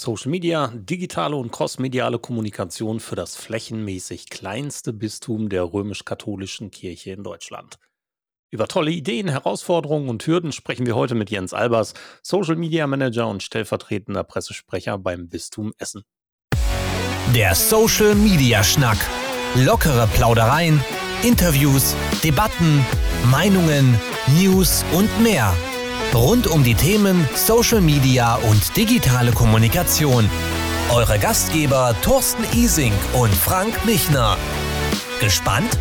Social 0.00 0.30
Media, 0.30 0.70
digitale 0.72 1.34
und 1.34 1.50
crossmediale 1.50 2.20
Kommunikation 2.20 3.00
für 3.00 3.16
das 3.16 3.34
flächenmäßig 3.34 4.30
kleinste 4.30 4.92
Bistum 4.92 5.48
der 5.48 5.72
römisch-katholischen 5.72 6.70
Kirche 6.70 7.10
in 7.10 7.24
Deutschland. 7.24 7.80
Über 8.52 8.68
tolle 8.68 8.92
Ideen, 8.92 9.26
Herausforderungen 9.26 10.08
und 10.08 10.24
Hürden 10.24 10.52
sprechen 10.52 10.86
wir 10.86 10.94
heute 10.94 11.16
mit 11.16 11.30
Jens 11.30 11.52
Albers, 11.52 11.94
Social 12.22 12.54
Media 12.54 12.86
Manager 12.86 13.26
und 13.26 13.42
stellvertretender 13.42 14.22
Pressesprecher 14.22 14.98
beim 14.98 15.28
Bistum 15.28 15.72
Essen. 15.78 16.04
Der 17.34 17.56
Social 17.56 18.14
Media 18.14 18.62
Schnack. 18.62 18.98
Lockere 19.56 20.06
Plaudereien, 20.14 20.80
Interviews, 21.24 21.96
Debatten, 22.22 22.86
Meinungen, 23.32 23.98
News 24.28 24.84
und 24.92 25.10
mehr. 25.20 25.52
Rund 26.14 26.46
um 26.46 26.64
die 26.64 26.74
Themen 26.74 27.28
Social 27.34 27.80
Media 27.80 28.34
und 28.36 28.76
digitale 28.76 29.32
Kommunikation. 29.32 30.28
Eure 30.90 31.18
Gastgeber 31.18 31.96
Thorsten 32.02 32.44
Ising 32.54 32.92
und 33.12 33.34
Frank 33.34 33.84
Michner. 33.84 34.36
Gespannt? 35.20 35.76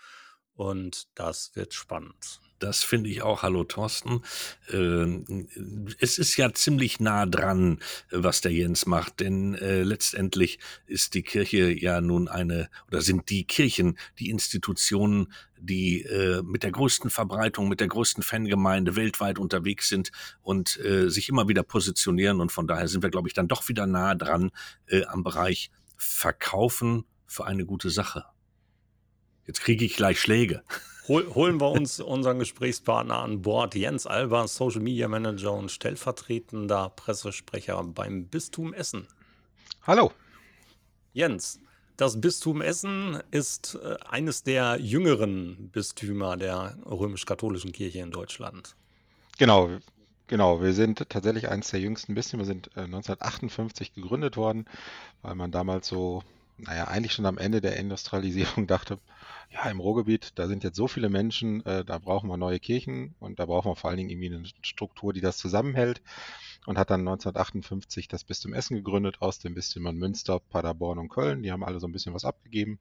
und 0.55 1.07
das 1.13 1.51
wird 1.53 1.75
spannend. 1.75 2.41
Das 2.59 2.83
finde 2.83 3.09
ich 3.09 3.21
auch. 3.21 3.43
Hallo 3.43 3.63
Thorsten. 3.63 4.23
Ähm, 4.71 5.47
es 5.99 6.17
ist 6.17 6.37
ja 6.37 6.51
ziemlich 6.53 6.99
nah 6.99 7.27
dran, 7.27 7.79
was 8.09 8.41
der 8.41 8.51
Jens 8.51 8.87
macht, 8.87 9.19
denn 9.19 9.53
äh, 9.55 9.83
letztendlich 9.83 10.57
ist 10.87 11.13
die 11.13 11.21
Kirche 11.21 11.71
ja 11.71 12.01
nun 12.01 12.27
eine, 12.27 12.69
oder 12.87 13.01
sind 13.01 13.29
die 13.29 13.45
Kirchen 13.45 13.97
die 14.17 14.31
Institutionen, 14.31 15.31
die 15.59 16.01
äh, 16.01 16.41
mit 16.41 16.63
der 16.63 16.71
größten 16.71 17.11
Verbreitung, 17.11 17.69
mit 17.69 17.79
der 17.79 17.89
größten 17.89 18.23
Fangemeinde 18.23 18.95
weltweit 18.95 19.37
unterwegs 19.37 19.87
sind 19.87 20.11
und 20.41 20.77
äh, 20.83 21.09
sich 21.09 21.29
immer 21.29 21.47
wieder 21.47 21.61
positionieren. 21.63 22.41
Und 22.41 22.51
von 22.51 22.67
daher 22.67 22.87
sind 22.87 23.03
wir, 23.03 23.11
glaube 23.11 23.27
ich, 23.27 23.35
dann 23.35 23.47
doch 23.47 23.69
wieder 23.69 23.85
nah 23.85 24.15
dran 24.15 24.51
äh, 24.87 25.05
am 25.05 25.23
Bereich 25.23 25.69
Verkaufen 25.95 27.05
für 27.27 27.45
eine 27.45 27.65
gute 27.65 27.91
Sache. 27.91 28.25
Jetzt 29.45 29.61
kriege 29.61 29.85
ich 29.85 29.95
gleich 29.95 30.19
Schläge. 30.19 30.63
Hol, 31.07 31.33
holen 31.33 31.61
wir 31.61 31.71
uns 31.71 32.01
unseren 32.01 32.39
Gesprächspartner 32.39 33.19
an 33.19 33.41
Bord, 33.41 33.75
Jens 33.75 34.05
Alba, 34.05 34.45
Social 34.45 34.81
Media 34.81 35.07
Manager 35.07 35.53
und 35.53 35.71
stellvertretender 35.71 36.89
Pressesprecher 36.89 37.81
beim 37.81 38.25
Bistum 38.25 38.73
Essen. 38.73 39.07
Hallo. 39.83 40.11
Jens, 41.13 41.61
das 41.95 42.19
Bistum 42.19 42.61
Essen 42.61 43.21
ist 43.31 43.79
äh, 43.81 43.95
eines 44.05 44.43
der 44.43 44.81
jüngeren 44.81 45.69
Bistümer 45.69 46.35
der 46.35 46.77
römisch-katholischen 46.85 47.71
Kirche 47.71 47.99
in 47.99 48.11
Deutschland. 48.11 48.75
Genau, 49.37 49.69
genau. 50.27 50.61
Wir 50.61 50.73
sind 50.73 51.07
tatsächlich 51.07 51.47
eines 51.47 51.69
der 51.69 51.79
jüngsten 51.79 52.15
Bistümer. 52.15 52.41
Wir 52.41 52.47
sind 52.47 52.75
1958 52.75 53.91
äh, 53.95 54.01
gegründet 54.01 54.35
worden, 54.35 54.65
weil 55.21 55.35
man 55.35 55.51
damals 55.51 55.87
so, 55.87 56.21
naja, 56.57 56.89
eigentlich 56.89 57.13
schon 57.13 57.25
am 57.25 57.37
Ende 57.37 57.61
der 57.61 57.77
Industrialisierung 57.77 58.67
dachte, 58.67 58.99
ja, 59.49 59.69
im 59.69 59.79
Ruhrgebiet, 59.79 60.33
da 60.35 60.47
sind 60.47 60.63
jetzt 60.63 60.75
so 60.75 60.87
viele 60.87 61.09
Menschen, 61.09 61.65
äh, 61.65 61.85
da 61.85 61.97
brauchen 61.99 62.29
wir 62.29 62.37
neue 62.37 62.59
Kirchen 62.59 63.15
und 63.19 63.39
da 63.39 63.45
brauchen 63.45 63.71
wir 63.71 63.75
vor 63.75 63.89
allen 63.89 63.97
Dingen 63.97 64.09
irgendwie 64.09 64.33
eine 64.33 64.43
Struktur, 64.61 65.13
die 65.13 65.21
das 65.21 65.37
zusammenhält. 65.37 66.01
Und 66.65 66.77
hat 66.77 66.89
dann 66.89 66.99
1958 67.01 68.09
das 68.09 68.25
Bistum 68.25 68.53
Essen 68.53 68.75
gegründet 68.75 69.21
aus 69.21 69.39
den 69.39 69.53
Bistümern 69.53 69.95
Münster, 69.95 70.41
Paderborn 70.41 70.99
und 70.99 71.07
Köln. 71.07 71.41
Die 71.41 71.53
haben 71.53 71.63
alle 71.63 71.79
so 71.79 71.87
ein 71.87 71.93
bisschen 71.93 72.13
was 72.13 72.25
abgegeben. 72.25 72.77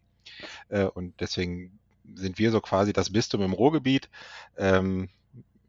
Äh, 0.69 0.87
und 0.87 1.21
deswegen 1.21 1.79
sind 2.15 2.39
wir 2.39 2.51
so 2.51 2.61
quasi 2.61 2.93
das 2.93 3.13
Bistum 3.13 3.43
im 3.43 3.53
Ruhrgebiet. 3.53 4.09
Ähm, 4.57 5.09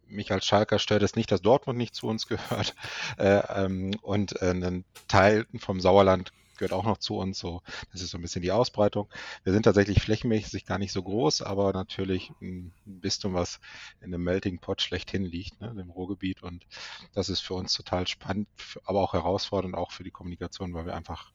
mich 0.08 0.32
als 0.32 0.46
Schalker 0.46 0.80
stört 0.80 1.04
es 1.04 1.16
nicht, 1.16 1.32
dass 1.32 1.42
Dortmund 1.42 1.78
nicht 1.78 1.94
zu 1.94 2.08
uns 2.08 2.28
gehört. 2.28 2.76
Äh, 3.18 3.42
ähm, 3.66 3.92
und 4.02 4.42
äh, 4.42 4.52
ein 4.52 4.84
Teil 5.08 5.48
vom 5.58 5.80
Sauerland 5.80 6.32
gehört 6.58 6.74
auch 6.74 6.86
noch 6.86 6.98
zu 6.98 7.18
uns. 7.18 7.40
So, 7.40 7.62
das 7.92 8.02
ist 8.02 8.12
so 8.12 8.18
ein 8.18 8.22
bisschen 8.22 8.42
die 8.42 8.52
Ausbreitung. 8.52 9.08
Wir 9.44 9.54
sind 9.54 9.64
tatsächlich 9.64 10.02
flächenmäßig 10.02 10.66
gar 10.66 10.78
nicht 10.78 10.92
so 10.92 11.04
groß, 11.04 11.42
aber 11.42 11.74
natürlich 11.74 12.32
ein 12.42 12.74
Bistum, 12.86 13.34
was 13.34 13.60
in 14.02 14.14
einem 14.14 14.24
Melting 14.24 14.60
Pot 14.60 14.82
schlechthin 14.82 15.26
liegt, 15.26 15.60
ne, 15.62 15.76
im 15.80 15.90
Ruhrgebiet. 15.90 16.44
Und 16.44 16.66
das 17.14 17.30
ist 17.30 17.42
für 17.42 17.54
uns 17.54 17.74
total 17.74 18.08
spannend, 18.08 18.48
aber 18.86 19.02
auch 19.02 19.14
herausfordernd, 19.14 19.76
auch 19.76 19.92
für 19.92 20.04
die 20.04 20.12
Kommunikation, 20.12 20.74
weil 20.74 20.86
wir 20.86 20.96
einfach 20.96 21.32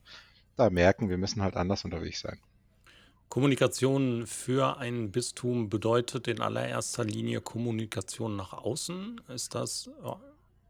da 0.55 0.69
merken, 0.69 1.09
wir 1.09 1.17
müssen 1.17 1.41
halt 1.41 1.55
anders 1.55 1.83
unterwegs 1.85 2.21
sein. 2.21 2.39
Kommunikation 3.29 4.27
für 4.27 4.77
ein 4.77 5.11
Bistum 5.11 5.67
bedeutet 5.67 6.27
in 6.27 6.39
allererster 6.39 7.03
Linie 7.03 7.41
Kommunikation 7.41 8.35
nach 8.35 8.53
außen. 8.53 9.21
Ist 9.29 9.55
das 9.55 9.89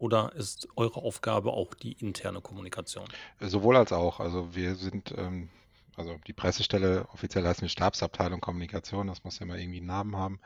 oder 0.04 0.34
ist 0.36 0.68
eure 0.76 1.02
Aufgabe 1.02 1.54
auch 1.54 1.74
die 1.74 1.94
interne 1.94 2.42
Kommunikation? 2.42 3.06
Sowohl 3.40 3.78
als 3.78 3.94
auch. 3.94 4.20
Also 4.20 4.54
wir 4.54 4.76
sind, 4.76 5.14
ähm, 5.18 5.48
also 5.96 6.18
die 6.28 6.34
Pressestelle 6.34 7.08
offiziell 7.14 7.48
heißt 7.48 7.62
eine 7.62 7.70
Stabsabteilung 7.70 8.42
Kommunikation, 8.42 9.08
das 9.08 9.24
muss 9.24 9.40
ja 9.40 9.46
mal 9.46 9.58
irgendwie 9.58 9.78
einen 9.78 9.88
Namen 9.88 10.18
haben. 10.18 10.42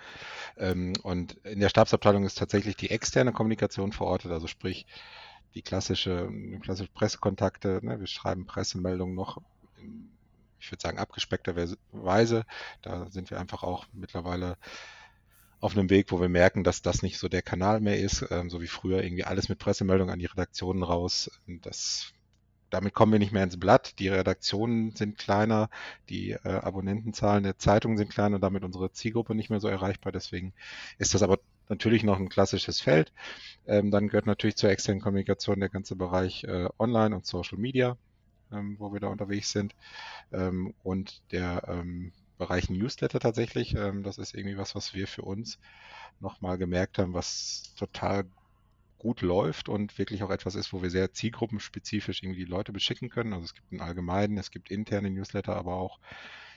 Ähm, 0.57 0.93
und 1.01 1.37
in 1.43 1.59
der 1.59 1.69
Stabsabteilung 1.69 2.23
ist 2.23 2.37
tatsächlich 2.37 2.75
die 2.75 2.91
externe 2.91 3.33
Kommunikation 3.33 3.93
verortet, 3.93 4.29
also 4.29 4.45
sprich 4.45 4.85
die 5.55 5.63
klassische, 5.63 6.29
klassische 6.61 6.91
Pressekontakte. 6.91 7.79
Ne? 7.81 7.99
Wir 7.99 8.05
schreiben 8.05 8.45
Pressemeldungen 8.45 9.15
noch 9.15 9.41
in, 9.79 10.11
ich 10.59 10.71
würde 10.71 10.83
sagen, 10.83 10.99
abgespeckter 10.99 11.55
Weise. 11.93 12.45
Da 12.83 13.09
sind 13.09 13.31
wir 13.31 13.39
einfach 13.39 13.63
auch 13.63 13.87
mittlerweile 13.91 14.55
auf 15.59 15.75
einem 15.75 15.89
Weg, 15.89 16.11
wo 16.11 16.21
wir 16.21 16.29
merken, 16.29 16.63
dass 16.63 16.81
das 16.81 17.01
nicht 17.01 17.17
so 17.17 17.27
der 17.27 17.41
Kanal 17.41 17.79
mehr 17.79 17.99
ist, 17.99 18.25
ähm, 18.29 18.49
so 18.49 18.61
wie 18.61 18.67
früher 18.67 19.03
irgendwie 19.03 19.23
alles 19.23 19.49
mit 19.49 19.59
Pressemeldungen 19.59 20.13
an 20.13 20.19
die 20.19 20.25
Redaktionen 20.25 20.83
raus. 20.83 21.31
Das, 21.47 22.13
damit 22.69 22.93
kommen 22.93 23.11
wir 23.11 23.19
nicht 23.19 23.31
mehr 23.31 23.43
ins 23.43 23.59
Blatt. 23.59 23.97
Die 23.99 24.09
Redaktionen 24.09 24.95
sind 24.95 25.17
kleiner, 25.17 25.69
die 26.09 26.31
äh, 26.31 26.37
Abonnentenzahlen 26.43 27.43
der 27.43 27.57
Zeitungen 27.57 27.97
sind 27.97 28.11
kleiner, 28.11 28.39
damit 28.39 28.63
unsere 28.63 28.91
Zielgruppe 28.91 29.33
nicht 29.33 29.49
mehr 29.49 29.59
so 29.59 29.67
erreichbar. 29.67 30.11
Deswegen 30.11 30.53
ist 30.99 31.13
das 31.13 31.23
aber 31.23 31.39
natürlich 31.69 32.03
noch 32.03 32.19
ein 32.19 32.29
klassisches 32.29 32.79
Feld. 32.79 33.11
Ähm, 33.65 33.89
dann 33.89 34.07
gehört 34.07 34.27
natürlich 34.27 34.57
zur 34.57 34.69
externen 34.69 35.01
Kommunikation 35.01 35.59
der 35.59 35.69
ganze 35.69 35.95
Bereich 35.95 36.43
äh, 36.43 36.67
Online 36.77 37.15
und 37.15 37.25
Social 37.25 37.57
Media, 37.57 37.97
ähm, 38.51 38.75
wo 38.79 38.93
wir 38.93 38.99
da 38.99 39.07
unterwegs 39.07 39.51
sind. 39.51 39.73
Ähm, 40.31 40.75
und 40.83 41.21
der 41.31 41.63
ähm, 41.67 42.11
Bereich 42.37 42.69
Newsletter 42.69 43.19
tatsächlich. 43.19 43.75
Ähm, 43.75 44.03
das 44.03 44.17
ist 44.17 44.33
irgendwie 44.33 44.57
was, 44.57 44.75
was 44.75 44.93
wir 44.93 45.07
für 45.07 45.23
uns 45.23 45.59
nochmal 46.19 46.57
gemerkt 46.57 46.97
haben, 46.97 47.13
was 47.13 47.73
total 47.77 48.25
gut 48.97 49.21
läuft 49.21 49.69
und 49.69 49.97
wirklich 49.97 50.23
auch 50.23 50.31
etwas 50.31 50.55
ist, 50.55 50.73
wo 50.73 50.81
wir 50.81 50.89
sehr 50.89 51.13
zielgruppenspezifisch 51.13 52.23
irgendwie 52.23 52.45
die 52.45 52.51
Leute 52.51 52.73
beschicken 52.73 53.09
können. 53.09 53.33
Also 53.33 53.45
es 53.45 53.53
gibt 53.53 53.71
einen 53.71 53.81
allgemeinen, 53.81 54.37
es 54.37 54.51
gibt 54.51 54.71
interne 54.71 55.11
Newsletter, 55.11 55.55
aber 55.55 55.75
auch 55.75 55.99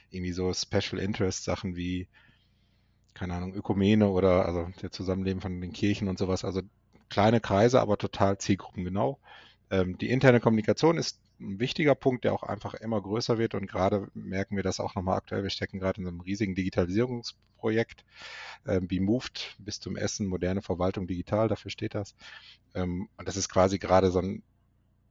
irgendwie 0.09 0.33
so 0.33 0.51
Special 0.53 0.99
Interest 0.99 1.43
Sachen 1.43 1.75
wie, 1.75 2.07
keine 3.13 3.35
Ahnung, 3.35 3.53
Ökumene 3.53 4.09
oder 4.09 4.45
also 4.45 4.67
der 4.81 4.91
Zusammenleben 4.91 5.41
von 5.41 5.61
den 5.61 5.71
Kirchen 5.71 6.07
und 6.07 6.17
sowas. 6.17 6.43
Also 6.43 6.61
kleine 7.09 7.41
Kreise, 7.41 7.79
aber 7.79 7.97
total 7.97 8.37
zielgruppengenau. 8.37 9.19
Ähm, 9.69 9.97
die 9.97 10.09
interne 10.09 10.39
Kommunikation 10.39 10.97
ist 10.97 11.19
ein 11.41 11.59
wichtiger 11.59 11.95
Punkt, 11.95 12.23
der 12.23 12.33
auch 12.33 12.43
einfach 12.43 12.73
immer 12.75 13.01
größer 13.01 13.37
wird 13.37 13.55
und 13.55 13.67
gerade 13.67 14.07
merken 14.13 14.55
wir 14.55 14.63
das 14.63 14.79
auch 14.79 14.95
nochmal 14.95 15.17
aktuell. 15.17 15.43
Wir 15.43 15.49
stecken 15.49 15.79
gerade 15.79 16.01
in 16.01 16.07
einem 16.07 16.21
riesigen 16.21 16.55
Digitalisierungsprojekt, 16.55 18.05
ähm, 18.67 18.87
BeMoved 18.87 19.55
bis 19.59 19.79
zum 19.79 19.97
Essen, 19.97 20.27
moderne 20.27 20.61
Verwaltung 20.61 21.07
digital, 21.07 21.47
dafür 21.47 21.71
steht 21.71 21.95
das. 21.95 22.15
Ähm, 22.75 23.09
und 23.17 23.27
das 23.27 23.37
ist 23.37 23.49
quasi 23.49 23.79
gerade 23.79 24.11
so 24.11 24.19
ein, 24.19 24.43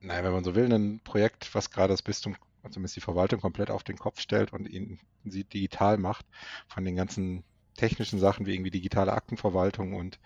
naja, 0.01 0.25
wenn 0.25 0.33
man 0.33 0.45
so 0.45 0.55
will, 0.55 0.73
ein 0.73 1.01
Projekt, 1.05 1.55
was 1.55 1.71
gerade 1.71 1.93
das 1.93 2.03
Bistum, 2.03 2.37
zumindest 2.71 2.97
die 2.97 3.01
Verwaltung 3.01 3.41
komplett 3.41 3.71
auf 3.71 3.85
den 3.85 3.99
Kopf 3.99 4.21
stellt 4.21 4.53
und 4.53 4.69
ihn 4.69 4.99
sie 5.25 5.45
digital 5.45 5.99
macht 5.99 6.27
von 6.69 6.85
den 6.85 6.97
ganzen 6.97 7.45
technischen 7.77 8.19
Sachen 8.19 8.47
wie 8.47 8.55
irgendwie 8.55 8.71
digitale 8.71 9.13
Aktenverwaltung 9.13 9.95
und 9.95 10.19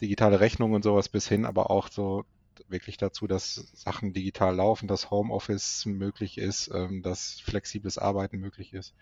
digitale 0.00 0.40
Rechnungen 0.40 0.74
und 0.74 0.82
sowas 0.82 1.08
bis 1.08 1.28
hin, 1.28 1.44
aber 1.44 1.70
auch 1.70 1.88
so 1.88 2.24
wirklich 2.68 2.96
dazu, 2.96 3.26
dass 3.26 3.54
Sachen 3.74 4.12
digital 4.12 4.56
laufen, 4.56 4.88
dass 4.88 5.10
Homeoffice 5.10 5.86
möglich 5.86 6.38
ist, 6.38 6.70
ähm, 6.72 7.02
dass 7.02 7.40
flexibles 7.40 7.98
Arbeiten 7.98 8.38
möglich 8.38 8.72
ist. 8.72 8.94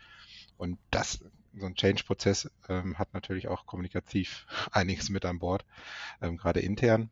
Und 0.56 0.78
das, 0.90 1.24
so 1.54 1.66
ein 1.66 1.74
Change-Prozess 1.74 2.50
ähm, 2.68 2.98
hat 2.98 3.14
natürlich 3.14 3.48
auch 3.48 3.66
kommunikativ 3.66 4.46
einiges 4.72 5.10
mit 5.10 5.24
an 5.24 5.38
Bord, 5.38 5.64
ähm, 6.20 6.36
gerade 6.36 6.60
intern. 6.60 7.10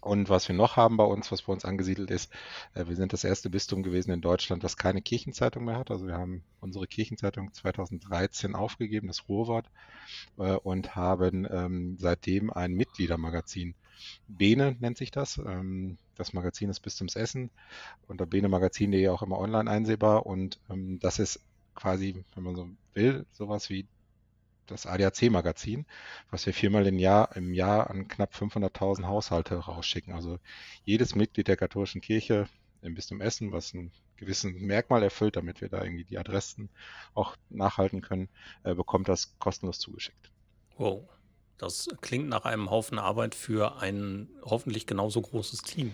Und 0.00 0.28
was 0.28 0.46
wir 0.46 0.54
noch 0.54 0.76
haben 0.76 0.96
bei 0.96 1.04
uns, 1.04 1.32
was 1.32 1.42
bei 1.42 1.52
uns 1.52 1.64
angesiedelt 1.64 2.10
ist, 2.10 2.32
äh, 2.74 2.86
wir 2.86 2.94
sind 2.94 3.12
das 3.12 3.24
erste 3.24 3.50
Bistum 3.50 3.82
gewesen 3.82 4.12
in 4.12 4.20
Deutschland, 4.20 4.62
was 4.62 4.76
keine 4.76 5.02
Kirchenzeitung 5.02 5.64
mehr 5.64 5.76
hat. 5.76 5.90
Also 5.90 6.06
wir 6.06 6.14
haben 6.14 6.44
unsere 6.60 6.86
Kirchenzeitung 6.86 7.52
2013 7.52 8.54
aufgegeben, 8.54 9.08
das 9.08 9.28
Ruhrwort, 9.28 9.68
äh, 10.38 10.52
und 10.52 10.94
haben 10.94 11.46
ähm, 11.50 11.96
seitdem 11.98 12.52
ein 12.52 12.74
Mitgliedermagazin. 12.74 13.74
Bene 14.26 14.76
nennt 14.80 14.98
sich 14.98 15.10
das. 15.10 15.38
Ähm, 15.38 15.98
das 16.16 16.32
Magazin 16.32 16.70
ist 16.70 16.80
Bistums 16.80 17.16
Essen 17.16 17.50
unter 18.06 18.26
benemagazin.de 18.26 19.08
auch 19.08 19.22
immer 19.22 19.38
online 19.38 19.70
einsehbar. 19.70 20.26
Und 20.26 20.60
ähm, 20.70 20.98
das 21.00 21.18
ist 21.18 21.40
quasi, 21.74 22.24
wenn 22.34 22.44
man 22.44 22.56
so 22.56 22.68
will, 22.94 23.26
sowas 23.32 23.70
wie 23.70 23.86
das 24.66 24.86
ADAC-Magazin, 24.86 25.86
was 26.30 26.44
wir 26.46 26.52
viermal 26.52 26.86
im 26.86 26.98
Jahr, 26.98 27.34
im 27.36 27.54
Jahr 27.54 27.90
an 27.90 28.06
knapp 28.08 28.34
500.000 28.34 29.06
Haushalte 29.06 29.56
rausschicken. 29.56 30.12
Also 30.12 30.38
jedes 30.84 31.14
Mitglied 31.14 31.48
der 31.48 31.56
katholischen 31.56 32.00
Kirche 32.00 32.48
im 32.82 32.94
Bistum 32.94 33.20
Essen, 33.20 33.52
was 33.52 33.74
ein 33.74 33.92
gewissen 34.16 34.54
Merkmal 34.60 35.02
erfüllt, 35.02 35.36
damit 35.36 35.60
wir 35.60 35.68
da 35.68 35.82
irgendwie 35.82 36.04
die 36.04 36.18
Adressen 36.18 36.68
auch 37.14 37.36
nachhalten 37.48 38.02
können, 38.02 38.28
äh, 38.64 38.74
bekommt 38.74 39.08
das 39.08 39.38
kostenlos 39.38 39.78
zugeschickt. 39.78 40.30
Wow, 40.76 41.08
das 41.58 41.88
klingt 42.00 42.28
nach 42.28 42.44
einem 42.44 42.70
Haufen 42.70 42.98
Arbeit 42.98 43.34
für 43.34 43.80
ein 43.80 44.28
hoffentlich 44.42 44.86
genauso 44.86 45.20
großes 45.20 45.62
Team. 45.62 45.92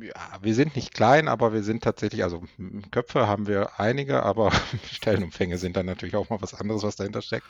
Ja, 0.00 0.38
wir 0.42 0.54
sind 0.54 0.74
nicht 0.74 0.92
klein, 0.92 1.28
aber 1.28 1.52
wir 1.52 1.62
sind 1.62 1.84
tatsächlich, 1.84 2.24
also 2.24 2.42
Köpfe 2.90 3.28
haben 3.28 3.46
wir 3.46 3.78
einige, 3.78 4.22
aber 4.24 4.50
Stellenumfänge 4.90 5.56
sind 5.56 5.76
dann 5.76 5.86
natürlich 5.86 6.16
auch 6.16 6.30
mal 6.30 6.42
was 6.42 6.54
anderes, 6.54 6.82
was 6.82 6.96
dahinter 6.96 7.22
steckt. 7.22 7.46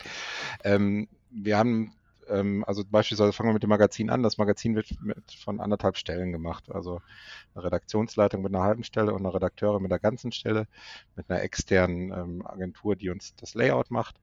Ähm, 0.63 1.07
wir 1.31 1.57
haben, 1.57 1.93
ähm, 2.29 2.63
also 2.67 2.83
beispielsweise 2.85 3.33
fangen 3.33 3.49
wir 3.49 3.53
mit 3.53 3.63
dem 3.63 3.69
Magazin 3.69 4.11
an. 4.11 4.21
Das 4.21 4.37
Magazin 4.37 4.75
wird 4.75 4.89
von 5.43 5.59
anderthalb 5.59 5.97
Stellen 5.97 6.31
gemacht. 6.31 6.71
Also 6.71 7.01
eine 7.55 7.63
Redaktionsleitung 7.63 8.43
mit 8.43 8.53
einer 8.53 8.63
halben 8.63 8.83
Stelle 8.83 9.13
und 9.13 9.25
eine 9.25 9.33
Redakteurin 9.33 9.81
mit 9.81 9.91
einer 9.91 9.99
ganzen 9.99 10.31
Stelle, 10.31 10.67
mit 11.15 11.29
einer 11.29 11.41
externen 11.41 12.11
ähm, 12.11 12.45
Agentur, 12.45 12.95
die 12.95 13.09
uns 13.09 13.35
das 13.35 13.55
Layout 13.55 13.89
macht 13.89 14.15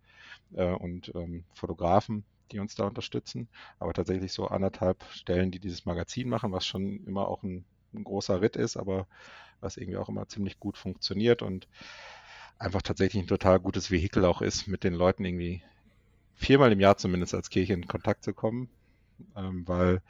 äh, 0.55 0.73
und 0.73 1.13
ähm, 1.15 1.45
Fotografen, 1.55 2.25
die 2.53 2.59
uns 2.61 2.75
da 2.75 2.87
unterstützen. 2.87 3.49
Aber 3.79 3.93
tatsächlich 3.93 4.33
so 4.33 4.47
anderthalb 4.49 5.05
Stellen, 5.11 5.51
die 5.51 5.61
dieses 5.61 5.87
Magazin 5.87 6.29
machen, 6.29 6.53
was 6.53 6.67
schon 6.67 7.05
immer 7.07 7.29
auch 7.29 7.43
ein 7.43 7.65
ein 7.95 8.05
großer 8.05 8.41
Ritt 8.41 8.57
ist, 8.57 8.77
aber 8.77 9.07
was 9.61 9.77
irgendwie 9.77 9.99
auch 9.99 10.09
immer 10.09 10.29
ziemlich 10.29 10.59
gut 10.59 10.77
funktioniert 10.77 11.43
und 11.43 11.69
einfach 12.59 12.83
tatsächlich 12.83 13.23
ein 13.23 13.29
total 13.29 13.61
gutes 13.61 13.91
Vehikel 13.91 14.25
auch 14.25 14.43
ist, 14.43 14.67
mit 14.67 14.85
den 14.85 14.95
Leuten 14.95 15.25
irgendwie 15.25 15.63
viermal 16.35 16.73
im 16.73 16.81
Jahr 16.81 16.97
zumindest 16.97 17.35
als 17.35 17.51
Kirche 17.51 17.75
in 17.75 17.87
Kontakt 17.87 18.25
zu 18.25 18.33
kommen, 18.33 18.69
ähm, 19.37 19.67
weil 19.67 20.03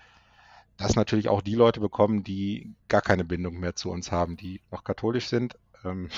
das 0.77 0.97
natürlich 0.97 1.29
auch 1.29 1.43
die 1.43 1.55
Leute 1.55 1.81
bekommen, 1.81 2.25
die 2.25 2.73
gar 2.89 3.03
keine 3.03 3.25
Bindung 3.25 3.59
mehr 3.59 3.77
zu 3.77 3.91
uns 3.91 4.11
haben, 4.11 4.37
die 4.37 4.61
noch 4.71 4.85
katholisch 4.85 5.29
sind, 5.29 5.59
ähm, 5.85 6.09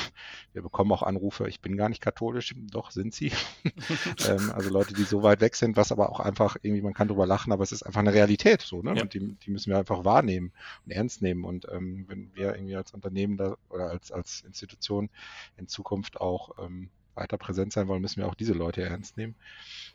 wir 0.52 0.62
bekommen 0.62 0.92
auch 0.92 1.02
Anrufe, 1.02 1.48
ich 1.48 1.60
bin 1.60 1.76
gar 1.76 1.88
nicht 1.88 2.00
katholisch, 2.00 2.54
doch 2.56 2.90
sind 2.90 3.14
sie. 3.14 3.32
ähm, 4.28 4.52
also 4.52 4.70
Leute, 4.70 4.94
die 4.94 5.02
so 5.04 5.22
weit 5.22 5.40
weg 5.40 5.56
sind, 5.56 5.76
was 5.76 5.92
aber 5.92 6.10
auch 6.10 6.20
einfach 6.20 6.56
irgendwie, 6.62 6.82
man 6.82 6.94
kann 6.94 7.08
drüber 7.08 7.26
lachen, 7.26 7.52
aber 7.52 7.62
es 7.62 7.72
ist 7.72 7.82
einfach 7.82 8.00
eine 8.00 8.12
Realität 8.12 8.62
so, 8.62 8.82
ne? 8.82 8.94
Ja. 8.94 9.02
Und 9.02 9.14
die, 9.14 9.20
die 9.20 9.50
müssen 9.50 9.70
wir 9.70 9.78
einfach 9.78 10.04
wahrnehmen 10.04 10.52
und 10.84 10.92
ernst 10.92 11.22
nehmen. 11.22 11.44
Und 11.44 11.66
ähm, 11.70 12.04
wenn 12.08 12.34
wir 12.34 12.54
irgendwie 12.54 12.76
als 12.76 12.92
Unternehmen 12.92 13.36
da 13.36 13.56
oder 13.70 13.90
als, 13.90 14.12
als 14.12 14.42
Institution 14.42 15.10
in 15.56 15.68
Zukunft 15.68 16.20
auch 16.20 16.58
ähm, 16.58 16.90
weiter 17.14 17.38
präsent 17.38 17.72
sein 17.72 17.88
wollen, 17.88 18.02
müssen 18.02 18.20
wir 18.20 18.28
auch 18.28 18.34
diese 18.34 18.54
Leute 18.54 18.82
ernst 18.82 19.16
nehmen 19.16 19.34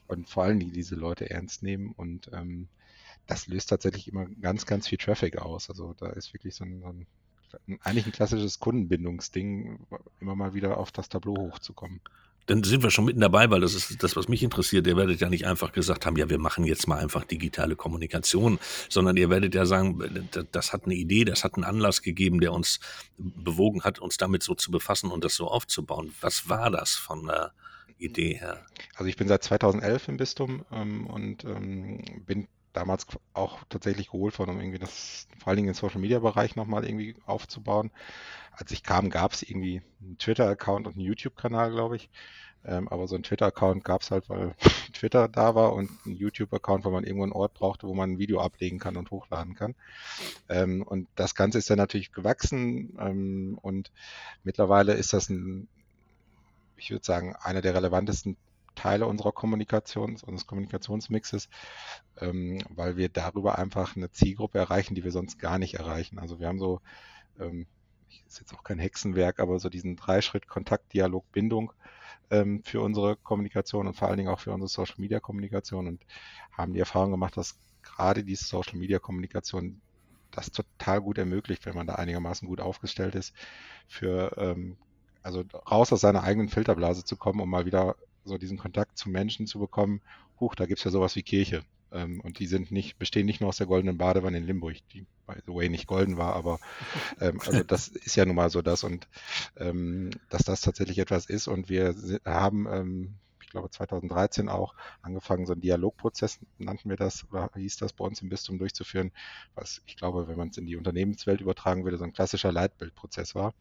und 0.08 0.30
vor 0.30 0.44
allen 0.44 0.60
Dingen 0.60 0.74
diese 0.74 0.96
Leute 0.96 1.30
ernst 1.30 1.64
nehmen 1.64 1.92
und 1.92 2.30
ähm, 2.34 2.68
das 3.26 3.48
löst 3.48 3.70
tatsächlich 3.70 4.08
immer 4.08 4.26
ganz, 4.42 4.66
ganz 4.66 4.88
viel 4.88 4.98
Traffic 4.98 5.38
aus. 5.38 5.70
Also 5.70 5.94
da 5.94 6.08
ist 6.08 6.34
wirklich 6.34 6.56
so 6.56 6.64
ein, 6.64 6.82
so 6.82 6.88
ein 6.88 7.06
eigentlich 7.84 8.06
ein 8.06 8.12
klassisches 8.12 8.60
Kundenbindungsding, 8.60 9.80
immer 10.20 10.36
mal 10.36 10.54
wieder 10.54 10.78
auf 10.78 10.92
das 10.92 11.10
Tableau 11.10 11.38
hochzukommen. 11.38 12.02
Dann 12.48 12.64
sind 12.64 12.82
wir 12.82 12.92
schon 12.92 13.04
mitten 13.04 13.20
dabei, 13.20 13.50
weil 13.50 13.60
das 13.60 13.74
ist 13.74 14.02
das, 14.02 14.16
was 14.16 14.30
mich 14.30 14.42
interessiert. 14.42 14.88
Ihr 14.88 14.96
werdet 14.96 15.20
ja 15.20 15.30
nicht 15.30 15.46
einfach 15.46 15.74
gesagt 15.74 16.06
haben, 16.06 16.16
ja, 16.16 16.30
wir 16.30 16.40
machen 16.40 16.64
jetzt 16.64 16.88
mal 16.88 16.98
einfach 16.98 17.26
digitale 17.26 17.76
Kommunikation, 17.76 18.58
sondern 18.88 19.18
ihr 19.18 19.30
werdet 19.30 19.54
ja 19.54 19.66
sagen, 19.66 20.30
das 20.54 20.72
hat 20.72 20.86
eine 20.86 20.96
Idee, 20.96 21.26
das 21.26 21.44
hat 21.44 21.56
einen 21.56 21.66
Anlass 21.66 22.02
gegeben, 22.02 22.40
der 22.40 22.54
uns 22.54 22.80
bewogen 23.18 23.84
hat, 23.84 24.00
uns 24.00 24.16
damit 24.16 24.44
so 24.44 24.56
zu 24.56 24.72
befassen 24.72 25.12
und 25.12 25.26
das 25.26 25.36
so 25.36 25.48
aufzubauen. 25.48 26.14
Was 26.22 26.48
war 26.48 26.72
das 26.72 26.92
von 26.92 27.26
der 27.26 27.52
Idee 27.98 28.36
her? 28.36 28.66
Also 28.96 29.10
ich 29.10 29.18
bin 29.18 29.28
seit 29.28 29.44
2011 29.44 30.08
im 30.08 30.18
Bistum 30.18 30.66
ähm, 30.72 31.06
und 31.08 31.44
ähm, 31.44 32.24
bin 32.26 32.48
damals 32.78 33.08
auch 33.34 33.64
tatsächlich 33.70 34.12
geholt 34.12 34.38
worden, 34.38 34.52
um 34.52 34.60
irgendwie 34.60 34.78
das, 34.78 35.28
vor 35.40 35.48
allen 35.48 35.58
Dingen 35.58 35.68
den 35.68 35.74
Social 35.74 36.00
Media 36.00 36.20
Bereich 36.20 36.56
nochmal 36.56 36.86
irgendwie 36.86 37.16
aufzubauen. 37.26 37.92
Als 38.52 38.72
ich 38.72 38.84
kam, 38.84 39.10
gab 39.10 39.34
es 39.34 39.42
irgendwie 39.42 39.82
einen 40.02 40.18
Twitter-Account 40.20 40.86
und 40.86 40.94
einen 40.94 41.06
YouTube-Kanal, 41.06 41.72
glaube 41.72 41.96
ich. 41.96 42.10
Ähm, 42.66 42.88
aber 42.90 43.08
so 43.08 43.16
ein 43.16 43.24
Twitter-Account 43.24 43.84
gab 43.84 44.02
es 44.02 44.12
halt, 44.12 44.30
weil 44.30 44.54
Twitter 44.94 45.28
da 45.28 45.56
war 45.56 45.74
und 45.74 45.90
ein 46.06 46.16
YouTube-Account, 46.16 46.86
weil 46.86 46.92
man 46.92 47.04
irgendwo 47.04 47.24
einen 47.24 47.32
Ort 47.32 47.56
brauchte, 47.56 47.88
wo 47.88 47.96
man 47.96 48.12
ein 48.12 48.20
Video 48.20 48.42
ablegen 48.42 48.78
kann 48.78 48.98
und 48.98 49.10
hochladen 49.10 49.56
kann. 49.56 49.74
Ähm, 50.48 50.84
und 50.84 51.08
das 51.16 51.34
Ganze 51.34 51.58
ist 51.58 51.70
dann 51.70 51.78
natürlich 51.78 52.12
gewachsen 52.12 52.96
ähm, 53.00 53.58
und 53.62 53.92
mittlerweile 54.44 54.94
ist 54.94 55.14
das 55.14 55.30
ein, 55.30 55.68
ich 56.76 56.92
würde 56.92 57.06
sagen, 57.06 57.36
einer 57.36 57.62
der 57.62 57.74
relevantesten 57.74 58.38
Teile 58.78 59.08
unserer 59.08 59.32
Kommunikation, 59.34 60.12
unseres 60.12 60.48
Kommunikationsmixes, 60.48 61.50
ähm, 62.22 62.60
weil 62.70 62.96
wir 62.96 63.10
darüber 63.10 63.58
einfach 63.58 63.96
eine 63.96 64.12
Zielgruppe 64.12 64.60
erreichen, 64.60 64.96
die 64.96 65.04
wir 65.04 65.12
sonst 65.12 65.40
gar 65.40 65.58
nicht 65.58 65.74
erreichen. 65.74 66.20
Also 66.20 66.40
wir 66.40 66.48
haben 66.48 66.60
so, 66.60 66.80
ähm, 67.40 67.66
ist 68.28 68.40
jetzt 68.40 68.54
auch 68.54 68.64
kein 68.64 68.80
Hexenwerk, 68.80 69.40
aber 69.40 69.60
so 69.60 69.70
diesen 69.70 69.96
Dreischritt 69.96 70.48
Kontakt, 70.48 70.94
Dialog, 70.94 71.30
Bindung 71.32 71.74
ähm, 72.30 72.62
für 72.64 72.82
unsere 72.82 73.18
Kommunikation 73.18 73.88
und 73.88 73.96
vor 73.96 74.08
allen 74.08 74.18
Dingen 74.18 74.30
auch 74.30 74.40
für 74.40 74.52
unsere 74.52 74.70
Social 74.70 74.96
Media 75.00 75.20
Kommunikation 75.20 75.88
und 75.88 76.06
haben 76.52 76.74
die 76.74 76.80
Erfahrung 76.80 77.12
gemacht, 77.12 77.36
dass 77.36 77.60
gerade 77.82 78.24
diese 78.24 78.46
Social 78.46 78.78
Media 78.78 79.00
Kommunikation 79.00 79.82
das 80.32 80.52
total 80.52 81.02
gut 81.02 81.18
ermöglicht, 81.18 81.66
wenn 81.66 81.76
man 81.76 81.88
da 81.88 81.96
einigermaßen 81.96 82.48
gut 82.48 82.62
aufgestellt 82.62 83.16
ist, 83.16 83.34
für 83.88 84.36
ähm, 84.38 84.78
also 85.24 85.44
raus 85.70 85.92
aus 85.92 86.02
seiner 86.02 86.24
eigenen 86.24 86.50
Filterblase 86.50 87.04
zu 87.04 87.18
kommen, 87.18 87.40
um 87.40 87.50
mal 87.50 87.66
wieder 87.66 87.96
so 88.28 88.38
diesen 88.38 88.58
Kontakt 88.58 88.98
zu 88.98 89.10
Menschen 89.10 89.48
zu 89.48 89.60
bekommen, 89.60 90.02
huch, 90.40 90.56
da 90.56 90.66
gibt 90.66 90.80
es 90.80 90.84
ja 90.84 90.92
sowas 90.92 91.16
wie 91.16 91.24
Kirche. 91.24 91.64
Ähm, 91.92 92.20
und 92.22 92.40
die 92.40 92.48
sind 92.48 92.72
nicht, 92.72 92.98
bestehen 92.98 93.26
nicht 93.26 93.40
nur 93.40 93.50
aus 93.50 93.58
der 93.58 93.68
goldenen 93.68 93.98
Badewanne 93.98 94.38
in 94.38 94.44
Limburg, 94.44 94.78
die 94.94 95.06
by 95.26 95.36
the 95.46 95.54
way 95.54 95.70
nicht 95.70 95.88
golden 95.88 96.18
war, 96.18 96.36
aber 96.36 96.60
ähm, 97.22 97.40
also 97.46 97.64
das 97.64 97.88
ist 98.06 98.16
ja 98.16 98.26
nun 98.26 98.36
mal 98.36 98.50
so 98.50 98.62
das 98.62 98.84
und 98.84 99.08
ähm, 99.58 100.10
dass 100.30 100.44
das 100.44 100.62
tatsächlich 100.62 101.00
etwas 101.00 101.26
ist 101.26 101.48
und 101.48 101.70
wir 101.70 101.96
haben 102.26 102.68
ähm, 102.70 103.16
ich 103.48 103.52
glaube 103.52 103.70
2013 103.70 104.50
auch 104.50 104.76
angefangen, 105.02 105.46
so 105.46 105.54
einen 105.54 105.62
Dialogprozess 105.62 106.40
nannten 106.58 106.90
wir 106.90 106.98
das 106.98 107.26
oder 107.32 107.50
hieß 107.56 107.78
das 107.78 107.94
bei 107.94 108.04
uns 108.04 108.22
im 108.22 108.28
Bistum 108.28 108.60
durchzuführen, 108.60 109.12
was 109.56 109.82
ich 109.86 109.96
glaube, 109.96 110.28
wenn 110.28 110.38
man 110.38 110.50
es 110.50 110.58
in 110.58 110.66
die 110.66 110.76
Unternehmenswelt 110.76 111.40
übertragen 111.40 111.86
würde, 111.86 111.98
so 111.98 112.04
ein 112.04 112.12
klassischer 112.12 112.52
Leitbildprozess 112.52 113.36
war. 113.36 113.54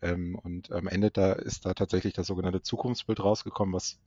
Ähm, 0.00 0.38
und 0.38 0.70
am 0.70 0.86
Ende 0.86 1.10
da 1.10 1.32
ist 1.32 1.66
da 1.66 1.74
tatsächlich 1.74 2.14
das 2.14 2.28
sogenannte 2.28 2.62
Zukunftsbild 2.62 3.18
rausgekommen, 3.18 3.74
was 3.74 3.98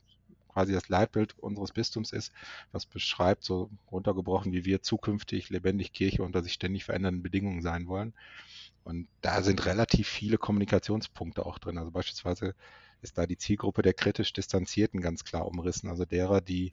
quasi 0.48 0.72
das 0.72 0.88
Leitbild 0.88 1.38
unseres 1.38 1.72
Bistums 1.72 2.12
ist, 2.12 2.32
was 2.72 2.86
beschreibt, 2.86 3.44
so 3.44 3.70
runtergebrochen, 3.92 4.52
wie 4.52 4.64
wir 4.64 4.80
zukünftig 4.80 5.50
lebendig 5.50 5.92
Kirche 5.92 6.22
unter 6.22 6.42
sich 6.42 6.54
ständig 6.54 6.84
verändernden 6.84 7.22
Bedingungen 7.22 7.60
sein 7.60 7.88
wollen. 7.88 8.14
Und 8.84 9.06
da 9.20 9.42
sind 9.42 9.66
relativ 9.66 10.08
viele 10.08 10.38
Kommunikationspunkte 10.38 11.44
auch 11.44 11.58
drin. 11.58 11.76
Also 11.76 11.90
beispielsweise 11.90 12.54
ist 13.02 13.18
da 13.18 13.26
die 13.26 13.38
Zielgruppe 13.38 13.82
der 13.82 13.94
kritisch 13.94 14.32
Distanzierten 14.32 15.00
ganz 15.00 15.24
klar 15.24 15.46
umrissen, 15.46 15.88
also 15.88 16.04
derer, 16.04 16.40
die 16.40 16.70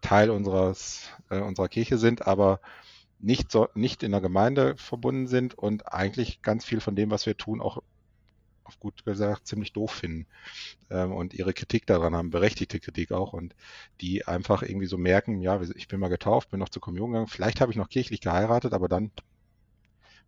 Teil 0.00 0.30
unseres, 0.30 1.08
äh, 1.30 1.40
unserer 1.40 1.68
Kirche 1.68 1.98
sind, 1.98 2.26
aber 2.26 2.60
nicht, 3.18 3.52
so, 3.52 3.68
nicht 3.74 4.02
in 4.02 4.10
der 4.10 4.20
Gemeinde 4.20 4.76
verbunden 4.76 5.28
sind 5.28 5.54
und 5.54 5.92
eigentlich 5.92 6.42
ganz 6.42 6.64
viel 6.64 6.80
von 6.80 6.96
dem, 6.96 7.10
was 7.10 7.24
wir 7.24 7.36
tun, 7.36 7.60
auch 7.60 7.82
auf 8.64 8.78
gut 8.80 9.04
gesagt 9.04 9.46
ziemlich 9.46 9.72
doof 9.72 9.92
finden. 9.92 10.26
Ähm, 10.90 11.12
und 11.12 11.34
ihre 11.34 11.52
Kritik 11.52 11.86
daran 11.86 12.14
haben, 12.14 12.30
berechtigte 12.30 12.80
Kritik 12.80 13.12
auch 13.12 13.32
und 13.32 13.54
die 14.00 14.26
einfach 14.26 14.62
irgendwie 14.62 14.86
so 14.86 14.98
merken, 14.98 15.40
ja, 15.40 15.60
ich 15.60 15.88
bin 15.88 16.00
mal 16.00 16.08
getauft, 16.08 16.50
bin 16.50 16.60
noch 16.60 16.68
zur 16.68 16.82
Kommunion 16.82 17.12
gegangen, 17.12 17.28
vielleicht 17.28 17.60
habe 17.60 17.72
ich 17.72 17.78
noch 17.78 17.88
kirchlich 17.88 18.20
geheiratet, 18.20 18.72
aber 18.72 18.88
dann 18.88 19.12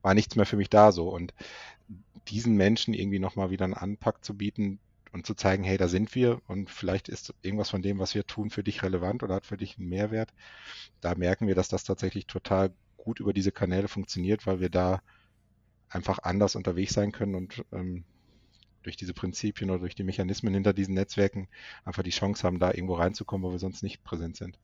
war 0.02 0.14
nichts 0.14 0.36
mehr 0.36 0.46
für 0.46 0.56
mich 0.56 0.70
da 0.70 0.92
so. 0.92 1.08
Und 1.08 1.34
diesen 2.28 2.56
Menschen 2.56 2.94
irgendwie 2.94 3.18
nochmal 3.18 3.50
wieder 3.50 3.64
einen 3.64 3.74
Anpack 3.74 4.24
zu 4.24 4.36
bieten, 4.36 4.78
und 5.14 5.24
zu 5.24 5.34
zeigen, 5.34 5.62
hey, 5.62 5.76
da 5.78 5.86
sind 5.86 6.14
wir 6.16 6.42
und 6.48 6.68
vielleicht 6.68 7.08
ist 7.08 7.32
irgendwas 7.40 7.70
von 7.70 7.82
dem, 7.82 8.00
was 8.00 8.16
wir 8.16 8.26
tun, 8.26 8.50
für 8.50 8.64
dich 8.64 8.82
relevant 8.82 9.22
oder 9.22 9.36
hat 9.36 9.46
für 9.46 9.56
dich 9.56 9.78
einen 9.78 9.88
Mehrwert. 9.88 10.34
Da 11.00 11.14
merken 11.14 11.46
wir, 11.46 11.54
dass 11.54 11.68
das 11.68 11.84
tatsächlich 11.84 12.26
total 12.26 12.74
gut 12.96 13.20
über 13.20 13.32
diese 13.32 13.52
Kanäle 13.52 13.86
funktioniert, 13.86 14.44
weil 14.44 14.58
wir 14.58 14.70
da 14.70 15.02
einfach 15.88 16.18
anders 16.18 16.56
unterwegs 16.56 16.94
sein 16.94 17.12
können 17.12 17.36
und 17.36 17.64
ähm, 17.72 18.02
durch 18.82 18.96
diese 18.96 19.14
Prinzipien 19.14 19.70
oder 19.70 19.78
durch 19.78 19.94
die 19.94 20.02
Mechanismen 20.02 20.52
hinter 20.52 20.72
diesen 20.72 20.94
Netzwerken 20.94 21.48
einfach 21.84 22.02
die 22.02 22.10
Chance 22.10 22.42
haben, 22.42 22.58
da 22.58 22.72
irgendwo 22.72 22.94
reinzukommen, 22.94 23.46
wo 23.46 23.52
wir 23.52 23.60
sonst 23.60 23.84
nicht 23.84 24.02
präsent 24.02 24.36
sind. 24.36 24.58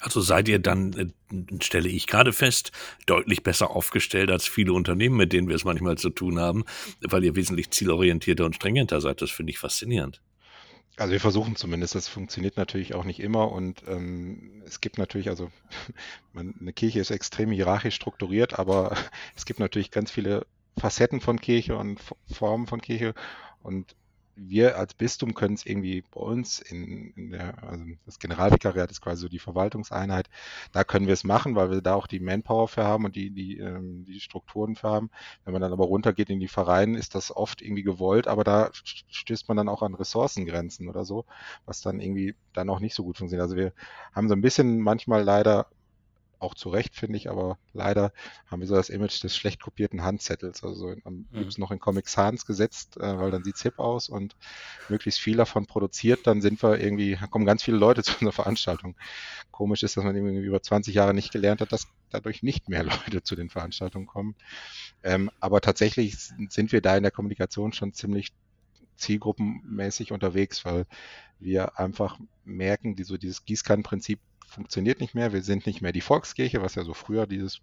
Also 0.00 0.20
seid 0.20 0.48
ihr 0.48 0.58
dann, 0.58 0.92
äh, 0.92 1.62
stelle 1.62 1.88
ich 1.88 2.06
gerade 2.06 2.32
fest, 2.32 2.72
deutlich 3.06 3.42
besser 3.42 3.70
aufgestellt 3.70 4.30
als 4.30 4.46
viele 4.46 4.72
Unternehmen, 4.72 5.16
mit 5.16 5.32
denen 5.32 5.48
wir 5.48 5.56
es 5.56 5.64
manchmal 5.64 5.98
zu 5.98 6.10
tun 6.10 6.38
haben, 6.38 6.64
weil 7.00 7.24
ihr 7.24 7.36
wesentlich 7.36 7.70
zielorientierter 7.70 8.44
und 8.44 8.54
stringenter 8.54 9.00
seid. 9.00 9.22
Das 9.22 9.30
finde 9.30 9.50
ich 9.50 9.58
faszinierend. 9.58 10.20
Also 10.96 11.12
wir 11.12 11.20
versuchen 11.20 11.54
zumindest, 11.54 11.94
das 11.94 12.08
funktioniert 12.08 12.56
natürlich 12.56 12.94
auch 12.94 13.04
nicht 13.04 13.20
immer 13.20 13.52
und 13.52 13.84
ähm, 13.86 14.62
es 14.66 14.80
gibt 14.80 14.98
natürlich, 14.98 15.28
also 15.28 15.50
man, 16.32 16.54
eine 16.60 16.72
Kirche 16.72 16.98
ist 16.98 17.10
extrem 17.10 17.52
hierarchisch 17.52 17.94
strukturiert, 17.94 18.58
aber 18.58 18.96
es 19.36 19.46
gibt 19.46 19.60
natürlich 19.60 19.92
ganz 19.92 20.10
viele 20.10 20.44
Facetten 20.76 21.20
von 21.20 21.40
Kirche 21.40 21.76
und 21.76 22.00
Formen 22.26 22.66
von 22.66 22.80
Kirche 22.80 23.14
und 23.62 23.94
wir 24.38 24.78
als 24.78 24.94
Bistum 24.94 25.34
können 25.34 25.54
es 25.54 25.66
irgendwie 25.66 26.04
bei 26.10 26.20
uns 26.20 26.60
in, 26.60 27.12
in 27.16 27.30
der, 27.30 27.62
also 27.62 27.84
das 28.06 28.18
Generalvikariat 28.18 28.90
ist 28.90 29.00
quasi 29.00 29.22
so 29.22 29.28
die 29.28 29.38
Verwaltungseinheit, 29.38 30.28
da 30.72 30.84
können 30.84 31.06
wir 31.06 31.14
es 31.14 31.24
machen, 31.24 31.54
weil 31.56 31.70
wir 31.70 31.80
da 31.80 31.94
auch 31.94 32.06
die 32.06 32.20
Manpower 32.20 32.68
für 32.68 32.84
haben 32.84 33.04
und 33.04 33.16
die, 33.16 33.30
die, 33.30 33.58
ähm, 33.58 34.04
die 34.04 34.20
Strukturen 34.20 34.76
für 34.76 34.88
haben. 34.88 35.10
Wenn 35.44 35.52
man 35.52 35.62
dann 35.62 35.72
aber 35.72 35.84
runtergeht 35.84 36.30
in 36.30 36.40
die 36.40 36.48
Vereine, 36.48 36.98
ist 36.98 37.14
das 37.14 37.34
oft 37.34 37.62
irgendwie 37.62 37.82
gewollt, 37.82 38.28
aber 38.28 38.44
da 38.44 38.70
stößt 38.72 39.48
man 39.48 39.56
dann 39.56 39.68
auch 39.68 39.82
an 39.82 39.94
Ressourcengrenzen 39.94 40.88
oder 40.88 41.04
so, 41.04 41.24
was 41.66 41.80
dann 41.80 42.00
irgendwie 42.00 42.34
dann 42.52 42.70
auch 42.70 42.80
nicht 42.80 42.94
so 42.94 43.04
gut 43.04 43.18
funktioniert. 43.18 43.42
Also 43.42 43.56
wir 43.56 43.72
haben 44.12 44.28
so 44.28 44.34
ein 44.34 44.40
bisschen 44.40 44.80
manchmal 44.80 45.22
leider 45.22 45.66
auch 46.38 46.54
zu 46.54 46.68
Recht, 46.68 46.94
finde 46.94 47.16
ich, 47.16 47.30
aber 47.30 47.58
leider 47.72 48.12
haben 48.46 48.60
wir 48.60 48.68
so 48.68 48.74
das 48.74 48.90
Image 48.90 49.22
des 49.22 49.36
schlecht 49.36 49.60
kopierten 49.62 50.02
Handzettels, 50.02 50.62
also 50.62 50.94
am 51.04 51.14
mhm. 51.14 51.26
liebsten 51.32 51.60
noch 51.60 51.70
in 51.70 51.78
Comic 51.78 52.08
Sans 52.08 52.46
gesetzt, 52.46 52.96
äh, 52.96 53.18
weil 53.18 53.30
dann 53.30 53.44
sieht's 53.44 53.62
hip 53.62 53.78
aus 53.78 54.08
und 54.08 54.36
möglichst 54.88 55.20
viel 55.20 55.36
davon 55.36 55.66
produziert, 55.66 56.26
dann 56.26 56.40
sind 56.40 56.62
wir 56.62 56.80
irgendwie, 56.80 57.18
kommen 57.30 57.46
ganz 57.46 57.62
viele 57.62 57.76
Leute 57.76 58.02
zu 58.04 58.12
unserer 58.12 58.32
Veranstaltung. 58.32 58.96
Komisch 59.50 59.82
ist, 59.82 59.96
dass 59.96 60.04
man 60.04 60.14
irgendwie 60.14 60.38
über 60.38 60.62
20 60.62 60.94
Jahre 60.94 61.14
nicht 61.14 61.32
gelernt 61.32 61.60
hat, 61.60 61.72
dass 61.72 61.88
dadurch 62.10 62.42
nicht 62.42 62.68
mehr 62.68 62.84
Leute 63.06 63.22
zu 63.22 63.36
den 63.36 63.50
Veranstaltungen 63.50 64.06
kommen. 64.06 64.36
Ähm, 65.02 65.30
aber 65.40 65.60
tatsächlich 65.60 66.16
sind 66.48 66.72
wir 66.72 66.80
da 66.80 66.96
in 66.96 67.02
der 67.02 67.12
Kommunikation 67.12 67.72
schon 67.72 67.92
ziemlich 67.92 68.32
zielgruppenmäßig 68.96 70.12
unterwegs, 70.12 70.64
weil 70.64 70.86
wir 71.38 71.78
einfach 71.78 72.18
merken, 72.44 72.96
die, 72.96 73.04
so 73.04 73.16
dieses 73.16 73.44
Gießkannenprinzip 73.44 74.18
funktioniert 74.48 75.00
nicht 75.00 75.14
mehr. 75.14 75.32
Wir 75.32 75.42
sind 75.42 75.66
nicht 75.66 75.82
mehr 75.82 75.92
die 75.92 76.00
Volkskirche, 76.00 76.62
was 76.62 76.74
ja 76.74 76.84
so 76.84 76.94
früher 76.94 77.26
dieses, 77.26 77.60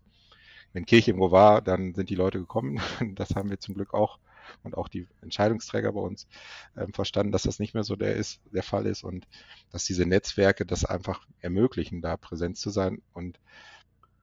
wenn 0.73 0.85
Kirche 0.85 1.11
irgendwo 1.11 1.31
war, 1.31 1.61
dann 1.61 1.93
sind 1.93 2.09
die 2.09 2.15
Leute 2.15 2.39
gekommen. 2.39 2.79
Das 3.15 3.35
haben 3.35 3.49
wir 3.49 3.59
zum 3.59 3.75
Glück 3.75 3.93
auch 3.93 4.19
und 4.63 4.77
auch 4.77 4.87
die 4.87 5.07
Entscheidungsträger 5.21 5.91
bei 5.93 6.01
uns 6.01 6.27
äh, 6.75 6.87
verstanden, 6.93 7.31
dass 7.31 7.43
das 7.43 7.59
nicht 7.59 7.73
mehr 7.73 7.83
so 7.83 7.95
der 7.95 8.15
ist, 8.15 8.41
der 8.51 8.63
Fall 8.63 8.85
ist 8.85 9.03
und 9.03 9.27
dass 9.71 9.85
diese 9.85 10.05
Netzwerke 10.05 10.65
das 10.65 10.85
einfach 10.85 11.25
ermöglichen, 11.39 12.01
da 12.01 12.17
präsent 12.17 12.57
zu 12.57 12.69
sein 12.69 13.01
und 13.13 13.39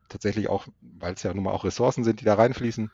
tatsächlich 0.08 0.48
auch, 0.48 0.66
weil 0.80 1.14
es 1.14 1.22
ja 1.22 1.34
nun 1.34 1.44
mal 1.44 1.52
auch 1.52 1.64
Ressourcen 1.64 2.04
sind, 2.04 2.20
die 2.20 2.24
da 2.24 2.34
reinfließen, 2.34 2.90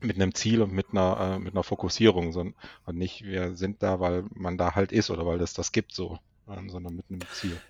mit 0.00 0.16
einem 0.16 0.34
Ziel 0.34 0.62
und 0.62 0.72
mit 0.72 0.90
einer, 0.90 1.36
äh, 1.36 1.38
mit 1.38 1.54
einer 1.54 1.62
Fokussierung 1.62 2.32
so, 2.32 2.40
und 2.40 2.98
nicht, 2.98 3.24
wir 3.24 3.54
sind 3.54 3.82
da, 3.82 4.00
weil 4.00 4.24
man 4.34 4.58
da 4.58 4.74
halt 4.74 4.92
ist 4.92 5.10
oder 5.10 5.26
weil 5.26 5.38
das 5.38 5.54
das 5.54 5.72
gibt 5.72 5.92
so, 5.92 6.18
äh, 6.48 6.68
sondern 6.68 6.96
mit 6.96 7.06
einem 7.08 7.20
Ziel. 7.32 7.60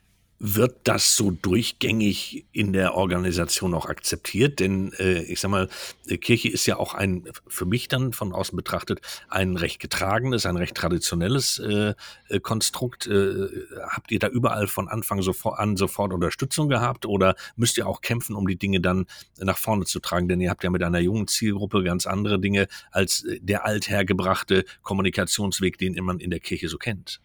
Wird 0.45 0.89
das 0.89 1.15
so 1.15 1.31
durchgängig 1.31 2.47
in 2.51 2.73
der 2.73 2.95
Organisation 2.95 3.75
auch 3.75 3.87
akzeptiert? 3.87 4.59
Denn 4.59 4.93
äh, 4.99 5.23
ich 5.23 5.39
sag 5.39 5.53
mal, 5.53 5.69
äh, 6.09 6.17
Kirche 6.17 6.49
ist 6.49 6.67
ja 6.67 6.79
auch 6.79 6.95
ein, 6.95 7.29
für 7.47 7.65
mich 7.65 7.87
dann 7.87 8.13
von 8.13 8.33
außen 8.33 8.57
betrachtet, 8.57 9.01
ein 9.29 9.57
recht 9.57 9.79
getragenes, 9.79 10.45
ein 10.45 10.57
recht 10.57 10.75
traditionelles 10.75 11.61
äh, 11.61 11.95
äh 12.29 12.41
Konstrukt. 12.41 13.07
Äh, 13.07 13.51
habt 13.89 14.11
ihr 14.11 14.19
da 14.19 14.27
überall 14.27 14.67
von 14.67 14.89
Anfang 14.89 15.23
sofort 15.23 15.61
an 15.61 15.77
sofort 15.77 16.13
Unterstützung 16.13 16.69
gehabt 16.69 17.07
oder 17.07 17.37
müsst 17.55 17.79
ihr 17.79 17.87
auch 17.87 18.01
kämpfen, 18.01 18.35
um 18.35 18.49
die 18.49 18.57
Dinge 18.57 18.81
dann 18.81 19.07
nach 19.39 19.59
vorne 19.59 19.85
zu 19.85 20.01
tragen? 20.01 20.27
Denn 20.27 20.41
ihr 20.41 20.51
habt 20.51 20.65
ja 20.65 20.71
mit 20.71 20.83
einer 20.83 20.99
jungen 20.99 21.29
Zielgruppe 21.29 21.85
ganz 21.85 22.05
andere 22.05 22.41
Dinge 22.41 22.67
als 22.91 23.23
äh, 23.23 23.39
der 23.41 23.65
althergebrachte 23.65 24.65
Kommunikationsweg, 24.83 25.79
den 25.79 25.95
man 26.03 26.19
in 26.19 26.31
der 26.31 26.41
Kirche 26.41 26.69
so 26.69 26.79
kennt. 26.79 27.21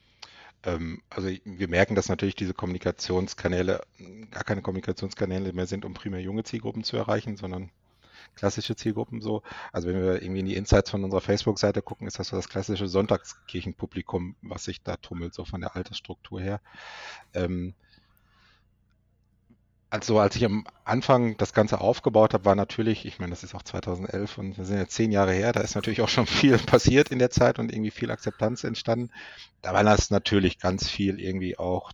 Ähm, 0.67 1.01
also 1.09 1.29
wir 1.45 1.67
merken, 1.69 1.95
dass 1.95 2.09
natürlich 2.09 2.35
diese 2.35 2.53
Kommunikationskanäle 2.53 3.81
gar 4.31 4.43
keine 4.43 4.61
Kommunikationskanäle 4.61 5.53
mehr 5.53 5.65
sind, 5.65 5.85
um 5.85 5.93
primär 5.93 6.21
junge 6.21 6.43
Zielgruppen 6.43 6.83
zu 6.83 6.97
erreichen, 6.97 7.37
sondern 7.37 7.71
klassische 8.35 8.75
Zielgruppen 8.75 9.21
so. 9.21 9.41
Also 9.71 9.87
wenn 9.87 10.01
wir 10.01 10.21
irgendwie 10.21 10.41
in 10.41 10.45
die 10.45 10.55
Insights 10.55 10.91
von 10.91 11.03
unserer 11.03 11.21
Facebook-Seite 11.21 11.81
gucken, 11.81 12.05
ist 12.05 12.19
das 12.19 12.27
so 12.27 12.35
das 12.35 12.49
klassische 12.49 12.87
Sonntagskirchenpublikum, 12.87 14.35
was 14.41 14.65
sich 14.65 14.83
da 14.83 14.97
tummelt, 14.97 15.33
so 15.33 15.45
von 15.45 15.61
der 15.61 15.75
Altersstruktur 15.75 16.41
her. 16.41 16.59
Ähm, 17.33 17.73
also 19.89 20.19
als 20.19 20.35
ich 20.35 20.43
am 20.43 20.65
Anfang 20.83 21.37
das 21.37 21.53
Ganze 21.53 21.79
aufgebaut 21.79 22.33
habe, 22.33 22.45
war 22.45 22.55
natürlich, 22.55 23.05
ich 23.05 23.19
meine, 23.19 23.29
das 23.29 23.43
ist 23.43 23.55
auch 23.55 23.63
2011 23.63 24.37
und 24.37 24.57
wir 24.57 24.65
sind 24.65 24.77
jetzt 24.77 24.93
zehn 24.93 25.11
Jahre 25.11 25.33
her, 25.33 25.53
da 25.53 25.61
ist 25.61 25.75
natürlich 25.75 26.01
auch 26.01 26.09
schon 26.09 26.27
viel 26.27 26.57
passiert 26.57 27.09
in 27.09 27.19
der 27.19 27.29
Zeit 27.29 27.59
und 27.59 27.71
irgendwie 27.71 27.91
viel 27.91 28.11
Akzeptanz 28.11 28.63
entstanden. 28.63 29.11
Da 29.61 29.73
war 29.73 29.83
das 29.83 30.09
natürlich 30.09 30.59
ganz 30.59 30.87
viel 30.87 31.19
irgendwie 31.19 31.57
auch 31.57 31.91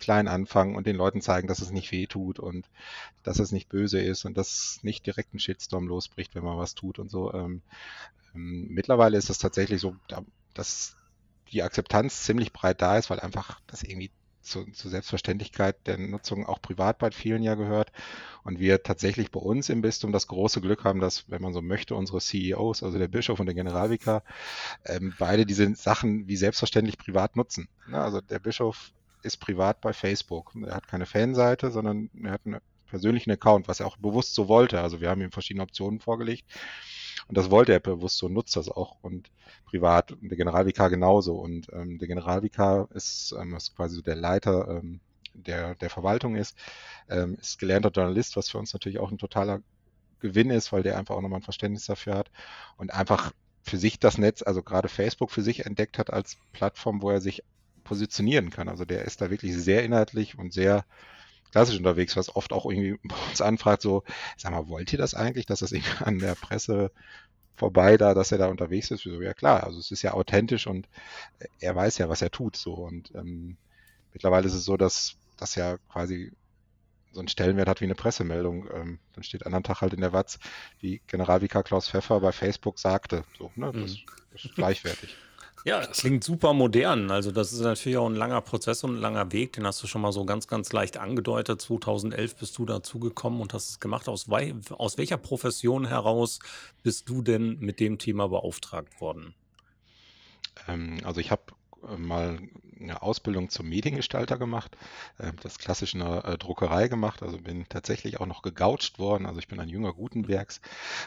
klein 0.00 0.28
anfangen 0.28 0.76
und 0.76 0.86
den 0.86 0.96
Leuten 0.96 1.22
zeigen, 1.22 1.48
dass 1.48 1.60
es 1.60 1.70
nicht 1.70 1.90
weh 1.90 2.06
tut 2.06 2.38
und 2.38 2.68
dass 3.22 3.38
es 3.38 3.52
nicht 3.52 3.70
böse 3.70 4.00
ist 4.00 4.26
und 4.26 4.36
dass 4.36 4.80
nicht 4.82 5.06
direkt 5.06 5.32
ein 5.32 5.38
Shitstorm 5.38 5.88
losbricht, 5.88 6.34
wenn 6.34 6.44
man 6.44 6.58
was 6.58 6.74
tut 6.74 6.98
und 6.98 7.10
so. 7.10 7.32
Ähm, 7.32 7.62
ähm, 8.34 8.66
mittlerweile 8.68 9.16
ist 9.16 9.30
es 9.30 9.38
tatsächlich 9.38 9.80
so, 9.80 9.96
dass 10.52 10.94
die 11.52 11.62
Akzeptanz 11.62 12.24
ziemlich 12.24 12.52
breit 12.52 12.82
da 12.82 12.98
ist, 12.98 13.08
weil 13.08 13.20
einfach 13.20 13.60
das 13.66 13.82
irgendwie 13.82 14.10
zu, 14.44 14.64
zur 14.72 14.90
Selbstverständlichkeit 14.90 15.86
der 15.86 15.98
Nutzung 15.98 16.46
auch 16.46 16.60
privat 16.60 16.98
bei 16.98 17.10
vielen 17.10 17.42
ja 17.42 17.54
gehört. 17.54 17.92
Und 18.42 18.58
wir 18.58 18.82
tatsächlich 18.82 19.30
bei 19.30 19.40
uns 19.40 19.68
im 19.68 19.82
Bistum 19.82 20.12
das 20.12 20.26
große 20.26 20.60
Glück 20.60 20.84
haben, 20.84 21.00
dass, 21.00 21.30
wenn 21.30 21.42
man 21.42 21.52
so 21.52 21.62
möchte, 21.62 21.94
unsere 21.94 22.20
CEOs, 22.20 22.82
also 22.82 22.98
der 22.98 23.08
Bischof 23.08 23.40
und 23.40 23.46
der 23.46 23.54
Generalvikar, 23.54 24.22
ähm, 24.84 25.14
beide 25.18 25.46
diese 25.46 25.74
Sachen 25.74 26.28
wie 26.28 26.36
selbstverständlich 26.36 26.98
privat 26.98 27.36
nutzen. 27.36 27.68
Ja, 27.90 28.02
also 28.02 28.20
der 28.20 28.38
Bischof 28.38 28.92
ist 29.22 29.38
privat 29.38 29.80
bei 29.80 29.92
Facebook. 29.92 30.52
Er 30.66 30.74
hat 30.74 30.86
keine 30.88 31.06
Fanseite, 31.06 31.70
sondern 31.70 32.10
er 32.22 32.32
hat 32.32 32.42
einen 32.44 32.60
persönlichen 32.86 33.30
Account, 33.30 33.66
was 33.66 33.80
er 33.80 33.86
auch 33.86 33.96
bewusst 33.96 34.34
so 34.34 34.48
wollte. 34.48 34.80
Also 34.80 35.00
wir 35.00 35.08
haben 35.08 35.22
ihm 35.22 35.32
verschiedene 35.32 35.62
Optionen 35.62 36.00
vorgelegt 36.00 36.44
und 37.28 37.36
das 37.36 37.50
wollte 37.50 37.72
er 37.72 37.80
bewusst 37.80 38.18
so, 38.18 38.28
nutzt 38.28 38.56
das 38.56 38.68
auch 38.68 38.96
und 39.02 39.30
privat. 39.66 40.12
Und 40.12 40.28
der 40.28 40.36
Generalvikar 40.36 40.90
genauso. 40.90 41.36
Und 41.36 41.68
ähm, 41.72 41.98
der 41.98 42.08
Generalvikar 42.08 42.88
ist, 42.94 43.34
ähm, 43.38 43.54
ist 43.54 43.74
quasi 43.74 43.96
so 43.96 44.02
der 44.02 44.16
Leiter 44.16 44.68
ähm, 44.68 45.00
der, 45.34 45.74
der 45.74 45.90
Verwaltung 45.90 46.36
ist, 46.36 46.56
ähm, 47.08 47.36
ist 47.40 47.58
gelernter 47.58 47.90
Journalist, 47.90 48.36
was 48.36 48.48
für 48.48 48.58
uns 48.58 48.72
natürlich 48.72 49.00
auch 49.00 49.10
ein 49.10 49.18
totaler 49.18 49.62
Gewinn 50.20 50.50
ist, 50.50 50.72
weil 50.72 50.82
der 50.82 50.96
einfach 50.98 51.16
auch 51.16 51.20
nochmal 51.20 51.40
ein 51.40 51.44
Verständnis 51.44 51.86
dafür 51.86 52.14
hat 52.14 52.30
und 52.76 52.92
einfach 52.92 53.32
für 53.62 53.78
sich 53.78 53.98
das 53.98 54.18
Netz, 54.18 54.42
also 54.42 54.62
gerade 54.62 54.88
Facebook 54.88 55.30
für 55.30 55.42
sich 55.42 55.66
entdeckt 55.66 55.98
hat 55.98 56.12
als 56.12 56.36
Plattform, 56.52 57.02
wo 57.02 57.10
er 57.10 57.20
sich 57.20 57.42
positionieren 57.82 58.50
kann. 58.50 58.68
Also 58.68 58.84
der 58.84 59.04
ist 59.04 59.20
da 59.20 59.30
wirklich 59.30 59.54
sehr 59.56 59.82
inhaltlich 59.84 60.38
und 60.38 60.52
sehr 60.52 60.84
klassisch 61.54 61.78
unterwegs, 61.78 62.16
was 62.16 62.34
oft 62.34 62.52
auch 62.52 62.66
irgendwie 62.66 62.98
bei 63.08 63.14
uns 63.30 63.40
anfragt, 63.40 63.80
so, 63.80 64.02
sag 64.36 64.50
mal, 64.50 64.68
wollt 64.68 64.92
ihr 64.92 64.98
das 64.98 65.14
eigentlich, 65.14 65.46
dass 65.46 65.60
das 65.60 65.70
irgendwie 65.70 65.92
an 66.04 66.18
der 66.18 66.34
Presse 66.34 66.90
vorbei 67.54 67.96
da, 67.96 68.12
dass 68.12 68.32
er 68.32 68.38
da 68.38 68.48
unterwegs 68.48 68.90
ist? 68.90 69.04
So, 69.04 69.22
ja 69.22 69.34
klar, 69.34 69.62
also 69.62 69.78
es 69.78 69.92
ist 69.92 70.02
ja 70.02 70.14
authentisch 70.14 70.66
und 70.66 70.88
er 71.60 71.76
weiß 71.76 71.98
ja, 71.98 72.08
was 72.08 72.22
er 72.22 72.32
tut, 72.32 72.56
so 72.56 72.74
und 72.74 73.14
ähm, 73.14 73.56
mittlerweile 74.12 74.48
ist 74.48 74.54
es 74.54 74.64
so, 74.64 74.76
dass 74.76 75.14
das 75.36 75.54
ja 75.54 75.78
quasi 75.92 76.32
so 77.12 77.20
einen 77.20 77.28
Stellenwert 77.28 77.68
hat 77.68 77.80
wie 77.80 77.84
eine 77.84 77.94
Pressemeldung. 77.94 78.68
Ähm, 78.74 78.98
dann 79.12 79.22
steht 79.22 79.46
anderen 79.46 79.62
Tag 79.62 79.80
halt 79.80 79.94
in 79.94 80.00
der 80.00 80.12
Watz, 80.12 80.40
wie 80.80 81.00
Generalvikar 81.06 81.62
Klaus 81.62 81.88
Pfeffer 81.88 82.18
bei 82.18 82.32
Facebook 82.32 82.80
sagte. 82.80 83.24
So, 83.38 83.52
ne? 83.54 83.70
Das, 83.72 83.92
mhm. 83.92 83.98
das 84.32 84.44
ist 84.46 84.56
gleichwertig. 84.56 85.16
Ja, 85.66 85.80
das 85.80 86.00
klingt 86.00 86.22
super 86.22 86.52
modern. 86.52 87.10
Also 87.10 87.32
das 87.32 87.50
ist 87.52 87.60
natürlich 87.60 87.96
auch 87.96 88.06
ein 88.06 88.14
langer 88.14 88.42
Prozess 88.42 88.84
und 88.84 88.96
ein 88.96 89.00
langer 89.00 89.32
Weg. 89.32 89.54
Den 89.54 89.66
hast 89.66 89.82
du 89.82 89.86
schon 89.86 90.02
mal 90.02 90.12
so 90.12 90.26
ganz, 90.26 90.46
ganz 90.46 90.70
leicht 90.74 90.98
angedeutet. 90.98 91.62
2011 91.62 92.36
bist 92.36 92.58
du 92.58 92.66
dazugekommen 92.66 93.40
und 93.40 93.54
hast 93.54 93.70
es 93.70 93.80
gemacht. 93.80 94.06
Aus, 94.06 94.26
aus 94.28 94.98
welcher 94.98 95.16
Profession 95.16 95.86
heraus 95.86 96.38
bist 96.82 97.08
du 97.08 97.22
denn 97.22 97.58
mit 97.60 97.80
dem 97.80 97.98
Thema 97.98 98.28
beauftragt 98.28 99.00
worden? 99.00 99.34
Ähm, 100.68 101.00
also 101.02 101.20
ich 101.20 101.30
habe 101.30 101.42
mal 101.98 102.38
eine 102.80 103.02
Ausbildung 103.02 103.48
zum 103.50 103.68
Mediengestalter 103.68 104.38
gemacht, 104.38 104.76
äh, 105.18 105.32
das 105.42 105.58
klassisch 105.58 105.94
in 105.94 106.02
einer 106.02 106.24
äh, 106.24 106.38
Druckerei 106.38 106.88
gemacht, 106.88 107.22
also 107.22 107.38
bin 107.38 107.66
tatsächlich 107.68 108.20
auch 108.20 108.26
noch 108.26 108.42
gegoucht 108.42 108.98
worden, 108.98 109.26
also 109.26 109.38
ich 109.38 109.48
bin 109.48 109.60
ein 109.60 109.68
junger 109.68 109.92
Gutenbergs, 109.92 110.60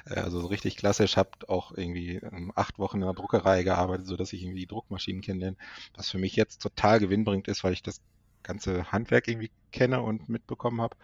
also 0.05 0.41
so 0.41 0.47
richtig 0.47 0.77
klassisch, 0.77 1.17
habe 1.17 1.31
auch 1.47 1.71
irgendwie 1.71 2.15
ähm, 2.15 2.51
acht 2.55 2.79
Wochen 2.79 2.97
in 2.97 3.03
der 3.03 3.13
Druckerei 3.13 3.63
gearbeitet, 3.63 4.07
sodass 4.07 4.33
ich 4.33 4.41
irgendwie 4.43 4.61
die 4.61 4.67
Druckmaschinen 4.67 5.21
kennenlerne, 5.21 5.57
was 5.95 6.09
für 6.09 6.17
mich 6.17 6.35
jetzt 6.35 6.61
total 6.61 6.99
gewinnbringend 6.99 7.47
ist, 7.47 7.63
weil 7.63 7.73
ich 7.73 7.83
das 7.83 8.01
ganze 8.43 8.91
Handwerk 8.91 9.27
irgendwie 9.27 9.51
kenne 9.71 10.01
und 10.01 10.29
mitbekommen 10.29 10.81
habe. 10.81 10.95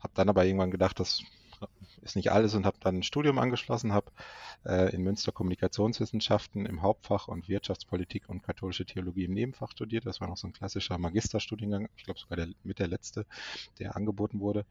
Habe 0.00 0.12
dann 0.14 0.28
aber 0.28 0.44
irgendwann 0.44 0.70
gedacht, 0.70 1.00
das 1.00 1.22
ist 2.02 2.16
nicht 2.16 2.32
alles 2.32 2.54
und 2.54 2.66
habe 2.66 2.76
dann 2.80 2.98
ein 2.98 3.02
Studium 3.02 3.38
angeschlossen, 3.38 3.92
habe 3.92 4.10
äh, 4.64 4.94
in 4.94 5.02
Münster 5.02 5.32
Kommunikationswissenschaften 5.32 6.66
im 6.66 6.82
Hauptfach 6.82 7.28
und 7.28 7.48
Wirtschaftspolitik 7.48 8.28
und 8.28 8.42
katholische 8.42 8.84
Theologie 8.84 9.24
im 9.24 9.34
Nebenfach 9.34 9.70
studiert. 9.70 10.06
Das 10.06 10.20
war 10.20 10.28
noch 10.28 10.36
so 10.36 10.48
ein 10.48 10.52
klassischer 10.52 10.98
Magisterstudiengang, 10.98 11.88
ich 11.96 12.04
glaube 12.04 12.20
sogar 12.20 12.36
der, 12.36 12.48
mit 12.64 12.78
der 12.78 12.88
letzte, 12.88 13.26
der 13.78 13.96
angeboten 13.96 14.40
wurde 14.40 14.66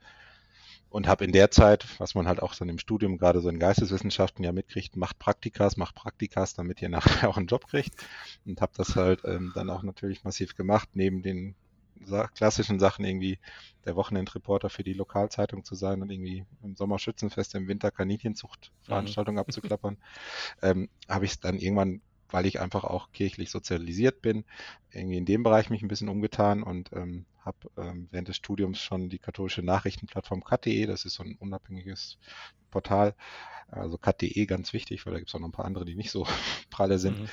und 0.91 1.07
habe 1.07 1.23
in 1.23 1.31
der 1.31 1.51
Zeit, 1.51 1.85
was 1.99 2.15
man 2.15 2.27
halt 2.27 2.41
auch 2.41 2.53
so 2.53 2.65
im 2.65 2.77
Studium 2.77 3.17
gerade 3.17 3.39
so 3.39 3.49
in 3.49 3.59
Geisteswissenschaften 3.59 4.43
ja 4.43 4.51
mitkriegt, 4.51 4.97
macht 4.97 5.17
Praktikas, 5.19 5.77
macht 5.77 5.95
Praktikas, 5.95 6.53
damit 6.53 6.81
ihr 6.81 6.89
nachher 6.89 7.29
auch 7.29 7.37
einen 7.37 7.47
Job 7.47 7.67
kriegt 7.67 7.95
und 8.45 8.61
habe 8.61 8.73
das 8.75 8.95
halt 8.95 9.21
ähm, 9.23 9.53
dann 9.55 9.69
auch 9.69 9.83
natürlich 9.83 10.23
massiv 10.23 10.55
gemacht, 10.55 10.89
neben 10.93 11.23
den 11.23 11.55
klassischen 12.33 12.79
Sachen 12.79 13.05
irgendwie 13.05 13.39
der 13.85 13.95
Wochenendreporter 13.95 14.69
für 14.69 14.83
die 14.83 14.93
Lokalzeitung 14.93 15.63
zu 15.63 15.75
sein 15.75 16.01
und 16.01 16.11
irgendwie 16.11 16.45
im 16.63 16.75
Sommer 16.75 16.99
Schützenfest, 16.99 17.55
im 17.55 17.67
Winter 17.67 17.91
Kaninchenzuchtveranstaltungen 17.91 19.37
mhm. 19.37 19.39
abzuklappern, 19.47 19.97
ähm, 20.61 20.89
habe 21.09 21.25
ich 21.25 21.31
es 21.31 21.39
dann 21.39 21.57
irgendwann 21.57 22.01
weil 22.31 22.45
ich 22.45 22.59
einfach 22.59 22.83
auch 22.83 23.11
kirchlich 23.11 23.51
sozialisiert 23.51 24.21
bin, 24.21 24.45
irgendwie 24.91 25.17
in 25.17 25.25
dem 25.25 25.43
Bereich 25.43 25.69
mich 25.69 25.81
ein 25.81 25.87
bisschen 25.87 26.09
umgetan 26.09 26.63
und 26.63 26.91
ähm, 26.93 27.25
habe 27.39 27.57
ähm, 27.77 28.07
während 28.11 28.27
des 28.27 28.35
Studiums 28.37 28.79
schon 28.79 29.09
die 29.09 29.19
katholische 29.19 29.63
Nachrichtenplattform 29.63 30.43
kat.de, 30.43 30.85
das 30.85 31.05
ist 31.05 31.15
so 31.15 31.23
ein 31.23 31.35
unabhängiges 31.39 32.17
Portal, 32.69 33.15
also 33.67 33.97
kat.de 33.97 34.45
ganz 34.45 34.73
wichtig, 34.73 35.05
weil 35.05 35.13
da 35.13 35.19
gibt 35.19 35.29
es 35.29 35.35
auch 35.35 35.39
noch 35.39 35.49
ein 35.49 35.53
paar 35.53 35.65
andere, 35.65 35.85
die 35.85 35.95
nicht 35.95 36.11
so 36.11 36.25
pralle 36.69 36.99
sind, 36.99 37.19
mhm. 37.19 37.27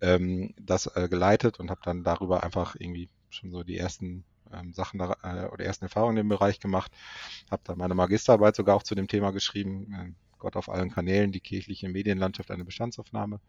ähm, 0.00 0.54
das 0.60 0.86
äh, 0.86 1.08
geleitet 1.08 1.60
und 1.60 1.70
habe 1.70 1.80
dann 1.84 2.04
darüber 2.04 2.42
einfach 2.42 2.76
irgendwie 2.78 3.08
schon 3.30 3.50
so 3.50 3.62
die 3.62 3.78
ersten 3.78 4.24
ähm, 4.52 4.72
Sachen 4.72 4.98
da, 4.98 5.16
äh, 5.22 5.46
oder 5.48 5.64
ersten 5.64 5.84
Erfahrungen 5.84 6.16
in 6.16 6.24
dem 6.24 6.28
Bereich 6.28 6.60
gemacht, 6.60 6.92
habe 7.50 7.62
dann 7.64 7.78
meine 7.78 7.94
Magisterarbeit 7.94 8.56
sogar 8.56 8.76
auch 8.76 8.82
zu 8.82 8.94
dem 8.94 9.08
Thema 9.08 9.30
geschrieben, 9.30 9.92
äh, 9.92 10.12
Gott 10.38 10.56
auf 10.56 10.68
allen 10.68 10.90
Kanälen, 10.90 11.32
die 11.32 11.40
kirchliche 11.40 11.88
Medienlandschaft, 11.88 12.50
eine 12.50 12.64
Bestandsaufnahme. 12.64 13.40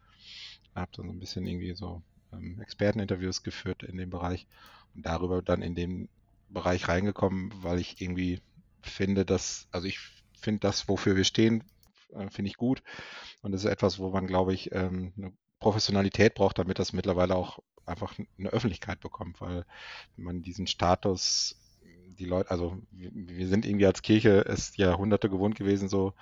Habe 0.74 0.90
dann 0.96 1.06
so 1.06 1.12
ein 1.12 1.20
bisschen 1.20 1.46
irgendwie 1.46 1.74
so 1.74 2.02
ähm, 2.32 2.60
Experteninterviews 2.60 3.42
geführt 3.42 3.82
in 3.82 3.96
dem 3.96 4.10
Bereich 4.10 4.46
und 4.94 5.06
darüber 5.06 5.42
dann 5.42 5.62
in 5.62 5.74
den 5.74 6.08
Bereich 6.48 6.88
reingekommen, 6.88 7.52
weil 7.62 7.78
ich 7.78 8.00
irgendwie 8.00 8.40
finde, 8.82 9.24
dass, 9.24 9.68
also 9.70 9.86
ich 9.86 9.98
finde 10.32 10.60
das, 10.60 10.88
wofür 10.88 11.16
wir 11.16 11.24
stehen, 11.24 11.64
äh, 12.12 12.28
finde 12.30 12.50
ich 12.50 12.56
gut. 12.56 12.82
Und 13.42 13.52
das 13.52 13.64
ist 13.64 13.70
etwas, 13.70 13.98
wo 13.98 14.10
man, 14.10 14.26
glaube 14.26 14.52
ich, 14.52 14.72
ähm, 14.72 15.12
eine 15.16 15.32
Professionalität 15.60 16.34
braucht, 16.34 16.58
damit 16.58 16.78
das 16.78 16.92
mittlerweile 16.92 17.36
auch 17.36 17.60
einfach 17.90 18.14
eine 18.38 18.48
Öffentlichkeit 18.50 19.00
bekommt, 19.00 19.40
weil 19.40 19.64
man 20.16 20.42
diesen 20.42 20.66
Status 20.66 21.56
die 22.18 22.26
Leute, 22.26 22.50
also 22.50 22.76
wir, 22.90 23.10
wir, 23.12 23.48
sind 23.48 23.64
irgendwie 23.64 23.86
als 23.86 24.02
Kirche 24.02 24.44
es 24.46 24.76
Jahrhunderte 24.76 25.30
gewohnt 25.30 25.56
gewesen, 25.56 25.88
so 25.88 26.12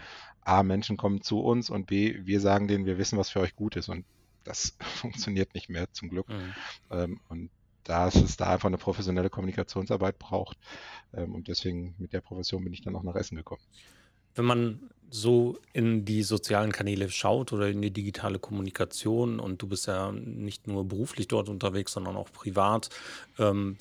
A, 0.43 0.63
Menschen 0.63 0.97
kommen 0.97 1.23
zu 1.23 1.41
uns 1.41 1.71
und 1.71 1.87
B, 1.87 2.21
wir 2.25 2.41
sagen 2.41 2.69
denen, 2.69 2.87
wir 2.87 2.99
wissen, 2.99 3.19
was 3.19 3.31
für 3.31 3.41
euch 3.41 3.57
gut 3.57 3.77
ist. 3.77 3.89
Und 3.89 4.05
das 4.45 4.77
funktioniert 4.81 5.55
nicht 5.55 5.69
mehr, 5.69 5.93
zum 5.93 6.09
Glück. 6.09 6.29
Mhm. 6.29 6.55
Ähm, 6.91 7.21
und 7.29 7.51
dass 7.85 8.15
es 8.17 8.37
da 8.37 8.51
einfach 8.53 8.69
eine 8.69 8.79
professionelle 8.79 9.31
Kommunikationsarbeit 9.31 10.19
braucht. 10.19 10.57
Ähm, 11.13 11.35
und 11.35 11.49
deswegen 11.49 11.95
mit 11.99 12.13
der 12.13 12.21
Profession 12.21 12.65
bin 12.65 12.73
ich 12.73 12.83
dann 12.83 12.95
auch 12.97 13.03
nach 13.03 13.17
Essen 13.17 13.37
gekommen. 13.37 13.63
Wenn 14.35 14.45
man 14.45 14.91
so 15.11 15.59
in 15.73 16.05
die 16.05 16.23
sozialen 16.23 16.73
Kanäle 16.73 17.11
schaut 17.11 17.53
oder 17.53 17.69
in 17.69 17.81
die 17.81 17.91
digitale 17.91 18.39
Kommunikation 18.39 19.41
und 19.41 19.63
du 19.63 19.67
bist 19.67 19.87
ja 19.87 20.13
nicht 20.13 20.67
nur 20.67 20.87
beruflich 20.87 21.29
dort 21.29 21.49
unterwegs, 21.49 21.93
sondern 21.93 22.17
auch 22.17 22.31
privat, 22.31 22.91
ähm, 23.39 23.79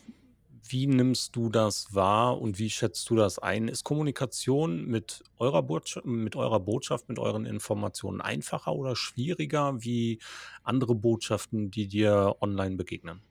wie 0.70 0.88
nimmst 0.88 1.36
du 1.36 1.50
das 1.50 1.94
wahr 1.94 2.40
und 2.40 2.60
wie 2.60 2.70
schätzt 2.70 3.10
du 3.10 3.16
das 3.16 3.40
ein? 3.40 3.68
Ist 3.68 3.84
Kommunikation 3.84 4.86
mit 4.86 5.24
eurer, 5.38 5.64
Botschaft, 5.64 6.06
mit 6.06 6.36
eurer 6.36 6.60
Botschaft, 6.60 7.08
mit 7.10 7.20
euren 7.20 7.46
Informationen 7.46 8.22
einfacher 8.22 8.74
oder 8.74 8.96
schwieriger 8.96 9.82
wie 9.84 10.20
andere 10.64 10.96
Botschaften, 10.96 11.72
die 11.72 11.88
dir 11.88 12.36
online 12.42 12.76
begegnen? 12.76 13.22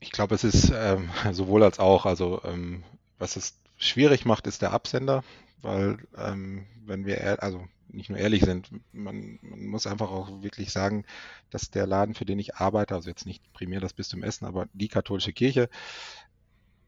Ich 0.00 0.10
glaube, 0.10 0.34
es 0.34 0.44
ist 0.44 0.70
ähm, 0.74 1.10
sowohl 1.32 1.62
als 1.62 1.78
auch. 1.78 2.06
Also 2.06 2.40
ähm, 2.44 2.84
was 3.18 3.36
es 3.36 3.58
schwierig 3.76 4.24
macht, 4.24 4.46
ist 4.46 4.62
der 4.62 4.72
Absender, 4.72 5.24
weil 5.62 5.98
ähm, 6.16 6.66
wenn 6.84 7.06
wir, 7.06 7.42
also 7.42 7.66
nicht 7.94 8.10
nur 8.10 8.18
ehrlich 8.18 8.42
sind. 8.44 8.70
Man, 8.92 9.38
man, 9.42 9.66
muss 9.66 9.86
einfach 9.86 10.10
auch 10.10 10.42
wirklich 10.42 10.72
sagen, 10.72 11.04
dass 11.50 11.70
der 11.70 11.86
Laden, 11.86 12.14
für 12.14 12.24
den 12.24 12.38
ich 12.38 12.56
arbeite, 12.56 12.94
also 12.94 13.08
jetzt 13.08 13.26
nicht 13.26 13.52
primär 13.52 13.80
das 13.80 13.94
Bistum 13.94 14.22
Essen, 14.22 14.46
aber 14.46 14.68
die 14.72 14.88
katholische 14.88 15.32
Kirche, 15.32 15.68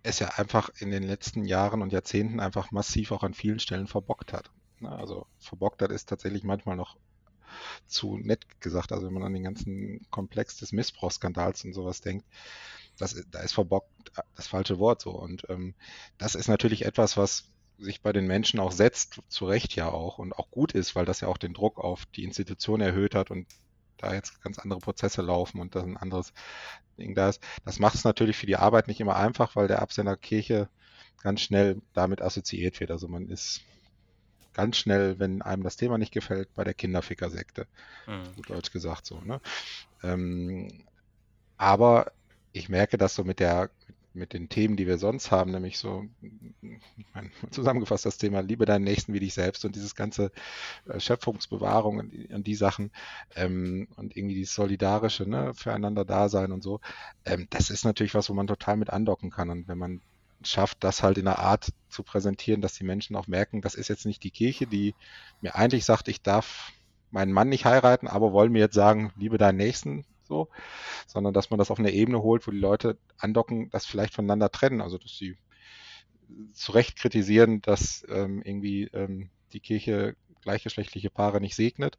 es 0.03 0.19
ja 0.19 0.29
einfach 0.37 0.71
in 0.79 0.91
den 0.91 1.03
letzten 1.03 1.45
Jahren 1.45 1.83
und 1.83 1.93
Jahrzehnten 1.93 2.41
einfach 2.41 2.71
massiv 2.71 3.13
auch 3.13 3.23
an 3.23 3.35
vielen 3.35 3.59
Stellen 3.59 3.87
verbockt 3.87 4.33
hat. 4.33 4.51
Also 4.83 5.27
verbockt 5.39 5.83
hat 5.83 5.91
ist 5.91 6.09
tatsächlich 6.09 6.45
manchmal 6.45 6.77
noch 6.77 6.97
zu 7.87 8.17
nett 8.19 8.61
gesagt. 8.61 8.93
Also 8.93 9.07
wenn 9.07 9.15
man 9.15 9.25
an 9.25 9.33
den 9.33 9.43
ganzen 9.43 10.07
Komplex 10.11 10.59
des 10.59 10.73
Missbrauchsskandals 10.73 11.65
und 11.65 11.73
sowas 11.73 12.01
denkt, 12.01 12.27
das, 12.99 13.25
da 13.31 13.41
ist 13.41 13.53
verbockt 13.53 13.91
das 14.35 14.47
falsche 14.47 14.79
Wort 14.79 15.03
so. 15.03 15.11
Und 15.11 15.47
ähm, 15.49 15.75
das 16.19 16.35
ist 16.35 16.49
natürlich 16.49 16.85
etwas, 16.85 17.17
was 17.17 17.45
sich 17.79 18.01
bei 18.01 18.13
den 18.13 18.27
Menschen 18.27 18.61
auch 18.61 18.73
setzt, 18.73 19.21
zu 19.29 19.47
Recht 19.47 19.77
ja 19.77 19.89
auch 19.89 20.19
und 20.19 20.33
auch 20.33 20.51
gut 20.51 20.73
ist, 20.73 20.95
weil 20.97 21.05
das 21.05 21.21
ja 21.21 21.29
auch 21.29 21.39
den 21.39 21.53
Druck 21.53 21.79
auf 21.79 22.07
die 22.07 22.25
Institution 22.25 22.81
erhöht 22.81 23.15
hat 23.15 23.31
und 23.31 23.47
da 23.99 24.15
jetzt 24.15 24.43
ganz 24.43 24.59
andere 24.59 24.81
Prozesse 24.81 25.23
laufen 25.23 25.61
und 25.61 25.75
das 25.75 25.85
ein 25.85 25.97
anderes 25.97 26.33
Ding 26.99 27.15
da 27.15 27.29
ist. 27.29 27.43
Das 27.65 27.79
macht 27.79 27.95
es 27.95 28.05
natürlich 28.05 28.37
für 28.37 28.47
die 28.47 28.57
Arbeit 28.57 28.89
nicht 28.89 29.01
immer 29.01 29.17
einfach, 29.17 29.57
weil 29.57 29.69
der 29.69 29.83
Absender 29.83 30.17
Kirche 30.17 30.69
ganz 31.23 31.41
schnell 31.41 31.81
damit 31.93 32.23
assoziiert 32.23 32.81
wird. 32.81 32.91
Also 32.91 33.09
man 33.09 33.29
ist 33.29 33.63
ganz 34.53 34.77
schnell, 34.79 35.19
wenn 35.19 35.43
einem 35.43 35.63
das 35.63 35.77
Thema 35.77 35.99
nicht 35.99 36.13
gefällt, 36.13 36.55
bei 36.55 36.65
der 36.65 36.75
Kinderfickersekte. 36.75 37.67
Mhm. 38.07 38.37
Gut 38.37 38.51
Deutsch 38.51 38.71
gesagt 38.71 39.07
so. 39.07 39.21
Ne? 39.21 39.41
Ähm, 40.03 40.85
aber 41.59 42.13
ich 42.57 42.69
merke, 42.69 42.97
dass 42.99 43.15
so 43.15 43.25
mit 43.25 43.41
der 43.41 43.71
mit 44.17 44.33
den 44.33 44.49
Themen, 44.49 44.77
die 44.77 44.87
wir 44.87 44.97
sonst 44.97 45.31
haben, 45.31 45.51
nämlich 45.51 45.79
so, 45.79 46.07
meine, 47.13 47.31
zusammengefasst 47.51 48.07
das 48.07 48.17
Thema 48.17 48.41
Liebe 48.41 48.65
deinen 48.65 48.85
Nächsten 48.85 49.13
wie 49.13 49.21
dich 49.21 49.35
selbst 49.35 49.65
und 49.67 49.77
dieses 49.77 49.95
ganze 49.95 50.33
äh, 50.89 50.99
Schöpfungsbewahrung 50.99 51.99
und, 51.99 52.31
und 52.33 52.47
die 52.47 52.55
Sachen 52.55 52.91
ähm, 53.35 53.89
und 53.97 54.17
irgendwie 54.17 54.35
dieses 54.35 54.55
Solidarische, 54.55 55.29
ne, 55.29 55.53
füreinander 55.55 56.07
da 56.07 56.31
sein 56.31 56.51
und 56.51 56.63
so, 56.63 56.81
ähm, 57.27 57.47
das 57.51 57.69
ist 57.69 57.85
natürlich 57.85 58.15
was, 58.15 58.31
wo 58.31 58.35
man 58.35 58.47
total 58.47 58.79
mit 58.79 58.89
andocken 58.89 59.31
kann. 59.31 59.51
Und 59.51 59.69
wenn 59.69 59.77
man 59.77 60.01
schafft, 60.43 60.83
das 60.83 61.03
halt 61.03 61.19
in 61.19 61.29
einer 61.29 61.39
Art 61.39 61.73
zu 61.91 62.03
präsentieren, 62.03 62.63
dass 62.63 62.73
die 62.73 62.85
Menschen 62.85 63.17
auch 63.17 63.27
merken, 63.27 63.61
das 63.61 63.75
ist 63.75 63.89
jetzt 63.89 64.07
nicht 64.07 64.25
die 64.25 64.31
Kirche, 64.31 64.67
die 64.67 64.95
mir 65.43 65.57
eigentlich 65.57 65.85
sagt, 65.85 66.09
ich 66.09 66.23
darf 66.23 66.73
meinen 67.11 67.33
Mann 67.33 67.51
nicht 67.51 67.67
heiraten, 67.67 68.09
aber 68.09 68.33
wollen 68.33 68.53
mir 68.53 68.61
jetzt 68.61 68.75
sagen, 68.75 69.13
liebe 69.17 69.39
deinen 69.39 69.57
Nächsten, 69.57 70.05
so, 70.27 70.49
sondern 71.07 71.35
dass 71.35 71.51
man 71.51 71.59
das 71.59 71.71
auf 71.71 71.79
eine 71.79 71.93
Ebene 71.93 72.23
holt, 72.23 72.47
wo 72.47 72.51
die 72.51 72.59
Leute 72.59 72.99
andocken, 73.19 73.71
das 73.71 73.87
vielleicht 73.87 74.15
voneinander 74.15 74.51
trennen, 74.51 74.81
also 74.81 74.99
dass 74.99 75.17
sie 75.17 75.37
zu 76.53 76.73
Recht 76.73 76.97
kritisieren, 76.97 77.63
dass 77.63 78.05
ähm, 78.09 78.43
irgendwie 78.43 78.85
ähm, 78.93 79.31
die 79.53 79.61
Kirche 79.61 80.17
gleichgeschlechtliche 80.43 81.11
Paare 81.11 81.41
nicht 81.41 81.57
segnet 81.57 81.99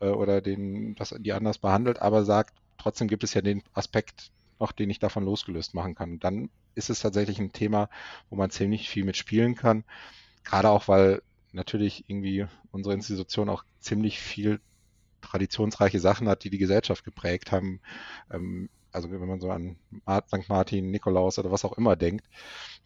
äh, 0.00 0.08
oder 0.08 0.40
den, 0.40 0.94
das, 0.94 1.14
die 1.18 1.32
anders 1.32 1.58
behandelt, 1.58 2.00
aber 2.00 2.24
sagt, 2.24 2.54
trotzdem 2.78 3.08
gibt 3.08 3.24
es 3.24 3.34
ja 3.34 3.42
den 3.42 3.62
Aspekt 3.72 4.30
noch, 4.58 4.72
den 4.72 4.90
ich 4.90 4.98
davon 4.98 5.24
losgelöst 5.24 5.74
machen 5.74 5.94
kann. 5.94 6.12
Und 6.12 6.24
dann 6.24 6.50
ist 6.74 6.90
es 6.90 7.00
tatsächlich 7.00 7.38
ein 7.38 7.52
Thema, 7.52 7.88
wo 8.30 8.36
man 8.36 8.50
ziemlich 8.50 8.88
viel 8.88 9.04
mitspielen 9.04 9.54
kann. 9.54 9.84
Gerade 10.44 10.70
auch, 10.70 10.88
weil 10.88 11.22
natürlich 11.52 12.04
irgendwie 12.08 12.46
unsere 12.70 12.94
Institution 12.94 13.48
auch 13.48 13.64
ziemlich 13.80 14.20
viel 14.20 14.60
traditionsreiche 15.26 16.00
Sachen 16.00 16.28
hat, 16.28 16.44
die 16.44 16.50
die 16.50 16.58
Gesellschaft 16.58 17.04
geprägt 17.04 17.52
haben. 17.52 17.80
Ähm, 18.30 18.68
also 18.92 19.10
wenn 19.10 19.26
man 19.26 19.40
so 19.40 19.50
an 19.50 19.76
St. 20.26 20.48
Martin, 20.48 20.90
Nikolaus 20.90 21.38
oder 21.38 21.50
was 21.50 21.64
auch 21.64 21.76
immer 21.76 21.96
denkt, 21.96 22.26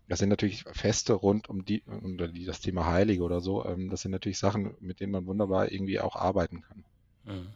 das 0.08 0.18
sind 0.18 0.28
natürlich 0.28 0.64
Feste 0.72 1.12
rund 1.12 1.48
um 1.48 1.64
die, 1.64 1.84
um 1.86 2.18
die 2.18 2.44
das 2.44 2.60
Thema 2.60 2.86
Heilige 2.86 3.22
oder 3.22 3.40
so. 3.40 3.64
Ähm, 3.64 3.90
das 3.90 4.02
sind 4.02 4.10
natürlich 4.10 4.38
Sachen, 4.38 4.74
mit 4.80 4.98
denen 4.98 5.12
man 5.12 5.26
wunderbar 5.26 5.70
irgendwie 5.70 6.00
auch 6.00 6.16
arbeiten 6.16 6.62
kann. 6.62 6.84
Mhm. 7.24 7.48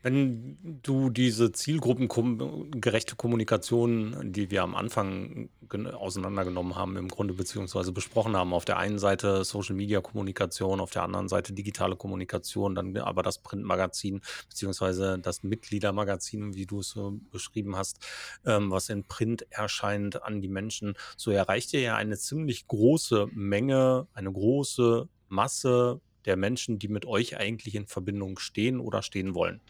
Wenn 0.00 0.56
du 0.82 1.10
diese 1.10 1.50
zielgruppengerechte 1.50 3.16
Kommunikation, 3.16 4.32
die 4.32 4.48
wir 4.48 4.62
am 4.62 4.76
Anfang 4.76 5.48
auseinandergenommen 5.92 6.76
haben, 6.76 6.96
im 6.96 7.08
Grunde 7.08 7.34
beziehungsweise 7.34 7.90
besprochen 7.90 8.36
haben, 8.36 8.54
auf 8.54 8.64
der 8.64 8.78
einen 8.78 9.00
Seite 9.00 9.42
Social 9.42 9.74
Media 9.74 10.00
Kommunikation, 10.00 10.78
auf 10.78 10.92
der 10.92 11.02
anderen 11.02 11.28
Seite 11.28 11.52
digitale 11.52 11.96
Kommunikation, 11.96 12.76
dann 12.76 12.96
aber 12.96 13.24
das 13.24 13.38
Printmagazin 13.38 14.20
beziehungsweise 14.48 15.18
das 15.18 15.42
Mitgliedermagazin, 15.42 16.54
wie 16.54 16.66
du 16.66 16.78
es 16.78 16.90
so 16.90 17.18
beschrieben 17.32 17.74
hast, 17.74 17.98
ähm, 18.46 18.70
was 18.70 18.90
in 18.90 19.02
Print 19.02 19.50
erscheint 19.50 20.22
an 20.22 20.40
die 20.40 20.48
Menschen, 20.48 20.94
so 21.16 21.32
erreicht 21.32 21.74
ihr 21.74 21.80
ja 21.80 21.96
eine 21.96 22.16
ziemlich 22.16 22.68
große 22.68 23.26
Menge, 23.32 24.06
eine 24.14 24.30
große 24.30 25.08
Masse 25.28 26.00
der 26.24 26.36
Menschen, 26.36 26.78
die 26.78 26.88
mit 26.88 27.04
euch 27.04 27.36
eigentlich 27.36 27.74
in 27.74 27.88
Verbindung 27.88 28.38
stehen 28.38 28.78
oder 28.78 29.02
stehen 29.02 29.34
wollen 29.34 29.60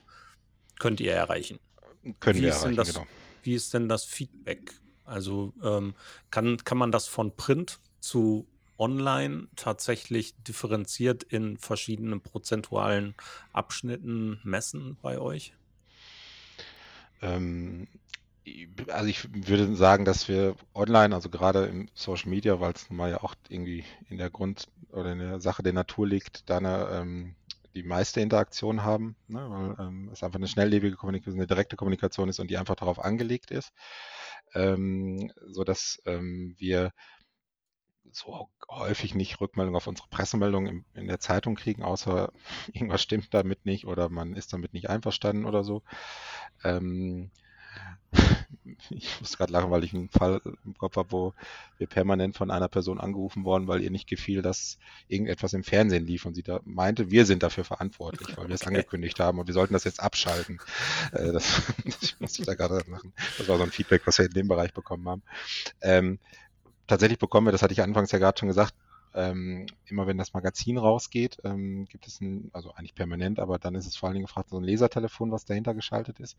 könnt 0.79 1.01
ihr 1.01 1.13
erreichen. 1.13 1.59
Können 2.21 2.39
wie 2.39 2.45
wir 2.45 2.51
erreichen, 2.51 2.77
das, 2.77 2.95
genau. 2.95 3.07
Wie 3.43 3.55
ist 3.55 3.75
denn 3.75 3.89
das 3.89 4.05
Feedback? 4.05 4.73
Also 5.05 5.55
ähm, 5.63 5.95
kann, 6.31 6.59
kann 6.59 6.79
man 6.79 6.93
das 6.93 7.07
von 7.07 7.35
Print 7.35 7.81
zu 8.01 8.47
online 8.79 9.49
tatsächlich 9.57 10.35
differenziert 10.43 11.25
in 11.25 11.57
verschiedenen 11.59 12.21
prozentualen 12.21 13.15
Abschnitten 13.53 14.41
messen 14.45 14.97
bei 15.03 15.19
euch? 15.19 15.53
Ähm, 17.21 17.89
also 18.89 19.09
ich 19.09 19.29
würde 19.47 19.75
sagen, 19.75 20.05
dass 20.05 20.29
wir 20.29 20.55
online, 20.75 21.15
also 21.15 21.29
gerade 21.29 21.67
im 21.67 21.89
Social 21.95 22.31
Media, 22.31 22.61
weil 22.61 22.73
es 22.73 22.89
nun 22.89 22.97
mal 22.97 23.11
ja 23.11 23.23
auch 23.23 23.35
irgendwie 23.49 23.85
in 24.09 24.19
der 24.19 24.31
Grund 24.31 24.67
oder 24.93 25.13
in 25.13 25.19
der 25.19 25.41
Sache 25.41 25.63
der 25.63 25.73
Natur 25.73 26.07
liegt, 26.07 26.49
da 26.49 26.59
eine, 26.59 26.89
ähm, 26.93 27.35
die 27.79 27.89
meiste 27.89 28.21
Interaktion 28.21 28.83
haben, 28.83 29.17
ne, 29.29 29.77
weil 29.79 29.87
ähm, 29.87 30.11
es 30.13 30.23
einfach 30.23 30.39
eine 30.39 30.49
schnelllebige 30.49 30.97
Kommunikation, 30.97 31.39
eine 31.39 31.47
direkte 31.47 31.77
Kommunikation 31.77 32.29
ist 32.29 32.41
und 32.41 32.51
die 32.51 32.59
einfach 32.59 32.75
darauf 32.75 32.99
angelegt 32.99 33.51
ist, 33.51 33.73
ähm, 34.55 35.33
so 35.47 35.63
dass 35.63 36.03
ähm, 36.05 36.55
wir 36.59 36.93
so 38.11 38.51
häufig 38.69 39.15
nicht 39.15 39.41
Rückmeldung 39.41 39.77
auf 39.77 39.87
unsere 39.87 40.09
Pressemeldung 40.09 40.67
in, 40.67 40.85
in 40.95 41.07
der 41.07 41.21
Zeitung 41.21 41.55
kriegen, 41.55 41.83
außer 41.83 42.33
irgendwas 42.73 43.03
stimmt 43.03 43.33
damit 43.33 43.65
nicht 43.65 43.87
oder 43.87 44.09
man 44.09 44.35
ist 44.35 44.53
damit 44.53 44.73
nicht 44.73 44.91
einverstanden 44.91 45.45
oder 45.45 45.63
so. 45.63 45.83
Ähm, 46.65 47.31
ich 48.91 49.21
muss 49.21 49.37
gerade 49.37 49.53
lachen, 49.53 49.71
weil 49.71 49.85
ich 49.85 49.95
einen 49.95 50.09
Fall 50.09 50.41
im 50.65 50.77
Kopf 50.77 50.97
habe, 50.97 51.13
wo 51.13 51.35
wir 51.79 51.87
permanent 51.87 52.37
von 52.37 52.51
einer 52.51 52.69
Person 52.69 53.01
angerufen 53.01 53.45
worden, 53.45 53.69
weil 53.69 53.83
ihr 53.83 53.91
nicht 53.91 54.09
gefiel, 54.09 54.43
dass 54.43 54.79
irgendetwas 55.09 55.53
im 55.53 55.65
Fernsehen 55.65 56.07
lief 56.07 56.27
und 56.27 56.35
sie 56.35 56.43
da 56.43 56.61
meinte, 56.65 57.11
wir 57.11 57.27
sind 57.27 57.43
dafür 57.43 57.65
verantwortlich, 57.65 58.37
weil 58.37 58.49
wir 58.49 58.55
es 58.55 58.67
angekündigt 58.67 59.21
haben 59.21 59.39
und 59.39 59.47
wir 59.47 59.55
sollten 59.55 59.75
das 59.75 59.85
jetzt 59.85 60.01
abschalten. 60.01 60.61
Äh, 61.13 61.33
das, 61.33 61.63
das 61.85 62.17
muss 62.19 62.39
ich 62.39 62.47
da 62.47 62.55
gerade 62.55 62.83
machen. 62.89 63.13
Das 63.39 63.49
war 63.49 63.59
so 63.59 63.65
ein 63.65 63.71
Feedback, 63.71 64.03
was 64.07 64.19
wir 64.19 64.27
in 64.27 64.33
dem 64.33 64.49
Bereich 64.49 64.73
bekommen 64.73 65.09
haben. 65.09 65.23
Ähm, 65.81 66.19
tatsächlich 66.87 67.19
bekommen 67.19 67.47
wir, 67.47 67.53
das 67.53 67.63
hatte 67.63 67.73
ich 67.73 67.83
anfangs 67.83 68.13
ja 68.13 68.19
gerade 68.19 68.39
schon 68.39 68.49
gesagt, 68.49 68.75
ähm, 69.15 69.67
immer 69.87 70.07
wenn 70.07 70.19
das 70.19 70.35
Magazin 70.35 70.79
rausgeht, 70.79 71.39
ähm, 71.45 71.87
gibt 71.87 72.07
es 72.07 72.21
ein, 72.21 72.51
also 72.53 72.73
eigentlich 72.75 72.95
permanent, 72.95 73.39
aber 73.39 73.59
dann 73.59 73.75
ist 73.75 73.87
es 73.87 73.97
vor 73.97 74.09
allen 74.09 74.15
Dingen 74.15 74.27
gefragt, 74.27 74.51
so 74.51 74.59
ein 74.59 74.65
Lasertelefon, 74.65 75.33
was 75.33 75.45
dahinter 75.45 75.75
geschaltet 75.75 76.21
ist, 76.21 76.37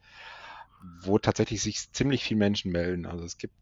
wo 1.01 1.17
tatsächlich 1.17 1.61
sich 1.61 1.91
ziemlich 1.91 2.23
viele 2.23 2.39
Menschen 2.39 2.71
melden. 2.71 3.05
Also 3.05 3.25
es 3.25 3.37
gibt 3.37 3.53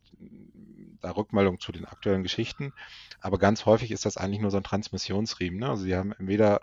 da 1.00 1.12
Rückmeldungen 1.12 1.60
zu 1.60 1.72
den 1.72 1.86
aktuellen 1.86 2.24
Geschichten, 2.24 2.74
aber 3.22 3.38
ganz 3.38 3.66
häufig 3.66 3.92
ist 3.92 4.06
das 4.06 4.18
eigentlich 4.18 4.42
nur 4.42 4.52
so 4.52 4.58
ein 4.58 4.64
Transmissionsriemen. 4.64 5.60
Ne? 5.60 5.70
Also 5.70 5.84
sie 5.84 5.96
haben 5.96 6.12
entweder 6.14 6.62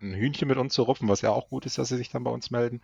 ein 0.00 0.14
Hühnchen 0.14 0.48
mit 0.48 0.58
uns 0.58 0.74
zu 0.74 0.82
rupfen, 0.82 1.08
was 1.08 1.20
ja 1.20 1.30
auch 1.30 1.48
gut 1.48 1.64
ist, 1.66 1.78
dass 1.78 1.88
sie 1.88 1.96
sich 1.96 2.10
dann 2.10 2.24
bei 2.24 2.30
uns 2.30 2.50
melden, 2.50 2.80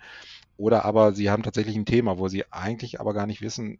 oder 0.57 0.85
aber 0.85 1.13
sie 1.13 1.31
haben 1.31 1.43
tatsächlich 1.43 1.77
ein 1.77 1.87
Thema, 1.87 2.19
wo 2.19 2.29
sie 2.29 2.45
eigentlich 2.53 3.01
aber 3.01 3.13
gar 3.15 3.27
nicht 3.27 3.41
wissen, 3.41 3.79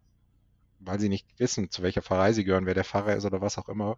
weil 0.79 0.99
sie 0.99 1.09
nicht 1.09 1.27
wissen, 1.37 1.69
zu 1.69 1.83
welcher 1.83 2.01
Pfarrei 2.01 2.33
sie 2.33 2.43
gehören, 2.43 2.65
wer 2.65 2.73
der 2.73 2.83
Pfarrer 2.83 3.15
ist 3.15 3.25
oder 3.25 3.41
was 3.41 3.57
auch 3.57 3.69
immer. 3.69 3.97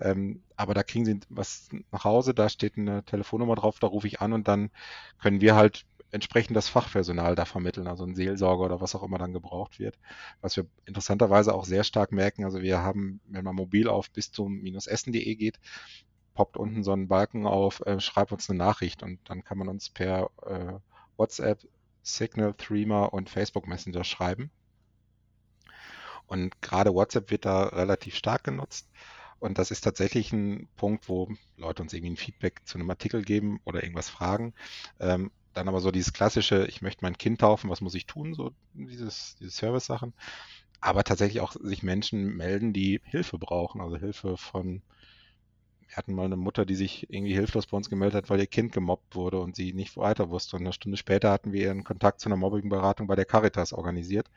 Ähm, 0.00 0.42
aber 0.56 0.74
da 0.74 0.82
kriegen 0.82 1.04
sie 1.04 1.20
was 1.28 1.68
nach 1.90 2.04
Hause, 2.04 2.34
da 2.34 2.48
steht 2.48 2.76
eine 2.76 3.04
Telefonnummer 3.04 3.54
drauf, 3.56 3.78
da 3.80 3.86
rufe 3.86 4.06
ich 4.06 4.20
an 4.20 4.32
und 4.32 4.48
dann 4.48 4.70
können 5.18 5.40
wir 5.40 5.56
halt 5.56 5.86
entsprechend 6.12 6.56
das 6.56 6.68
Fachpersonal 6.68 7.34
da 7.34 7.44
vermitteln, 7.44 7.86
also 7.86 8.04
ein 8.04 8.14
Seelsorger 8.14 8.64
oder 8.64 8.80
was 8.80 8.94
auch 8.94 9.02
immer 9.02 9.18
dann 9.18 9.32
gebraucht 9.32 9.78
wird. 9.78 9.98
Was 10.40 10.56
wir 10.56 10.66
interessanterweise 10.84 11.54
auch 11.54 11.64
sehr 11.64 11.84
stark 11.84 12.12
merken, 12.12 12.44
also 12.44 12.62
wir 12.62 12.78
haben, 12.80 13.20
wenn 13.26 13.44
man 13.44 13.54
mobil 13.54 13.88
auf 13.88 14.10
bis 14.10 14.32
zum-essen.de 14.32 15.34
geht, 15.36 15.60
poppt 16.34 16.56
unten 16.56 16.82
so 16.82 16.92
ein 16.92 17.08
Balken 17.08 17.46
auf, 17.46 17.80
äh, 17.86 18.00
schreibt 18.00 18.32
uns 18.32 18.48
eine 18.50 18.58
Nachricht 18.58 19.02
und 19.02 19.18
dann 19.28 19.44
kann 19.44 19.58
man 19.58 19.68
uns 19.68 19.90
per 19.90 20.30
äh, 20.46 20.78
WhatsApp, 21.16 21.60
Signal, 22.02 22.54
Threema 22.54 23.04
und 23.04 23.28
Facebook 23.28 23.66
Messenger 23.66 24.04
schreiben. 24.04 24.50
Und 26.30 26.62
gerade 26.62 26.94
WhatsApp 26.94 27.32
wird 27.32 27.44
da 27.44 27.64
relativ 27.64 28.14
stark 28.14 28.44
genutzt. 28.44 28.88
Und 29.40 29.58
das 29.58 29.72
ist 29.72 29.80
tatsächlich 29.80 30.32
ein 30.32 30.68
Punkt, 30.76 31.08
wo 31.08 31.28
Leute 31.56 31.82
uns 31.82 31.92
irgendwie 31.92 32.12
ein 32.12 32.16
Feedback 32.16 32.60
zu 32.66 32.78
einem 32.78 32.88
Artikel 32.88 33.22
geben 33.24 33.60
oder 33.64 33.82
irgendwas 33.82 34.08
fragen. 34.08 34.54
Ähm, 35.00 35.32
dann 35.54 35.66
aber 35.66 35.80
so 35.80 35.90
dieses 35.90 36.12
klassische, 36.12 36.66
ich 36.68 36.82
möchte 36.82 37.04
mein 37.04 37.18
Kind 37.18 37.40
taufen, 37.40 37.68
was 37.68 37.80
muss 37.80 37.96
ich 37.96 38.06
tun? 38.06 38.34
So 38.34 38.52
dieses, 38.74 39.34
diese 39.40 39.50
Service-Sachen. 39.50 40.14
Aber 40.80 41.02
tatsächlich 41.02 41.40
auch 41.40 41.56
sich 41.60 41.82
Menschen 41.82 42.36
melden, 42.36 42.72
die 42.72 43.00
Hilfe 43.02 43.36
brauchen. 43.36 43.80
Also 43.80 43.96
Hilfe 43.96 44.36
von 44.36 44.82
wir 45.90 45.96
hatten 45.96 46.14
mal 46.14 46.24
eine 46.24 46.36
Mutter, 46.36 46.64
die 46.64 46.76
sich 46.76 47.10
irgendwie 47.10 47.34
hilflos 47.34 47.66
bei 47.66 47.76
uns 47.76 47.90
gemeldet 47.90 48.14
hat, 48.14 48.30
weil 48.30 48.38
ihr 48.38 48.46
Kind 48.46 48.72
gemobbt 48.72 49.16
wurde 49.16 49.40
und 49.40 49.56
sie 49.56 49.72
nicht 49.72 49.96
weiter 49.96 50.30
wusste. 50.30 50.54
Und 50.54 50.62
eine 50.62 50.72
Stunde 50.72 50.96
später 50.96 51.32
hatten 51.32 51.52
wir 51.52 51.62
ihren 51.62 51.82
Kontakt 51.82 52.20
zu 52.20 52.28
einer 52.28 52.36
Mobbingberatung 52.36 53.08
bei 53.08 53.16
der 53.16 53.24
Caritas 53.24 53.72
organisiert. 53.72 54.30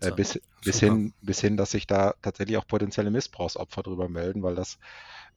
Äh, 0.00 0.12
bis, 0.12 0.40
bis, 0.64 0.78
hin, 0.78 1.12
bis 1.22 1.40
hin, 1.40 1.56
dass 1.56 1.72
sich 1.72 1.88
da 1.88 2.14
tatsächlich 2.22 2.56
auch 2.56 2.68
potenzielle 2.68 3.10
Missbrauchsopfer 3.10 3.82
drüber 3.82 4.08
melden, 4.08 4.44
weil 4.44 4.54
das 4.54 4.78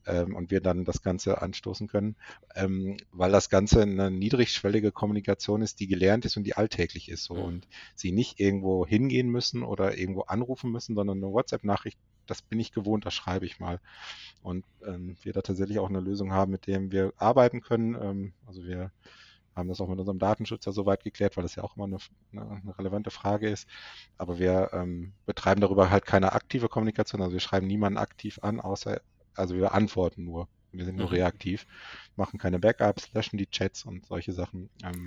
ähm, 0.06 0.34
und 0.34 0.50
wir 0.50 0.60
dann 0.60 0.84
das 0.84 1.02
Ganze 1.02 1.42
anstoßen 1.42 1.88
können, 1.88 2.16
ähm, 2.54 2.96
weil 3.12 3.32
das 3.32 3.50
Ganze 3.50 3.82
eine 3.82 4.10
niedrigschwellige 4.10 4.92
Kommunikation 4.92 5.62
ist, 5.62 5.80
die 5.80 5.86
gelernt 5.86 6.24
ist 6.24 6.36
und 6.36 6.44
die 6.44 6.56
alltäglich 6.56 7.08
ist. 7.08 7.24
So. 7.24 7.34
Mhm. 7.34 7.42
Und 7.42 7.68
sie 7.94 8.12
nicht 8.12 8.40
irgendwo 8.40 8.86
hingehen 8.86 9.28
müssen 9.28 9.62
oder 9.62 9.96
irgendwo 9.96 10.22
anrufen 10.22 10.70
müssen, 10.70 10.94
sondern 10.94 11.18
eine 11.18 11.32
WhatsApp-Nachricht 11.32 11.98
das 12.30 12.42
bin 12.42 12.60
ich 12.60 12.72
gewohnt, 12.72 13.04
das 13.04 13.14
schreibe 13.14 13.44
ich 13.44 13.58
mal. 13.58 13.80
Und 14.42 14.64
ähm, 14.86 15.16
wir 15.22 15.32
da 15.32 15.42
tatsächlich 15.42 15.80
auch 15.80 15.88
eine 15.88 16.00
Lösung 16.00 16.32
haben, 16.32 16.52
mit 16.52 16.66
dem 16.66 16.92
wir 16.92 17.12
arbeiten 17.16 17.60
können. 17.60 17.96
Ähm, 18.00 18.32
also 18.46 18.64
wir 18.64 18.92
haben 19.54 19.68
das 19.68 19.80
auch 19.80 19.88
mit 19.88 19.98
unserem 19.98 20.20
Datenschützer 20.20 20.72
soweit 20.72 21.02
geklärt, 21.02 21.36
weil 21.36 21.42
das 21.42 21.56
ja 21.56 21.64
auch 21.64 21.76
immer 21.76 21.86
eine, 21.86 21.98
eine 22.32 22.78
relevante 22.78 23.10
Frage 23.10 23.50
ist. 23.50 23.68
Aber 24.16 24.38
wir 24.38 24.70
ähm, 24.72 25.12
betreiben 25.26 25.60
darüber 25.60 25.90
halt 25.90 26.06
keine 26.06 26.32
aktive 26.32 26.68
Kommunikation. 26.68 27.20
Also 27.20 27.32
wir 27.32 27.40
schreiben 27.40 27.66
niemanden 27.66 27.98
aktiv 27.98 28.38
an, 28.42 28.60
außer, 28.60 29.00
also 29.40 29.54
wir 29.54 29.74
antworten 29.74 30.24
nur. 30.24 30.48
Wir 30.72 30.84
sind 30.84 30.96
nur 30.96 31.08
mhm. 31.08 31.14
reaktiv, 31.14 31.66
machen 32.14 32.38
keine 32.38 32.60
Backups, 32.60 33.12
löschen 33.12 33.38
die 33.38 33.50
Chats 33.50 33.84
und 33.84 34.06
solche 34.06 34.32
Sachen, 34.32 34.70
ähm, 34.84 35.06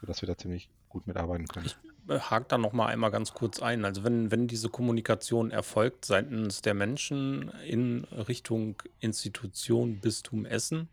sodass 0.00 0.20
wir 0.20 0.26
da 0.26 0.36
ziemlich 0.36 0.68
gut 0.90 1.06
mitarbeiten 1.06 1.46
können. 1.46 1.66
Ich 1.66 1.76
äh, 2.08 2.18
hake 2.18 2.46
da 2.48 2.58
noch 2.58 2.72
mal 2.72 2.86
einmal 2.86 3.10
ganz 3.10 3.32
kurz 3.32 3.60
ein. 3.60 3.84
Also 3.84 4.04
wenn, 4.04 4.30
wenn 4.30 4.48
diese 4.48 4.68
Kommunikation 4.68 5.50
erfolgt 5.50 6.04
seitens 6.04 6.60
der 6.60 6.74
Menschen 6.74 7.50
in 7.66 8.04
Richtung 8.04 8.82
Institution, 9.00 10.00
Bistum 10.00 10.44
Essen, 10.44 10.88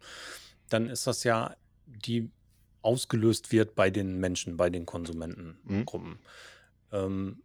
dann 0.70 0.88
ist 0.88 1.08
das 1.08 1.24
ja, 1.24 1.56
die 1.86 2.32
ausgelöst 2.82 3.52
wird 3.52 3.76
bei 3.76 3.90
den 3.90 4.20
Menschen, 4.20 4.58
bei 4.58 4.70
den 4.70 4.86
Konsumentengruppen. 4.86 6.12
Mhm. 6.12 6.20
Ähm, 6.92 7.42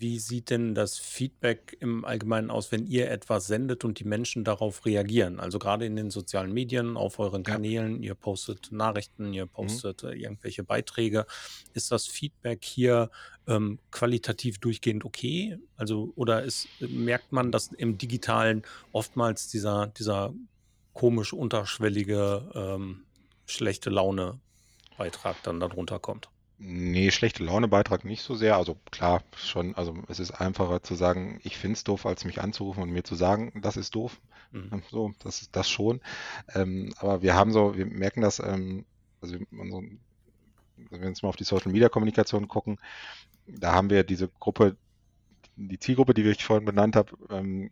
wie 0.00 0.18
sieht 0.18 0.50
denn 0.50 0.74
das 0.74 0.98
Feedback 0.98 1.76
im 1.80 2.04
Allgemeinen 2.04 2.50
aus, 2.50 2.72
wenn 2.72 2.86
ihr 2.86 3.10
etwas 3.10 3.46
sendet 3.46 3.84
und 3.84 4.00
die 4.00 4.04
Menschen 4.04 4.44
darauf 4.44 4.84
reagieren? 4.86 5.40
Also 5.40 5.58
gerade 5.58 5.86
in 5.86 5.96
den 5.96 6.10
sozialen 6.10 6.52
Medien, 6.52 6.96
auf 6.96 7.18
euren 7.18 7.44
Ja. 7.46 7.54
Kanälen, 7.54 8.02
ihr 8.02 8.14
postet 8.14 8.72
Nachrichten, 8.72 9.32
ihr 9.32 9.46
Mhm. 9.58 9.84
postet 9.84 10.02
äh, 10.02 10.12
irgendwelche 10.14 10.64
Beiträge. 10.64 11.26
Ist 11.72 11.92
das 11.92 12.06
Feedback 12.06 12.64
hier 12.64 13.10
ähm, 13.46 13.80
qualitativ 13.90 14.58
durchgehend 14.58 15.04
okay? 15.04 15.58
Also, 15.76 16.12
oder 16.16 16.42
ist, 16.44 16.70
merkt 16.78 17.32
man, 17.32 17.52
dass 17.52 17.68
im 17.68 17.98
Digitalen 17.98 18.62
oftmals 18.92 19.48
dieser, 19.48 19.88
dieser 19.88 20.34
komisch 20.92 21.32
unterschwellige 21.32 22.50
ähm, 22.54 23.06
schlechte 23.46 23.90
Laune-Beitrag 23.90 25.42
dann 25.42 25.60
darunter 25.60 25.98
kommt? 25.98 26.30
Nee, 26.62 27.10
schlechte 27.10 27.42
Laune-Beitrag 27.42 28.04
nicht 28.04 28.20
so 28.20 28.34
sehr. 28.34 28.56
Also 28.56 28.76
klar, 28.90 29.22
schon, 29.34 29.74
also 29.76 29.94
es 30.08 30.20
ist 30.20 30.32
einfacher 30.32 30.82
zu 30.82 30.94
sagen, 30.94 31.40
ich 31.42 31.56
finde 31.56 31.76
es 31.76 31.84
doof, 31.84 32.04
als 32.04 32.26
mich 32.26 32.42
anzurufen 32.42 32.82
und 32.82 32.90
mir 32.90 33.02
zu 33.02 33.14
sagen, 33.14 33.62
das 33.62 33.78
ist 33.78 33.94
doof. 33.94 34.20
Mhm. 34.52 34.82
So, 34.90 35.14
das 35.20 35.40
ist 35.40 35.56
das 35.56 35.70
schon. 35.70 36.02
Ähm, 36.54 36.92
aber 36.98 37.22
wir 37.22 37.34
haben 37.34 37.50
so, 37.50 37.78
wir 37.78 37.86
merken 37.86 38.20
das, 38.20 38.40
ähm, 38.40 38.84
also, 39.22 39.38
also 39.58 39.82
wenn 40.76 41.00
wir 41.00 41.08
jetzt 41.08 41.22
mal 41.22 41.30
auf 41.30 41.36
die 41.36 41.44
Social 41.44 41.72
Media 41.72 41.88
Kommunikation 41.88 42.46
gucken, 42.46 42.78
da 43.46 43.72
haben 43.72 43.88
wir 43.88 44.04
diese 44.04 44.28
Gruppe, 44.28 44.76
die 45.56 45.78
Zielgruppe, 45.78 46.12
die 46.12 46.28
ich 46.28 46.44
vorhin 46.44 46.66
benannt 46.66 46.94
habe, 46.94 47.16
ähm, 47.30 47.70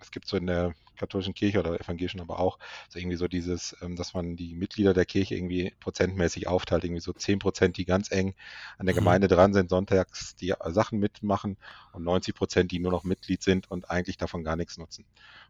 es 0.00 0.10
gibt 0.10 0.26
so 0.26 0.36
in 0.36 0.48
der 0.48 0.74
katholischen 0.96 1.34
Kirche 1.34 1.58
oder 1.58 1.78
evangelischen 1.78 2.20
aber 2.20 2.38
auch, 2.38 2.58
so 2.88 2.98
irgendwie 2.98 3.16
so 3.16 3.28
dieses, 3.28 3.76
ähm, 3.82 3.96
dass 3.96 4.14
man 4.14 4.36
die 4.36 4.54
Mitglieder 4.54 4.94
der 4.94 5.04
Kirche 5.04 5.34
irgendwie 5.34 5.72
prozentmäßig 5.80 6.48
aufteilt, 6.48 6.84
irgendwie 6.84 7.00
so 7.00 7.12
zehn 7.12 7.38
Prozent, 7.38 7.76
die 7.76 7.84
ganz 7.84 8.10
eng 8.10 8.34
an 8.78 8.86
der 8.86 8.94
mhm. 8.94 8.98
Gemeinde 8.98 9.28
dran 9.28 9.52
sind, 9.52 9.70
sonntags 9.70 10.36
die 10.36 10.54
Sachen 10.66 10.98
mitmachen 10.98 11.56
und 11.92 12.04
90 12.04 12.34
Prozent, 12.34 12.72
die 12.72 12.78
nur 12.78 12.92
noch 12.92 13.04
Mitglied 13.04 13.42
sind 13.42 13.70
und 13.70 13.90
eigentlich 13.90 14.16
davon 14.16 14.44
gar 14.44 14.56
nichts 14.56 14.78
nutzen. 14.78 15.04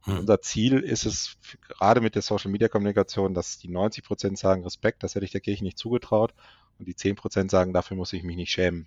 Und 0.06 0.14
mhm. 0.14 0.20
unser 0.20 0.40
Ziel 0.40 0.80
ist 0.80 1.06
es, 1.06 1.36
gerade 1.68 2.00
mit 2.00 2.14
der 2.14 2.22
Social 2.22 2.50
Media 2.50 2.68
Kommunikation, 2.68 3.34
dass 3.34 3.58
die 3.58 3.68
90 3.68 4.04
Prozent 4.04 4.38
sagen, 4.38 4.64
Respekt, 4.64 5.02
das 5.02 5.14
hätte 5.14 5.24
ich 5.24 5.32
der 5.32 5.40
Kirche 5.40 5.64
nicht 5.64 5.78
zugetraut 5.78 6.34
und 6.78 6.86
die 6.86 6.96
10 6.96 7.16
Prozent 7.16 7.50
sagen, 7.50 7.72
dafür 7.72 7.96
muss 7.96 8.12
ich 8.12 8.22
mich 8.22 8.36
nicht 8.36 8.50
schämen. 8.50 8.86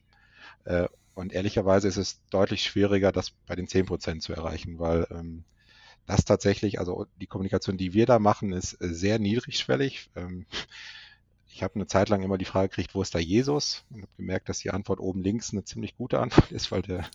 Äh, 0.66 0.88
und 1.18 1.34
ehrlicherweise 1.34 1.88
ist 1.88 1.98
es 1.98 2.22
deutlich 2.30 2.64
schwieriger, 2.64 3.12
das 3.12 3.32
bei 3.48 3.56
den 3.56 3.68
10 3.68 3.88
Prozent 3.88 4.22
zu 4.22 4.34
erreichen, 4.34 4.78
weil 4.78 5.08
ähm, 5.10 5.46
das 6.08 6.26
tatsächlich, 6.26 6.80
also 6.80 7.06
die 7.22 7.28
Kommunikation, 7.28 7.78
die 7.78 7.94
wir 7.94 8.06
da 8.06 8.18
machen, 8.18 8.54
ist 8.54 8.82
äh, 8.82 8.94
sehr 8.94 9.20
niedrigschwellig. 9.20 10.10
Ähm, 10.16 10.46
ich 11.52 11.64
habe 11.64 11.76
eine 11.76 11.88
Zeit 11.88 12.10
lang 12.10 12.24
immer 12.24 12.38
die 12.38 12.46
Frage 12.46 12.70
gekriegt, 12.70 12.96
wo 12.96 13.02
ist 13.02 13.14
da 13.14 13.20
Jesus? 13.20 13.84
Und 13.90 14.04
habe 14.04 14.12
gemerkt, 14.16 14.48
dass 14.48 14.60
die 14.60 14.72
Antwort 14.72 15.00
oben 15.00 15.22
links 15.22 15.52
eine 15.52 15.66
ziemlich 15.66 15.98
gute 15.98 16.20
Antwort 16.20 16.52
ist, 16.54 16.72
weil 16.72 16.82
der, 16.82 17.06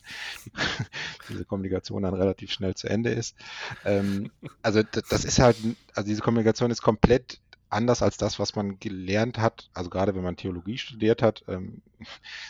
diese 1.29 1.45
Kommunikation 1.45 2.03
dann 2.03 2.13
relativ 2.13 2.51
schnell 2.51 2.75
zu 2.75 2.87
Ende 2.87 3.09
ist. 3.09 3.35
Ähm, 3.83 4.31
also 4.61 4.83
das 4.83 5.25
ist 5.25 5.39
halt, 5.39 5.57
also 5.95 6.07
diese 6.07 6.21
Kommunikation 6.21 6.71
ist 6.71 6.81
komplett 6.81 7.41
anders 7.69 8.03
als 8.03 8.17
das, 8.17 8.37
was 8.37 8.55
man 8.55 8.79
gelernt 8.79 9.39
hat, 9.39 9.71
also 9.73 9.89
gerade 9.89 10.13
wenn 10.13 10.23
man 10.23 10.37
Theologie 10.37 10.77
studiert 10.77 11.23
hat, 11.23 11.43
ähm, 11.47 11.81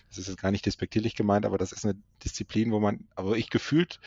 das 0.10 0.18
ist 0.18 0.28
jetzt 0.28 0.42
gar 0.42 0.52
nicht 0.52 0.66
despektierlich 0.66 1.16
gemeint, 1.16 1.46
aber 1.46 1.58
das 1.58 1.72
ist 1.72 1.86
eine 1.86 1.96
Disziplin, 2.26 2.72
wo 2.74 2.82
man, 2.82 3.08
aber 3.16 3.38
ich 3.38 3.50
gefühlt 3.50 4.02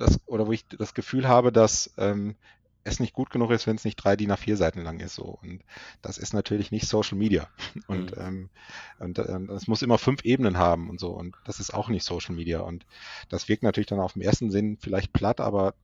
das, 0.00 0.20
oder 0.26 0.46
wo 0.46 0.52
ich 0.52 0.66
das 0.66 0.94
Gefühl 0.94 1.28
habe, 1.28 1.52
dass 1.52 1.92
ähm, 1.96 2.34
es 2.82 2.98
nicht 3.00 3.12
gut 3.12 3.30
genug 3.30 3.50
ist, 3.50 3.66
wenn 3.66 3.76
es 3.76 3.84
nicht 3.84 3.96
drei 3.96 4.16
DIN 4.16 4.32
A4 4.32 4.56
Seiten 4.56 4.82
lang 4.82 5.00
ist. 5.00 5.14
So. 5.14 5.38
Und 5.42 5.62
das 6.00 6.18
ist 6.18 6.32
natürlich 6.32 6.70
nicht 6.70 6.88
Social 6.88 7.18
Media. 7.18 7.48
Und, 7.86 8.16
mhm. 8.16 8.22
ähm, 8.22 8.50
und 8.98 9.18
ähm, 9.18 9.50
es 9.50 9.66
muss 9.66 9.82
immer 9.82 9.98
fünf 9.98 10.24
Ebenen 10.24 10.56
haben 10.56 10.88
und 10.88 10.98
so. 10.98 11.10
Und 11.10 11.36
das 11.44 11.60
ist 11.60 11.74
auch 11.74 11.88
nicht 11.88 12.04
Social 12.04 12.34
Media. 12.34 12.60
Und 12.60 12.86
das 13.28 13.48
wirkt 13.48 13.62
natürlich 13.62 13.88
dann 13.88 14.00
auf 14.00 14.14
dem 14.14 14.22
ersten 14.22 14.50
Sinn 14.50 14.78
vielleicht 14.80 15.12
platt, 15.12 15.40
aber 15.40 15.74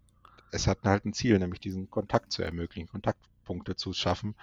es 0.51 0.67
hat 0.67 0.79
halt 0.85 1.05
ein 1.05 1.13
Ziel, 1.13 1.39
nämlich 1.39 1.61
diesen 1.61 1.91
Kontakt 1.91 2.33
zu 2.33 2.43
ermöglichen, 2.43 2.89
Kontaktpunkte 2.89 3.77
zu 3.77 3.93
schaffen. 3.93 4.35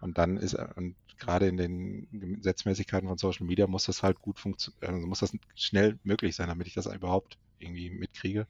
Und 0.00 0.18
dann 0.18 0.38
ist, 0.38 0.54
und 0.54 0.94
gerade 1.18 1.46
in 1.46 1.56
den 1.56 2.08
Gesetzmäßigkeiten 2.36 3.08
von 3.08 3.18
Social 3.18 3.46
Media 3.46 3.66
muss 3.66 3.84
das 3.84 4.02
halt 4.02 4.20
gut 4.22 4.38
funktionieren, 4.38 4.94
also 4.94 5.06
muss 5.06 5.20
das 5.20 5.32
schnell 5.54 5.98
möglich 6.04 6.36
sein, 6.36 6.48
damit 6.48 6.66
ich 6.66 6.74
das 6.74 6.86
überhaupt 6.86 7.36
irgendwie 7.58 7.90
mitkriege. 7.90 8.46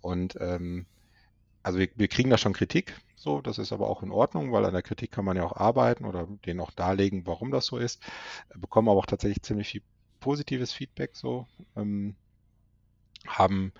Und 0.00 0.36
ähm, 0.40 0.86
also 1.62 1.78
wir, 1.78 1.88
wir 1.96 2.08
kriegen 2.08 2.30
da 2.30 2.38
schon 2.38 2.52
Kritik, 2.52 2.94
so, 3.16 3.40
das 3.40 3.58
ist 3.58 3.72
aber 3.72 3.88
auch 3.88 4.02
in 4.02 4.12
Ordnung, 4.12 4.52
weil 4.52 4.64
an 4.64 4.72
der 4.72 4.82
Kritik 4.82 5.10
kann 5.10 5.24
man 5.24 5.36
ja 5.36 5.44
auch 5.44 5.56
arbeiten 5.56 6.04
oder 6.04 6.28
denen 6.44 6.60
auch 6.60 6.70
darlegen, 6.70 7.26
warum 7.26 7.50
das 7.50 7.66
so 7.66 7.78
ist. 7.78 8.00
Bekommen 8.54 8.88
aber 8.88 8.98
auch 8.98 9.06
tatsächlich 9.06 9.42
ziemlich 9.42 9.68
viel 9.68 9.82
positives 10.20 10.72
Feedback, 10.72 11.16
so, 11.16 11.46
ähm, 11.76 12.14
haben 13.26 13.72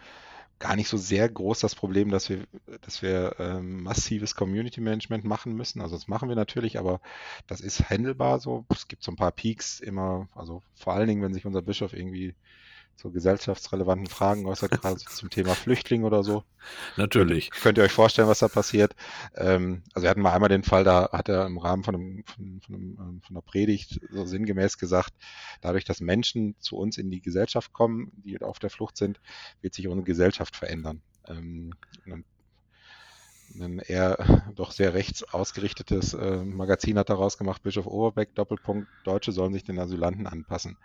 gar 0.59 0.75
nicht 0.75 0.89
so 0.89 0.97
sehr 0.97 1.29
groß 1.29 1.61
das 1.61 1.75
Problem, 1.75 2.11
dass 2.11 2.31
wir, 2.31 2.47
dass 2.81 3.03
wir 3.03 3.37
ähm, 3.39 3.83
massives 3.83 4.35
Community 4.35 4.81
Management 4.81 5.25
machen 5.25 5.55
müssen. 5.55 5.83
Also 5.83 5.97
das 5.97 6.09
machen 6.09 6.29
wir 6.29 6.37
natürlich, 6.37 6.79
aber 6.79 7.01
das 7.47 7.61
ist 7.61 7.91
handelbar 7.91 8.41
so. 8.41 8.65
Es 8.71 8.89
gibt 8.89 9.03
so 9.03 9.13
ein 9.13 9.17
paar 9.17 9.33
Peaks 9.33 9.81
immer, 9.81 10.29
also 10.35 10.63
vor 10.75 10.95
allen 10.95 11.09
Dingen, 11.09 11.23
wenn 11.23 11.35
sich 11.35 11.45
unser 11.45 11.63
Bischof 11.63 11.93
irgendwie 11.93 12.35
so 12.97 13.11
gesellschaftsrelevanten 13.11 14.07
Fragen 14.07 14.47
äußert, 14.47 14.71
gerade 14.71 14.97
zum 14.99 15.31
Thema 15.31 15.55
Flüchtling 15.55 16.05
oder 16.05 16.25
so. 16.25 16.45
Natürlich. 16.97 17.51
Könnt 17.51 17.79
ihr 17.79 17.85
euch 17.85 17.93
vorstellen, 17.93 18.29
was 18.29 18.39
da 18.39 18.49
passiert? 18.49 18.97
Ähm, 19.35 19.83
also 19.93 20.05
wir 20.05 20.11
hatten 20.11 20.23
mal 20.23 20.33
einmal 20.33 20.49
den 20.49 20.63
Fall, 20.63 20.83
da 20.83 21.11
hat 21.13 21.29
er 21.29 21.47
im 21.47 21.59
Rahmen 21.59 21.85
von, 21.85 21.95
einem, 21.95 22.25
von, 22.25 22.61
von, 22.65 22.75
einem, 22.75 22.99
ähm, 22.99 23.21
von 23.25 23.37
einer 23.37 23.43
Predigt 23.43 24.01
so 24.11 24.25
sinngemäß 24.25 24.79
gesagt, 24.79 25.13
dadurch, 25.61 25.85
dass 25.85 26.01
Menschen 26.01 26.57
zu 26.59 26.77
uns 26.77 26.97
in 26.97 27.11
die 27.11 27.21
Gesellschaft 27.21 27.73
kommen, 27.73 28.13
die 28.25 28.41
auf 28.41 28.59
der 28.59 28.71
Flucht 28.71 28.97
sind, 28.97 29.21
wird 29.61 29.75
sich 29.75 29.87
unsere 29.87 30.05
Gesellschaft 30.05 30.57
verändern. 30.57 31.03
Ähm, 31.29 31.75
ein 33.61 33.79
eher 33.79 34.19
doch 34.55 34.73
sehr 34.73 34.95
rechts 34.95 35.23
ausgerichtetes 35.23 36.15
äh, 36.15 36.45
Magazin 36.45 36.99
hat 36.99 37.11
daraus 37.11 37.39
gemacht, 37.39 37.63
Bischof 37.63 37.87
Overbeck, 37.87 38.35
Doppelpunkt, 38.35 38.89
Deutsche 39.05 39.33
sollen 39.33 39.53
sich 39.53 39.65
den 39.65 39.79
Asylanten 39.79 40.27
anpassen. 40.27 40.77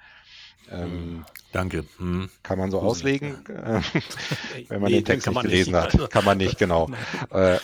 Ähm, 0.69 1.25
Danke. 1.51 1.85
Hm. 1.97 2.29
Kann 2.43 2.57
man 2.57 2.71
so 2.71 2.79
Gut, 2.79 2.89
auslegen, 2.89 3.43
ja. 3.49 3.81
Wenn 4.69 4.81
man 4.81 4.91
nee, 4.91 4.99
den 4.99 5.05
Text 5.05 5.27
nicht 5.27 5.41
gelesen 5.41 5.73
nicht. 5.73 5.99
hat. 5.99 6.09
Kann 6.09 6.23
man 6.23 6.37
nicht, 6.37 6.57
genau. 6.57 6.89
äh, 7.31 7.59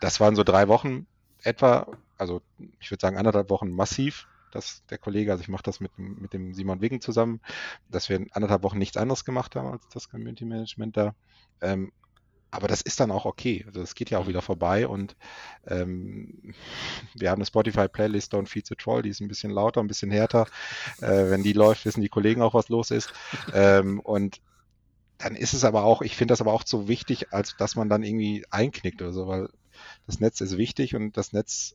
das 0.00 0.20
waren 0.20 0.36
so 0.36 0.42
drei 0.42 0.68
Wochen 0.68 1.06
etwa, 1.42 1.86
also 2.16 2.40
ich 2.80 2.90
würde 2.90 3.02
sagen 3.02 3.18
anderthalb 3.18 3.50
Wochen 3.50 3.70
massiv, 3.70 4.26
dass 4.52 4.82
der 4.86 4.98
Kollege, 4.98 5.32
also 5.32 5.42
ich 5.42 5.48
mache 5.48 5.62
das 5.62 5.80
mit, 5.80 5.98
mit 5.98 6.32
dem 6.32 6.54
Simon 6.54 6.80
Wegen 6.80 7.00
zusammen, 7.00 7.40
dass 7.90 8.08
wir 8.08 8.24
anderthalb 8.32 8.62
Wochen 8.62 8.78
nichts 8.78 8.96
anderes 8.96 9.24
gemacht 9.24 9.54
haben 9.54 9.68
als 9.68 9.86
das 9.88 10.08
Community 10.08 10.46
Management 10.46 10.96
da. 10.96 11.14
Ähm, 11.60 11.92
aber 12.50 12.68
das 12.68 12.80
ist 12.80 13.00
dann 13.00 13.10
auch 13.10 13.24
okay. 13.24 13.64
Also 13.66 13.80
das 13.80 13.94
geht 13.94 14.10
ja 14.10 14.18
auch 14.18 14.24
mhm. 14.24 14.28
wieder 14.28 14.42
vorbei 14.42 14.86
und 14.86 15.16
ähm, 15.66 16.54
wir 17.14 17.30
haben 17.30 17.38
eine 17.38 17.46
Spotify-Playlist 17.46 18.32
Don't 18.32 18.46
Feed 18.46 18.66
the 18.66 18.74
Troll, 18.74 19.02
die 19.02 19.10
ist 19.10 19.20
ein 19.20 19.28
bisschen 19.28 19.50
lauter, 19.50 19.80
ein 19.80 19.88
bisschen 19.88 20.10
härter. 20.10 20.46
Äh, 21.00 21.30
wenn 21.30 21.42
die 21.42 21.52
läuft, 21.52 21.84
wissen 21.84 22.02
die 22.02 22.08
Kollegen 22.08 22.42
auch, 22.42 22.54
was 22.54 22.68
los 22.68 22.90
ist. 22.90 23.12
Ähm, 23.52 24.00
und 24.00 24.40
dann 25.18 25.34
ist 25.34 25.54
es 25.54 25.64
aber 25.64 25.84
auch, 25.84 26.02
ich 26.02 26.16
finde 26.16 26.32
das 26.32 26.40
aber 26.40 26.52
auch 26.52 26.64
so 26.66 26.88
wichtig, 26.88 27.32
als 27.32 27.56
dass 27.56 27.74
man 27.74 27.88
dann 27.88 28.02
irgendwie 28.02 28.44
einknickt 28.50 29.00
oder 29.00 29.12
so, 29.12 29.26
weil 29.26 29.48
das 30.06 30.20
Netz 30.20 30.40
ist 30.40 30.56
wichtig 30.56 30.94
und 30.94 31.16
das 31.16 31.32
Netz 31.32 31.74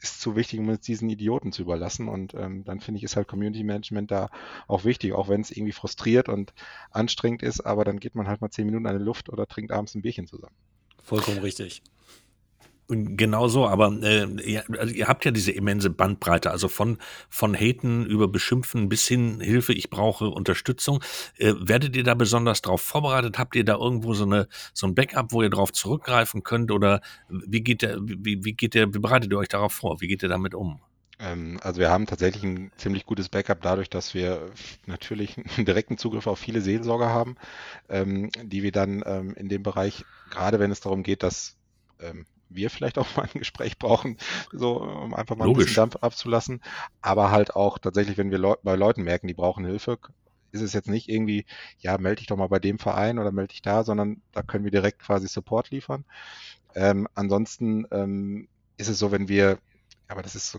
ist 0.00 0.20
zu 0.20 0.36
wichtig, 0.36 0.58
um 0.58 0.68
uns 0.68 0.80
diesen 0.80 1.10
Idioten 1.10 1.52
zu 1.52 1.62
überlassen. 1.62 2.08
Und 2.08 2.34
ähm, 2.34 2.64
dann 2.64 2.80
finde 2.80 2.98
ich, 2.98 3.04
ist 3.04 3.16
halt 3.16 3.28
Community 3.28 3.62
Management 3.64 4.10
da 4.10 4.30
auch 4.66 4.84
wichtig, 4.84 5.12
auch 5.12 5.28
wenn 5.28 5.40
es 5.40 5.50
irgendwie 5.50 5.72
frustriert 5.72 6.28
und 6.28 6.52
anstrengend 6.90 7.42
ist, 7.42 7.60
aber 7.60 7.84
dann 7.84 8.00
geht 8.00 8.14
man 8.14 8.28
halt 8.28 8.40
mal 8.40 8.50
zehn 8.50 8.66
Minuten 8.66 8.86
an 8.86 8.98
die 8.98 9.04
Luft 9.04 9.28
oder 9.28 9.46
trinkt 9.46 9.72
abends 9.72 9.94
ein 9.94 10.02
Bierchen 10.02 10.26
zusammen. 10.26 10.54
Vollkommen 11.02 11.38
richtig. 11.38 11.82
Genau 12.92 13.46
so, 13.46 13.68
aber 13.68 13.92
äh, 14.02 14.26
ihr, 14.42 14.64
also 14.76 14.92
ihr 14.92 15.06
habt 15.06 15.24
ja 15.24 15.30
diese 15.30 15.52
immense 15.52 15.90
Bandbreite, 15.90 16.50
also 16.50 16.66
von, 16.66 16.98
von 17.28 17.54
Haten 17.54 18.04
über 18.04 18.26
Beschimpfen 18.26 18.88
bis 18.88 19.06
hin 19.06 19.40
Hilfe, 19.40 19.72
ich 19.72 19.90
brauche 19.90 20.28
Unterstützung. 20.28 21.00
Äh, 21.38 21.54
werdet 21.56 21.94
ihr 21.94 22.02
da 22.02 22.14
besonders 22.14 22.62
drauf 22.62 22.80
vorbereitet? 22.80 23.38
Habt 23.38 23.54
ihr 23.54 23.64
da 23.64 23.76
irgendwo 23.76 24.14
so, 24.14 24.24
eine, 24.24 24.48
so 24.74 24.88
ein 24.88 24.96
Backup, 24.96 25.30
wo 25.30 25.40
ihr 25.40 25.50
drauf 25.50 25.72
zurückgreifen 25.72 26.42
könnt? 26.42 26.72
Oder 26.72 27.00
wie 27.28 27.60
geht 27.60 27.82
der, 27.82 27.98
wie, 28.02 28.44
wie 28.44 28.54
geht 28.54 28.74
der, 28.74 28.92
wie 28.92 28.98
bereitet 28.98 29.30
ihr 29.30 29.38
euch 29.38 29.48
darauf 29.48 29.72
vor? 29.72 30.00
Wie 30.00 30.08
geht 30.08 30.24
ihr 30.24 30.28
damit 30.28 30.56
um? 30.56 30.80
Ähm, 31.20 31.60
also 31.62 31.78
wir 31.78 31.90
haben 31.90 32.06
tatsächlich 32.06 32.42
ein 32.42 32.72
ziemlich 32.76 33.06
gutes 33.06 33.28
Backup 33.28 33.62
dadurch, 33.62 33.88
dass 33.88 34.14
wir 34.14 34.50
natürlich 34.86 35.36
einen 35.56 35.64
direkten 35.64 35.96
Zugriff 35.96 36.26
auf 36.26 36.40
viele 36.40 36.60
Seelsorger 36.60 37.10
haben, 37.10 37.36
ähm, 37.88 38.30
die 38.42 38.64
wir 38.64 38.72
dann 38.72 39.04
ähm, 39.06 39.34
in 39.34 39.48
dem 39.48 39.62
Bereich, 39.62 40.04
gerade 40.30 40.58
wenn 40.58 40.72
es 40.72 40.80
darum 40.80 41.04
geht, 41.04 41.22
dass 41.22 41.56
wir 42.50 42.70
vielleicht 42.70 42.98
auch 42.98 43.16
mal 43.16 43.28
ein 43.32 43.38
Gespräch 43.38 43.78
brauchen, 43.78 44.16
so 44.52 44.82
um 44.82 45.14
einfach 45.14 45.36
mal 45.36 45.46
Logisch. 45.46 45.64
ein 45.64 45.66
bisschen 45.66 45.76
Dampf 45.76 45.96
abzulassen. 45.96 46.62
Aber 47.00 47.30
halt 47.30 47.56
auch 47.56 47.78
tatsächlich, 47.78 48.18
wenn 48.18 48.30
wir 48.30 48.38
Leu 48.38 48.56
bei 48.62 48.76
Leuten 48.76 49.02
merken, 49.02 49.28
die 49.28 49.34
brauchen 49.34 49.64
Hilfe, 49.64 49.98
ist 50.52 50.62
es 50.62 50.72
jetzt 50.72 50.88
nicht 50.88 51.08
irgendwie, 51.08 51.46
ja, 51.78 51.96
melde 51.98 52.16
dich 52.16 52.26
doch 52.26 52.36
mal 52.36 52.48
bei 52.48 52.58
dem 52.58 52.78
Verein 52.78 53.18
oder 53.18 53.32
melde 53.32 53.52
dich 53.52 53.62
da, 53.62 53.84
sondern 53.84 54.22
da 54.32 54.42
können 54.42 54.64
wir 54.64 54.70
direkt 54.72 55.00
quasi 55.00 55.28
Support 55.28 55.70
liefern. 55.70 56.04
Ähm, 56.74 57.08
ansonsten 57.14 57.86
ähm, 57.90 58.48
ist 58.76 58.88
es 58.88 58.98
so, 58.98 59.12
wenn 59.12 59.28
wir, 59.28 59.58
aber 60.08 60.22
das 60.22 60.34
ist 60.34 60.50
so 60.50 60.58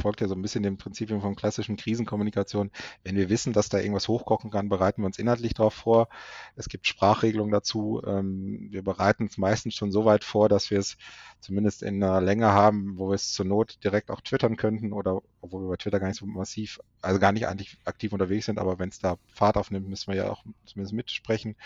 folgt 0.00 0.20
ja 0.20 0.28
so 0.28 0.34
ein 0.34 0.42
bisschen 0.42 0.62
dem 0.62 0.78
Prinzip 0.78 1.10
von 1.10 1.36
klassischen 1.36 1.76
Krisenkommunikation. 1.76 2.70
Wenn 3.04 3.16
wir 3.16 3.28
wissen, 3.28 3.52
dass 3.52 3.68
da 3.68 3.78
irgendwas 3.78 4.08
hochkochen 4.08 4.50
kann, 4.50 4.68
bereiten 4.68 5.02
wir 5.02 5.06
uns 5.06 5.18
inhaltlich 5.18 5.54
darauf 5.54 5.74
vor. 5.74 6.08
Es 6.56 6.68
gibt 6.68 6.86
Sprachregelungen 6.86 7.52
dazu. 7.52 8.02
Ähm, 8.06 8.68
wir 8.70 8.82
bereiten 8.82 9.26
es 9.26 9.38
meistens 9.38 9.74
schon 9.74 9.92
so 9.92 10.04
weit 10.04 10.24
vor, 10.24 10.48
dass 10.48 10.70
wir 10.70 10.78
es 10.78 10.96
zumindest 11.40 11.82
in 11.82 12.02
einer 12.02 12.20
Länge 12.20 12.52
haben, 12.52 12.98
wo 12.98 13.08
wir 13.08 13.14
es 13.14 13.32
zur 13.32 13.46
Not 13.46 13.78
direkt 13.84 14.10
auch 14.10 14.20
twittern 14.20 14.56
könnten 14.56 14.92
oder 14.92 15.20
obwohl 15.40 15.62
wir 15.62 15.68
bei 15.68 15.76
Twitter 15.76 16.00
gar 16.00 16.08
nicht 16.08 16.18
so 16.18 16.26
massiv, 16.26 16.80
also 17.02 17.20
gar 17.20 17.32
nicht 17.32 17.46
eigentlich 17.46 17.78
aktiv 17.84 18.12
unterwegs 18.12 18.46
sind, 18.46 18.58
aber 18.58 18.78
wenn 18.78 18.88
es 18.88 18.98
da 18.98 19.16
Fahrt 19.32 19.56
aufnimmt, 19.56 19.88
müssen 19.88 20.12
wir 20.12 20.16
ja 20.16 20.30
auch 20.30 20.42
zumindest 20.64 20.94
mitsprechen, 20.94 21.56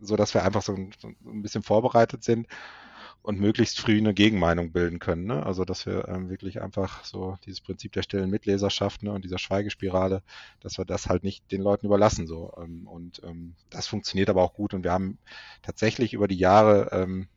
so 0.00 0.16
dass 0.16 0.34
wir 0.34 0.42
einfach 0.42 0.62
so 0.62 0.74
ein, 0.74 0.90
so 0.98 1.08
ein 1.08 1.42
bisschen 1.42 1.62
vorbereitet 1.62 2.24
sind 2.24 2.48
und 3.28 3.38
möglichst 3.38 3.78
früh 3.78 3.98
eine 3.98 4.14
Gegenmeinung 4.14 4.72
bilden 4.72 5.00
können. 5.00 5.26
Ne? 5.26 5.44
Also 5.44 5.66
dass 5.66 5.84
wir 5.84 6.08
ähm, 6.08 6.30
wirklich 6.30 6.62
einfach 6.62 7.04
so 7.04 7.36
dieses 7.44 7.60
Prinzip 7.60 7.92
der 7.92 8.00
stillen 8.00 8.30
Mitleserschaft 8.30 9.02
ne, 9.02 9.12
und 9.12 9.22
dieser 9.22 9.36
Schweigespirale, 9.36 10.22
dass 10.60 10.78
wir 10.78 10.86
das 10.86 11.10
halt 11.10 11.24
nicht 11.24 11.52
den 11.52 11.60
Leuten 11.60 11.84
überlassen. 11.84 12.26
So. 12.26 12.54
Ähm, 12.56 12.88
und 12.88 13.20
ähm, 13.24 13.54
das 13.68 13.86
funktioniert 13.86 14.30
aber 14.30 14.42
auch 14.42 14.54
gut 14.54 14.72
und 14.72 14.82
wir 14.82 14.92
haben 14.92 15.18
tatsächlich 15.60 16.14
über 16.14 16.26
die 16.26 16.38
Jahre 16.38 16.88
ähm, 16.92 17.28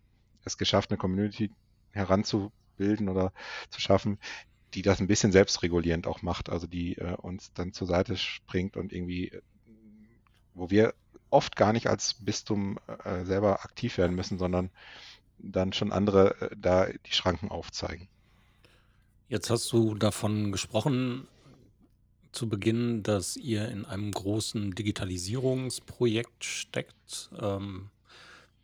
es 0.45 0.57
geschafft, 0.57 0.91
eine 0.91 0.97
Community 0.97 1.51
heranzubilden 1.91 3.09
oder 3.09 3.33
zu 3.69 3.81
schaffen, 3.81 4.17
die 4.73 4.83
das 4.83 5.01
ein 5.01 5.07
bisschen 5.07 5.33
selbstregulierend 5.33 6.07
auch 6.07 6.21
macht, 6.21 6.49
also 6.49 6.67
die 6.67 6.99
äh, 6.99 7.15
uns 7.15 7.51
dann 7.51 7.73
zur 7.73 7.87
Seite 7.87 8.15
springt 8.15 8.77
und 8.77 8.93
irgendwie, 8.93 9.33
wo 10.53 10.69
wir 10.69 10.93
oft 11.31 11.57
gar 11.57 11.73
nicht 11.73 11.87
als 11.87 12.13
Bistum 12.13 12.79
äh, 13.03 13.25
selber 13.25 13.65
aktiv 13.65 13.97
werden 13.97 14.15
müssen, 14.15 14.37
sondern 14.37 14.69
dann 15.43 15.73
schon 15.73 15.91
andere 15.91 16.39
äh, 16.41 16.55
da 16.57 16.87
die 16.87 17.13
Schranken 17.13 17.49
aufzeigen. 17.49 18.07
Jetzt 19.27 19.49
hast 19.49 19.71
du 19.71 19.95
davon 19.95 20.51
gesprochen 20.51 21.27
zu 22.31 22.47
Beginn, 22.47 23.03
dass 23.03 23.37
ihr 23.37 23.67
in 23.69 23.85
einem 23.85 24.11
großen 24.11 24.71
Digitalisierungsprojekt 24.75 26.43
steckt. 26.43 27.29
Ähm, 27.39 27.89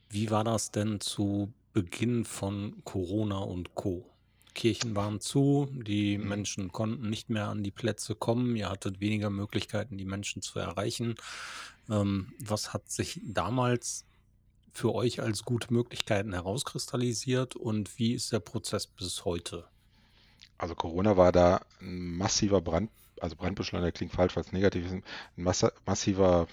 wie 0.09 0.31
war 0.31 0.43
das 0.43 0.71
denn 0.71 0.99
zu 0.99 1.53
Beginn 1.73 2.25
von 2.25 2.81
Corona 2.83 3.39
und 3.39 3.75
Co? 3.75 4.05
Kirchen 4.53 4.95
waren 4.95 5.21
zu, 5.21 5.69
die. 5.71 6.17
Menschen 6.17 6.71
konnten 6.71 7.09
nicht 7.09 7.29
mehr 7.29 7.47
an 7.47 7.63
die 7.63 7.71
Plätze 7.71 8.15
kommen, 8.15 8.55
ihr 8.55 8.69
hattet 8.69 8.99
weniger 8.99 9.29
Möglichkeiten, 9.29 9.97
die 9.97 10.05
Menschen 10.05 10.41
zu 10.41 10.57
erreichen. 10.57 11.15
Ähm, 11.89 12.33
was 12.39 12.73
hat 12.73 12.89
sich 12.89 13.21
damals 13.23 14.05
für 14.77 14.93
euch 14.93 15.21
als 15.21 15.43
gute 15.43 15.73
Möglichkeiten 15.73 16.33
herauskristallisiert 16.33 17.55
und 17.55 17.97
wie 17.97 18.13
ist 18.13 18.31
der 18.31 18.39
Prozess 18.39 18.85
bis 18.85 19.25
heute? 19.25 19.65
Also 20.59 20.75
Corona 20.75 21.17
war 21.17 21.31
da 21.31 21.61
ein 21.81 22.15
massiver 22.15 22.61
Brand, 22.61 22.91
also 23.19 23.35
Brandbeschleuniger 23.35 23.91
klingt 23.91 24.13
falsch, 24.13 24.35
weil 24.35 24.43
es 24.43 24.51
negativ 24.51 24.85
ist, 24.85 24.93
ein 24.93 25.03
massiver 25.85 26.47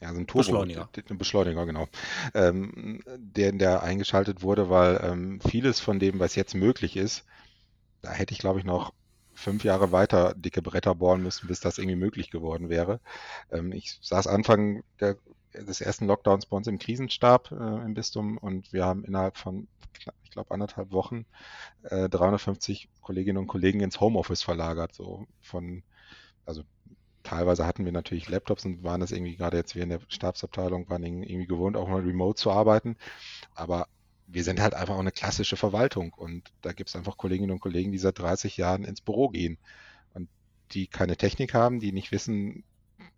ja, 0.00 0.12
so 0.12 0.18
ein 0.18 0.26
Turbo, 0.26 0.38
Beschleuniger. 0.38 0.88
Ein 1.10 1.18
Beschleuniger, 1.18 1.66
genau. 1.66 1.86
Ähm, 2.34 3.02
der, 3.16 3.52
der 3.52 3.82
eingeschaltet 3.82 4.42
wurde, 4.42 4.68
weil 4.68 4.98
ähm, 5.04 5.40
vieles 5.40 5.78
von 5.78 6.00
dem, 6.00 6.18
was 6.18 6.34
jetzt 6.34 6.54
möglich 6.54 6.96
ist, 6.96 7.24
da 8.02 8.10
hätte 8.10 8.32
ich, 8.32 8.38
glaube 8.38 8.58
ich, 8.58 8.64
noch 8.64 8.94
fünf 9.34 9.62
Jahre 9.62 9.92
weiter 9.92 10.34
dicke 10.34 10.62
Bretter 10.62 10.94
bohren 10.94 11.22
müssen, 11.22 11.46
bis 11.46 11.60
das 11.60 11.78
irgendwie 11.78 11.96
möglich 11.96 12.30
geworden 12.30 12.68
wäre. 12.68 12.98
Ähm, 13.52 13.72
ich 13.72 13.98
saß 14.00 14.26
Anfang 14.26 14.82
der, 15.00 15.16
des 15.54 15.80
ersten 15.80 16.06
Lockdowns 16.06 16.46
bei 16.46 16.56
uns 16.56 16.66
im 16.66 16.78
Krisenstab 16.78 17.50
äh, 17.52 17.54
im 17.54 17.94
Bistum. 17.94 18.38
Und 18.38 18.72
wir 18.72 18.84
haben 18.84 19.04
innerhalb 19.04 19.36
von, 19.36 19.68
ich 20.24 20.30
glaube, 20.30 20.50
anderthalb 20.50 20.92
Wochen 20.92 21.26
äh, 21.82 22.08
350 22.08 22.88
Kolleginnen 23.00 23.38
und 23.38 23.46
Kollegen 23.46 23.80
ins 23.80 24.00
Homeoffice 24.00 24.42
verlagert, 24.42 24.94
so 24.94 25.26
von, 25.40 25.82
also 26.46 26.62
teilweise 27.22 27.66
hatten 27.66 27.84
wir 27.84 27.92
natürlich 27.92 28.28
Laptops 28.28 28.64
und 28.64 28.82
waren 28.82 29.00
das 29.00 29.12
irgendwie 29.12 29.36
gerade 29.36 29.56
jetzt 29.56 29.74
wir 29.74 29.82
in 29.82 29.90
der 29.90 30.00
Stabsabteilung 30.08 30.88
waren 30.88 31.04
irgendwie 31.04 31.46
gewohnt, 31.46 31.76
auch 31.76 31.88
mal 31.88 32.00
remote 32.00 32.40
zu 32.40 32.50
arbeiten. 32.50 32.96
Aber 33.54 33.86
wir 34.26 34.44
sind 34.44 34.60
halt 34.60 34.74
einfach 34.74 34.94
auch 34.94 35.00
eine 35.00 35.12
klassische 35.12 35.56
Verwaltung. 35.56 36.12
Und 36.14 36.50
da 36.62 36.72
gibt 36.72 36.88
es 36.90 36.96
einfach 36.96 37.16
Kolleginnen 37.16 37.50
und 37.50 37.60
Kollegen, 37.60 37.92
die 37.92 37.98
seit 37.98 38.18
30 38.18 38.56
Jahren 38.56 38.84
ins 38.84 39.00
Büro 39.00 39.28
gehen 39.28 39.58
und 40.14 40.28
die 40.72 40.86
keine 40.86 41.16
Technik 41.16 41.54
haben, 41.54 41.80
die 41.80 41.92
nicht 41.92 42.12
wissen, 42.12 42.64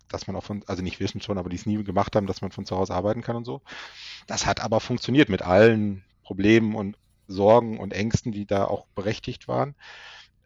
dass 0.07 0.27
man 0.27 0.35
auch 0.35 0.43
von, 0.43 0.63
also 0.67 0.83
nicht 0.83 0.99
wissen 0.99 1.21
schon, 1.21 1.37
aber 1.37 1.49
die 1.49 1.55
es 1.55 1.65
nie 1.65 1.83
gemacht 1.83 2.15
haben, 2.15 2.27
dass 2.27 2.41
man 2.41 2.51
von 2.51 2.65
zu 2.65 2.75
Hause 2.75 2.93
arbeiten 2.93 3.21
kann 3.21 3.35
und 3.35 3.45
so. 3.45 3.61
Das 4.27 4.45
hat 4.45 4.59
aber 4.61 4.79
funktioniert 4.79 5.29
mit 5.29 5.41
allen 5.41 6.03
Problemen 6.23 6.75
und 6.75 6.97
Sorgen 7.27 7.79
und 7.79 7.93
Ängsten, 7.93 8.31
die 8.31 8.45
da 8.45 8.65
auch 8.65 8.85
berechtigt 8.95 9.47
waren. 9.47 9.75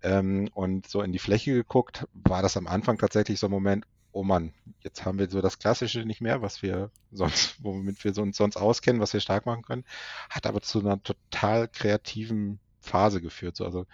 Ähm, 0.03 0.49
und 0.53 0.87
so 0.87 1.01
in 1.01 1.11
die 1.11 1.19
Fläche 1.19 1.53
geguckt, 1.53 2.07
war 2.13 2.41
das 2.41 2.57
am 2.57 2.67
Anfang 2.67 2.97
tatsächlich 2.97 3.39
so 3.39 3.47
ein 3.47 3.51
Moment, 3.51 3.85
oh 4.11 4.23
Mann, 4.23 4.53
jetzt 4.81 5.05
haben 5.05 5.19
wir 5.19 5.29
so 5.29 5.41
das 5.41 5.59
Klassische 5.59 6.05
nicht 6.05 6.21
mehr, 6.21 6.41
was 6.41 6.61
wir 6.61 6.91
sonst, 7.11 7.63
womit 7.63 8.03
wir 8.03 8.17
uns 8.17 8.37
sonst 8.37 8.57
auskennen, 8.57 9.01
was 9.01 9.13
wir 9.13 9.19
stark 9.19 9.45
machen 9.45 9.63
können, 9.63 9.85
hat 10.29 10.45
aber 10.47 10.61
zu 10.61 10.79
einer 10.79 11.01
total 11.01 11.67
kreativen 11.67 12.59
Phase 12.87 13.21
geführt. 13.21 13.55
So, 13.55 13.65
also 13.65 13.85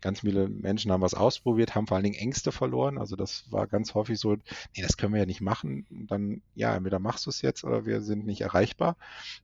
ganz 0.00 0.20
viele 0.20 0.48
Menschen 0.48 0.90
haben 0.90 1.02
was 1.02 1.14
ausprobiert, 1.14 1.74
haben 1.74 1.86
vor 1.86 1.96
allen 1.96 2.04
Dingen 2.04 2.18
Ängste 2.18 2.52
verloren. 2.52 2.98
Also 2.98 3.16
das 3.16 3.44
war 3.50 3.66
ganz 3.66 3.94
häufig 3.94 4.18
so, 4.18 4.34
nee, 4.34 4.82
das 4.82 4.96
können 4.96 5.12
wir 5.12 5.20
ja 5.20 5.26
nicht 5.26 5.40
machen. 5.40 5.86
Und 5.90 6.10
dann, 6.10 6.42
ja, 6.54 6.74
entweder 6.74 6.98
machst 6.98 7.26
du 7.26 7.30
es 7.30 7.42
jetzt 7.42 7.64
oder 7.64 7.86
wir 7.86 8.00
sind 8.00 8.26
nicht 8.26 8.40
erreichbar. 8.40 8.96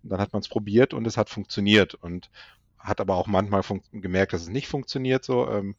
Und 0.03 0.11
dann 0.11 0.21
hat 0.21 0.33
man 0.33 0.41
es 0.41 0.49
probiert 0.49 0.95
und 0.95 1.07
es 1.07 1.17
hat 1.17 1.31
funktioniert 1.31 1.95
und 1.95 2.31
hat 2.79 3.01
aber 3.01 3.17
auch 3.17 3.27
manchmal 3.27 3.63
gemerkt, 3.93 4.33
dass 4.33 4.43
es 4.43 4.49
nicht 4.49 4.69
funktioniert. 4.69 5.25
So, 5.25 5.49
ähm, 5.51 5.77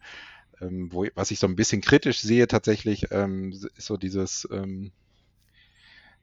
ähm, 0.62 0.92
wo, 0.92 1.06
was 1.16 1.32
ich 1.32 1.40
so 1.40 1.48
ein 1.48 1.56
bisschen 1.56 1.82
kritisch 1.82 2.20
sehe 2.20 2.48
tatsächlich, 2.48 3.08
ähm, 3.12 3.52
ist 3.52 3.86
so 3.86 3.98
dieses, 3.98 4.48
ähm, 4.52 4.92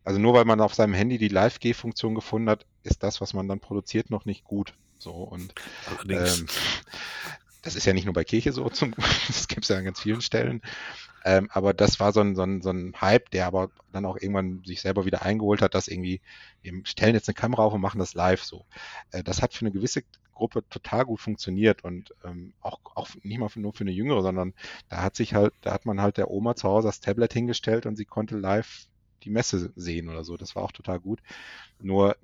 also 0.05 0.21
nur 0.21 0.35
weil 0.35 0.45
man 0.45 0.61
auf 0.61 0.75
seinem 0.75 0.95
Handy 0.95 1.19
die 1.19 1.29
Live-G-Funktion 1.29 2.15
gefunden 2.15 2.51
hat, 2.51 2.67
ist 2.83 3.03
das, 3.03 3.21
was 3.21 3.33
man 3.33 3.49
dann 3.49 3.61
produziert, 3.61 4.11
noch 4.11 4.27
nicht 4.27 4.45
gut. 4.45 4.75
So 4.99 5.13
und 5.13 5.55
ähm, 6.09 6.47
das 7.63 7.77
ist 7.77 7.87
ja 7.87 7.93
nicht 7.93 8.05
nur 8.05 8.15
bei 8.15 8.25
Kirche 8.25 8.53
so, 8.53 8.69
zum, 8.71 8.95
das 9.27 9.49
gibt 9.49 9.65
es 9.65 9.69
ja 9.69 9.77
an 9.77 9.85
ganz 9.85 10.01
vielen 10.01 10.21
Stellen. 10.21 10.63
Ähm, 11.27 11.49
aber 11.51 11.73
das 11.73 12.01
war 12.01 12.13
so 12.13 12.21
ein, 12.21 12.37
so, 12.37 12.43
ein, 12.43 12.61
so 12.61 12.71
ein 12.71 12.95
Hype, 13.01 13.31
der 13.31 13.47
aber 13.47 13.71
dann 13.93 14.05
auch 14.05 14.17
irgendwann 14.17 14.63
sich 14.65 14.83
selber 14.83 15.07
wieder 15.07 15.23
eingeholt 15.23 15.63
hat, 15.63 15.75
dass 15.75 15.89
irgendwie, 15.89 16.21
wir 16.61 16.73
stellen 16.85 17.15
jetzt 17.15 17.29
eine 17.29 17.35
Kamera 17.35 17.63
auf 17.63 17.73
und 17.73 17.81
machen 17.81 17.99
das 17.99 18.13
live 18.13 18.45
so. 18.45 18.67
Äh, 19.11 19.23
das 19.23 19.41
hat 19.41 19.55
für 19.55 19.63
eine 19.63 19.73
gewisse 19.73 20.05
Gruppe 20.35 20.69
total 20.69 21.07
gut 21.07 21.21
funktioniert 21.21 21.83
und 21.83 22.15
ähm, 22.25 22.53
auch, 22.61 22.81
auch 22.95 23.09
nicht 23.23 23.39
mal 23.39 23.49
für, 23.49 23.61
nur 23.61 23.73
für 23.73 23.85
eine 23.85 23.93
Jüngere, 23.93 24.21
sondern 24.23 24.53
da 24.91 25.01
hat 25.01 25.17
sich 25.17 25.33
halt, 25.33 25.55
da 25.63 25.73
hat 25.73 25.87
man 25.87 26.01
halt 26.01 26.19
der 26.19 26.31
Oma 26.31 26.57
zu 26.57 26.69
Hause 26.69 26.89
das 26.89 27.01
Tablet 27.01 27.33
hingestellt 27.33 27.87
und 27.87 27.97
sie 27.97 28.05
konnte 28.05 28.37
live 28.37 28.87
die 29.23 29.31
Messe 29.31 29.73
sehen 29.77 30.11
oder 30.11 30.25
so. 30.25 30.37
Das 30.37 30.55
war 30.55 30.63
auch 30.63 30.73
total 30.73 31.01
gut. 31.01 31.21
Nur, 31.81 32.17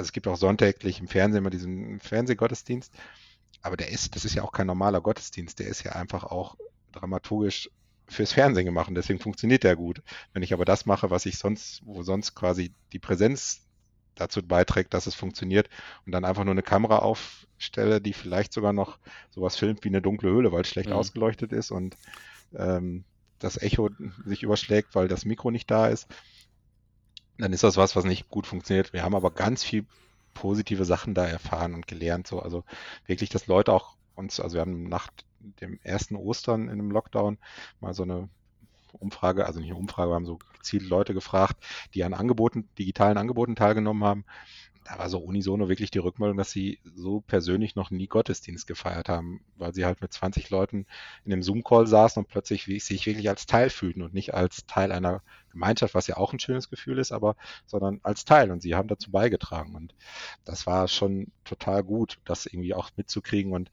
also 0.00 0.08
es 0.08 0.12
gibt 0.12 0.26
auch 0.28 0.36
sonntäglich 0.36 0.98
im 0.98 1.08
Fernsehen 1.08 1.40
immer 1.40 1.50
diesen 1.50 2.00
Fernsehgottesdienst, 2.00 2.90
aber 3.60 3.76
der 3.76 3.90
ist, 3.90 4.16
das 4.16 4.24
ist 4.24 4.34
ja 4.34 4.42
auch 4.42 4.52
kein 4.52 4.66
normaler 4.66 5.02
Gottesdienst, 5.02 5.58
der 5.58 5.68
ist 5.68 5.82
ja 5.82 5.92
einfach 5.92 6.24
auch 6.24 6.56
dramaturgisch 6.92 7.70
fürs 8.08 8.32
Fernsehen 8.32 8.64
gemacht 8.64 8.88
und 8.88 8.94
deswegen 8.94 9.20
funktioniert 9.20 9.62
der 9.62 9.76
gut. 9.76 10.02
Wenn 10.32 10.42
ich 10.42 10.54
aber 10.54 10.64
das 10.64 10.86
mache, 10.86 11.10
was 11.10 11.26
ich 11.26 11.36
sonst, 11.36 11.82
wo 11.84 12.02
sonst 12.02 12.34
quasi 12.34 12.72
die 12.94 12.98
Präsenz 12.98 13.60
dazu 14.14 14.42
beiträgt, 14.42 14.94
dass 14.94 15.06
es 15.06 15.14
funktioniert 15.14 15.68
und 16.06 16.12
dann 16.12 16.24
einfach 16.24 16.44
nur 16.44 16.52
eine 16.52 16.62
Kamera 16.62 17.00
aufstelle, 17.00 18.00
die 18.00 18.14
vielleicht 18.14 18.54
sogar 18.54 18.72
noch 18.72 18.98
sowas 19.28 19.56
filmt 19.56 19.84
wie 19.84 19.88
eine 19.88 20.00
dunkle 20.00 20.30
Höhle, 20.30 20.50
weil 20.50 20.62
es 20.62 20.68
schlecht 20.70 20.88
mhm. 20.88 20.96
ausgeleuchtet 20.96 21.52
ist 21.52 21.70
und 21.70 21.98
ähm, 22.56 23.04
das 23.38 23.60
Echo 23.60 23.90
sich 24.24 24.42
überschlägt, 24.42 24.94
weil 24.94 25.08
das 25.08 25.26
Mikro 25.26 25.50
nicht 25.50 25.70
da 25.70 25.88
ist, 25.88 26.08
dann 27.40 27.52
ist 27.52 27.64
das 27.64 27.76
was, 27.76 27.96
was 27.96 28.04
nicht 28.04 28.28
gut 28.30 28.46
funktioniert. 28.46 28.92
Wir 28.92 29.02
haben 29.02 29.14
aber 29.14 29.30
ganz 29.30 29.62
viel 29.64 29.86
positive 30.34 30.84
Sachen 30.84 31.14
da 31.14 31.26
erfahren 31.26 31.74
und 31.74 31.86
gelernt. 31.86 32.26
So, 32.26 32.40
also 32.40 32.64
wirklich, 33.06 33.30
dass 33.30 33.46
Leute 33.46 33.72
auch 33.72 33.96
uns, 34.14 34.40
also 34.40 34.54
wir 34.54 34.60
haben 34.60 34.84
nach 34.84 35.08
dem 35.60 35.78
ersten 35.82 36.16
Ostern 36.16 36.64
in 36.64 36.72
einem 36.72 36.90
Lockdown 36.90 37.38
mal 37.80 37.94
so 37.94 38.02
eine 38.02 38.28
Umfrage, 38.92 39.46
also 39.46 39.60
nicht 39.60 39.70
eine 39.70 39.78
Umfrage, 39.78 40.10
wir 40.10 40.14
haben 40.14 40.26
so 40.26 40.38
gezielt 40.58 40.88
Leute 40.88 41.14
gefragt, 41.14 41.56
die 41.94 42.04
an 42.04 42.14
Angeboten, 42.14 42.68
digitalen 42.78 43.18
Angeboten 43.18 43.56
teilgenommen 43.56 44.04
haben. 44.04 44.24
Da 44.90 44.98
war 44.98 45.08
so 45.08 45.18
unisono 45.20 45.68
wirklich 45.68 45.92
die 45.92 46.00
Rückmeldung, 46.00 46.36
dass 46.36 46.50
sie 46.50 46.80
so 46.96 47.20
persönlich 47.20 47.76
noch 47.76 47.92
nie 47.92 48.08
Gottesdienst 48.08 48.66
gefeiert 48.66 49.08
haben, 49.08 49.40
weil 49.56 49.72
sie 49.72 49.84
halt 49.84 50.00
mit 50.00 50.12
20 50.12 50.50
Leuten 50.50 50.84
in 51.24 51.32
einem 51.32 51.44
Zoom-Call 51.44 51.86
saßen 51.86 52.20
und 52.20 52.28
plötzlich 52.28 52.64
sich 52.64 53.06
wirklich 53.06 53.28
als 53.28 53.46
Teil 53.46 53.70
fühlten 53.70 54.02
und 54.02 54.14
nicht 54.14 54.34
als 54.34 54.66
Teil 54.66 54.90
einer 54.90 55.22
Gemeinschaft, 55.52 55.94
was 55.94 56.08
ja 56.08 56.16
auch 56.16 56.32
ein 56.32 56.40
schönes 56.40 56.70
Gefühl 56.70 56.98
ist, 56.98 57.12
aber 57.12 57.36
sondern 57.66 58.00
als 58.02 58.24
Teil 58.24 58.50
und 58.50 58.62
sie 58.62 58.74
haben 58.74 58.88
dazu 58.88 59.12
beigetragen 59.12 59.76
und 59.76 59.94
das 60.44 60.66
war 60.66 60.88
schon 60.88 61.30
total 61.44 61.84
gut, 61.84 62.18
das 62.24 62.46
irgendwie 62.46 62.74
auch 62.74 62.90
mitzukriegen 62.96 63.52
und 63.52 63.70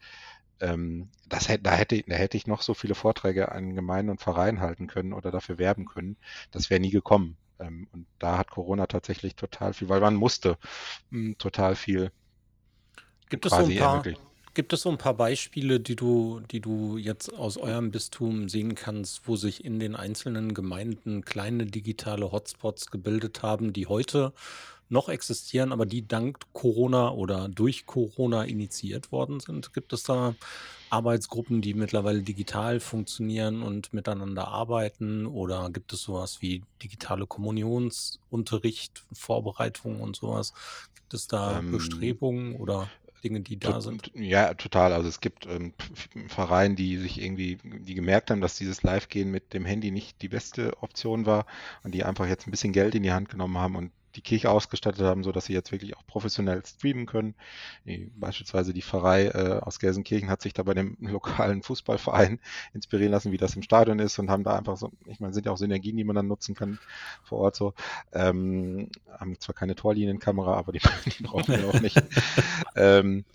ähm, 0.59 1.09
das 1.27 1.49
hätte, 1.49 1.63
da, 1.63 1.71
hätte, 1.71 2.03
da 2.03 2.15
hätte 2.15 2.37
ich 2.37 2.45
noch 2.45 2.61
so 2.61 2.75
viele 2.75 2.93
Vorträge 2.93 3.51
an 3.51 3.73
Gemeinden 3.73 4.11
und 4.11 4.21
Vereinen 4.21 4.61
halten 4.61 4.85
können 4.85 5.13
oder 5.13 5.31
dafür 5.31 5.57
werben 5.57 5.85
können. 5.85 6.17
Das 6.51 6.69
wäre 6.69 6.79
nie 6.79 6.91
gekommen. 6.91 7.37
Ähm, 7.59 7.87
und 7.91 8.07
da 8.19 8.37
hat 8.37 8.51
Corona 8.51 8.87
tatsächlich 8.87 9.35
total 9.35 9.73
viel, 9.73 9.89
weil 9.89 10.01
man 10.01 10.15
musste 10.15 10.57
mh, 11.09 11.27
hm, 11.27 11.37
total 11.37 11.75
viel. 11.75 12.11
Gibt 13.29 13.45
es, 13.45 13.51
so 13.51 13.57
ein 13.57 13.75
paar, 13.75 14.03
gibt 14.53 14.71
es 14.71 14.81
so 14.81 14.89
ein 14.89 14.97
paar 14.97 15.13
Beispiele, 15.13 15.79
die 15.81 15.97
du, 15.97 16.39
die 16.49 16.61
du 16.61 16.97
jetzt 16.97 17.33
aus 17.33 17.57
eurem 17.57 17.91
Bistum 17.91 18.47
sehen 18.47 18.73
kannst, 18.73 19.27
wo 19.27 19.35
sich 19.35 19.65
in 19.65 19.79
den 19.79 19.95
einzelnen 19.95 20.53
Gemeinden 20.53 21.25
kleine 21.25 21.65
digitale 21.65 22.31
Hotspots 22.31 22.89
gebildet 22.89 23.43
haben, 23.43 23.73
die 23.73 23.87
heute 23.87 24.33
noch 24.89 25.09
existieren, 25.09 25.71
aber 25.71 25.85
die 25.85 26.07
dank 26.07 26.39
Corona 26.53 27.11
oder 27.11 27.49
durch 27.49 27.85
Corona 27.85 28.43
initiiert 28.43 29.11
worden 29.11 29.39
sind? 29.39 29.73
Gibt 29.73 29.93
es 29.93 30.03
da 30.03 30.35
Arbeitsgruppen, 30.89 31.61
die 31.61 31.73
mittlerweile 31.73 32.21
digital 32.21 32.79
funktionieren 32.79 33.61
und 33.61 33.93
miteinander 33.93 34.47
arbeiten? 34.47 35.25
Oder 35.25 35.69
gibt 35.69 35.93
es 35.93 36.01
sowas 36.01 36.41
wie 36.41 36.63
digitale 36.81 37.27
Kommunionsunterricht, 37.27 39.03
Vorbereitung 39.11 40.01
und 40.01 40.15
sowas? 40.15 40.53
Gibt 40.95 41.13
es 41.13 41.27
da 41.27 41.59
ähm, 41.59 41.71
Bestrebungen 41.71 42.55
oder 42.55 42.89
Dinge, 43.23 43.41
die 43.41 43.59
da 43.59 43.81
sind? 43.81 44.11
Ja, 44.13 44.53
total. 44.53 44.93
Also 44.93 45.09
es 45.09 45.19
gibt 45.19 45.45
ähm, 45.47 45.73
Vereine, 46.27 46.75
die 46.75 46.97
sich 46.97 47.21
irgendwie, 47.21 47.57
die 47.63 47.95
gemerkt 47.95 48.31
haben, 48.31 48.41
dass 48.41 48.57
dieses 48.57 48.83
Live-Gehen 48.83 49.29
mit 49.29 49.53
dem 49.53 49.65
Handy 49.65 49.91
nicht 49.91 50.21
die 50.21 50.29
beste 50.29 50.81
Option 50.81 51.25
war 51.25 51.45
und 51.83 51.93
die 51.93 52.03
einfach 52.03 52.27
jetzt 52.27 52.47
ein 52.47 52.51
bisschen 52.51 52.73
Geld 52.73 52.95
in 52.95 53.03
die 53.03 53.11
Hand 53.11 53.29
genommen 53.29 53.57
haben 53.57 53.75
und 53.75 53.91
die 54.15 54.21
Kirche 54.21 54.49
ausgestattet 54.49 55.01
haben, 55.01 55.23
so 55.23 55.31
dass 55.31 55.45
sie 55.45 55.53
jetzt 55.53 55.71
wirklich 55.71 55.95
auch 55.95 56.05
professionell 56.07 56.65
streamen 56.65 57.05
können. 57.05 57.35
Beispielsweise 58.15 58.73
die 58.73 58.81
Pfarrei 58.81 59.27
äh, 59.27 59.59
aus 59.61 59.79
Gelsenkirchen 59.79 60.29
hat 60.29 60.41
sich 60.41 60.53
da 60.53 60.63
bei 60.63 60.73
dem 60.73 60.97
lokalen 61.01 61.61
Fußballverein 61.61 62.39
inspirieren 62.73 63.11
lassen, 63.11 63.31
wie 63.31 63.37
das 63.37 63.55
im 63.55 63.61
Stadion 63.61 63.99
ist 63.99 64.17
und 64.19 64.29
haben 64.29 64.43
da 64.43 64.57
einfach 64.57 64.77
so, 64.77 64.91
ich 65.05 65.19
meine, 65.19 65.33
sind 65.33 65.45
ja 65.45 65.51
auch 65.51 65.57
Synergien, 65.57 65.97
die 65.97 66.03
man 66.03 66.15
dann 66.15 66.27
nutzen 66.27 66.55
kann 66.55 66.79
vor 67.23 67.39
Ort 67.39 67.55
so. 67.55 67.73
Ähm, 68.13 68.89
haben 69.11 69.39
zwar 69.39 69.55
keine 69.55 69.75
Torlinienkamera, 69.75 70.55
aber 70.55 70.71
die, 70.71 70.79
die 71.17 71.23
brauchen 71.23 71.47
wir 71.47 71.67
auch 71.67 71.81
nicht. 71.81 72.01
ähm, 72.75 73.25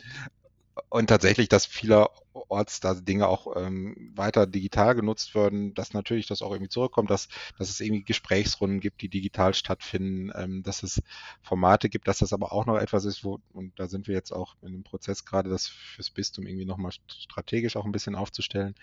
und 0.92 1.07
tatsächlich, 1.07 1.48
dass 1.48 1.64
vielerorts 1.64 2.81
da 2.81 2.92
Dinge 2.92 3.26
auch 3.26 3.57
ähm, 3.57 4.12
weiter 4.14 4.46
digital 4.46 4.94
genutzt 4.94 5.35
werden, 5.35 5.72
dass 5.72 5.94
natürlich 5.94 6.26
das 6.26 6.42
auch 6.42 6.52
irgendwie 6.52 6.68
zurückkommt, 6.68 7.09
dass, 7.09 7.28
dass 7.59 7.70
es 7.70 7.81
irgendwie 7.81 8.05
Gesprächsrunden 8.05 8.78
gibt, 8.78 9.00
die 9.00 9.09
digital 9.09 9.55
stattfinden, 9.55 10.31
ähm, 10.35 10.62
dass 10.62 10.83
es 10.83 11.00
Formate 11.40 11.88
gibt, 11.88 12.09
dass 12.09 12.18
das 12.18 12.35
aber 12.35 12.52
auch 12.52 12.66
noch 12.66 12.76
etwas 12.76 13.07
ist, 13.07 13.24
wo, 13.24 13.40
und 13.55 13.72
da 13.78 13.88
sind 13.88 14.07
wir 14.07 14.14
jetzt 14.14 14.32
auch 14.32 14.55
in 14.61 14.72
dem 14.72 14.82
Prozess 14.82 15.24
gerade, 15.24 15.49
das 15.49 15.66
fürs 15.66 16.11
Bistum 16.11 16.47
irgendwie 16.47 16.66
nochmal 16.66 16.93
strategisch 17.09 17.76
auch 17.76 17.86
ein 17.86 17.93
bisschen 17.93 18.14
aufzustellen, 18.14 18.74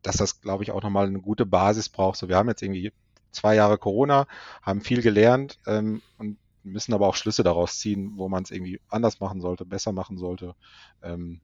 dass 0.00 0.16
das, 0.16 0.40
glaube 0.40 0.64
ich, 0.64 0.70
auch 0.70 0.82
nochmal 0.82 1.06
eine 1.06 1.20
gute 1.20 1.44
Basis 1.44 1.90
braucht. 1.90 2.16
So, 2.16 2.30
wir 2.30 2.36
haben 2.36 2.48
jetzt 2.48 2.62
irgendwie 2.62 2.92
zwei 3.30 3.56
Jahre 3.56 3.76
Corona, 3.76 4.26
haben 4.62 4.80
viel 4.80 5.02
gelernt 5.02 5.58
ähm, 5.66 6.00
und 6.16 6.38
müssen 6.64 6.94
aber 6.94 7.08
auch 7.08 7.16
Schlüsse 7.16 7.42
daraus 7.42 7.78
ziehen, 7.78 8.12
wo 8.16 8.28
man 8.28 8.42
es 8.44 8.50
irgendwie 8.50 8.80
anders 8.88 9.20
machen 9.20 9.40
sollte, 9.40 9.64
besser 9.64 9.92
machen 9.92 10.18
sollte. 10.18 10.54
Ähm, 11.02 11.40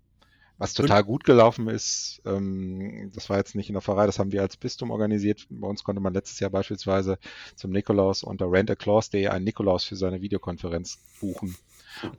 Was 0.59 0.75
total 0.75 1.05
gut 1.05 1.25
gelaufen 1.25 1.69
ist, 1.69 2.21
ähm, 2.25 3.11
das 3.15 3.31
war 3.31 3.37
jetzt 3.37 3.55
nicht 3.55 3.69
in 3.69 3.75
der 3.75 3.83
Pfarrei, 3.83 4.07
das 4.07 4.19
haben 4.19 4.33
wir 4.33 4.43
als 4.43 4.57
Bistum 4.57 4.91
organisiert. 4.91 5.47
Bei 5.51 5.69
uns 5.69 5.85
konnte 5.85 6.01
man 6.03 6.15
letztes 6.15 6.41
Jahr 6.41 6.51
beispielsweise 6.51 7.19
zum 7.55 7.71
Nikolaus 7.71 8.23
unter 8.25 8.51
rentaclaus.de 8.51 9.29
einen 9.29 9.45
Nikolaus 9.45 9.85
für 9.85 9.97
seine 9.97 10.21
Videokonferenz 10.21 10.99
buchen. 11.21 11.57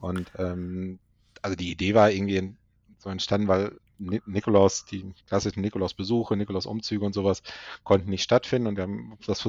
Und 0.02 0.32
ähm, 0.38 1.00
also 1.42 1.56
die 1.56 1.72
Idee 1.72 1.96
war 1.96 2.12
irgendwie 2.12 2.56
so 2.98 3.10
entstanden, 3.10 3.48
weil 3.48 3.78
Nikolaus, 3.98 4.86
die 4.86 5.14
klassischen 5.28 5.62
Nikolaus-Besuche, 5.62 6.38
Nikolaus-Umzüge 6.38 7.06
und 7.06 7.14
sowas 7.14 7.44
konnten 7.84 8.10
nicht 8.10 8.24
stattfinden 8.24 8.68
und 8.68 8.78
wir 8.78 8.84
haben 8.84 9.18
das, 9.26 9.46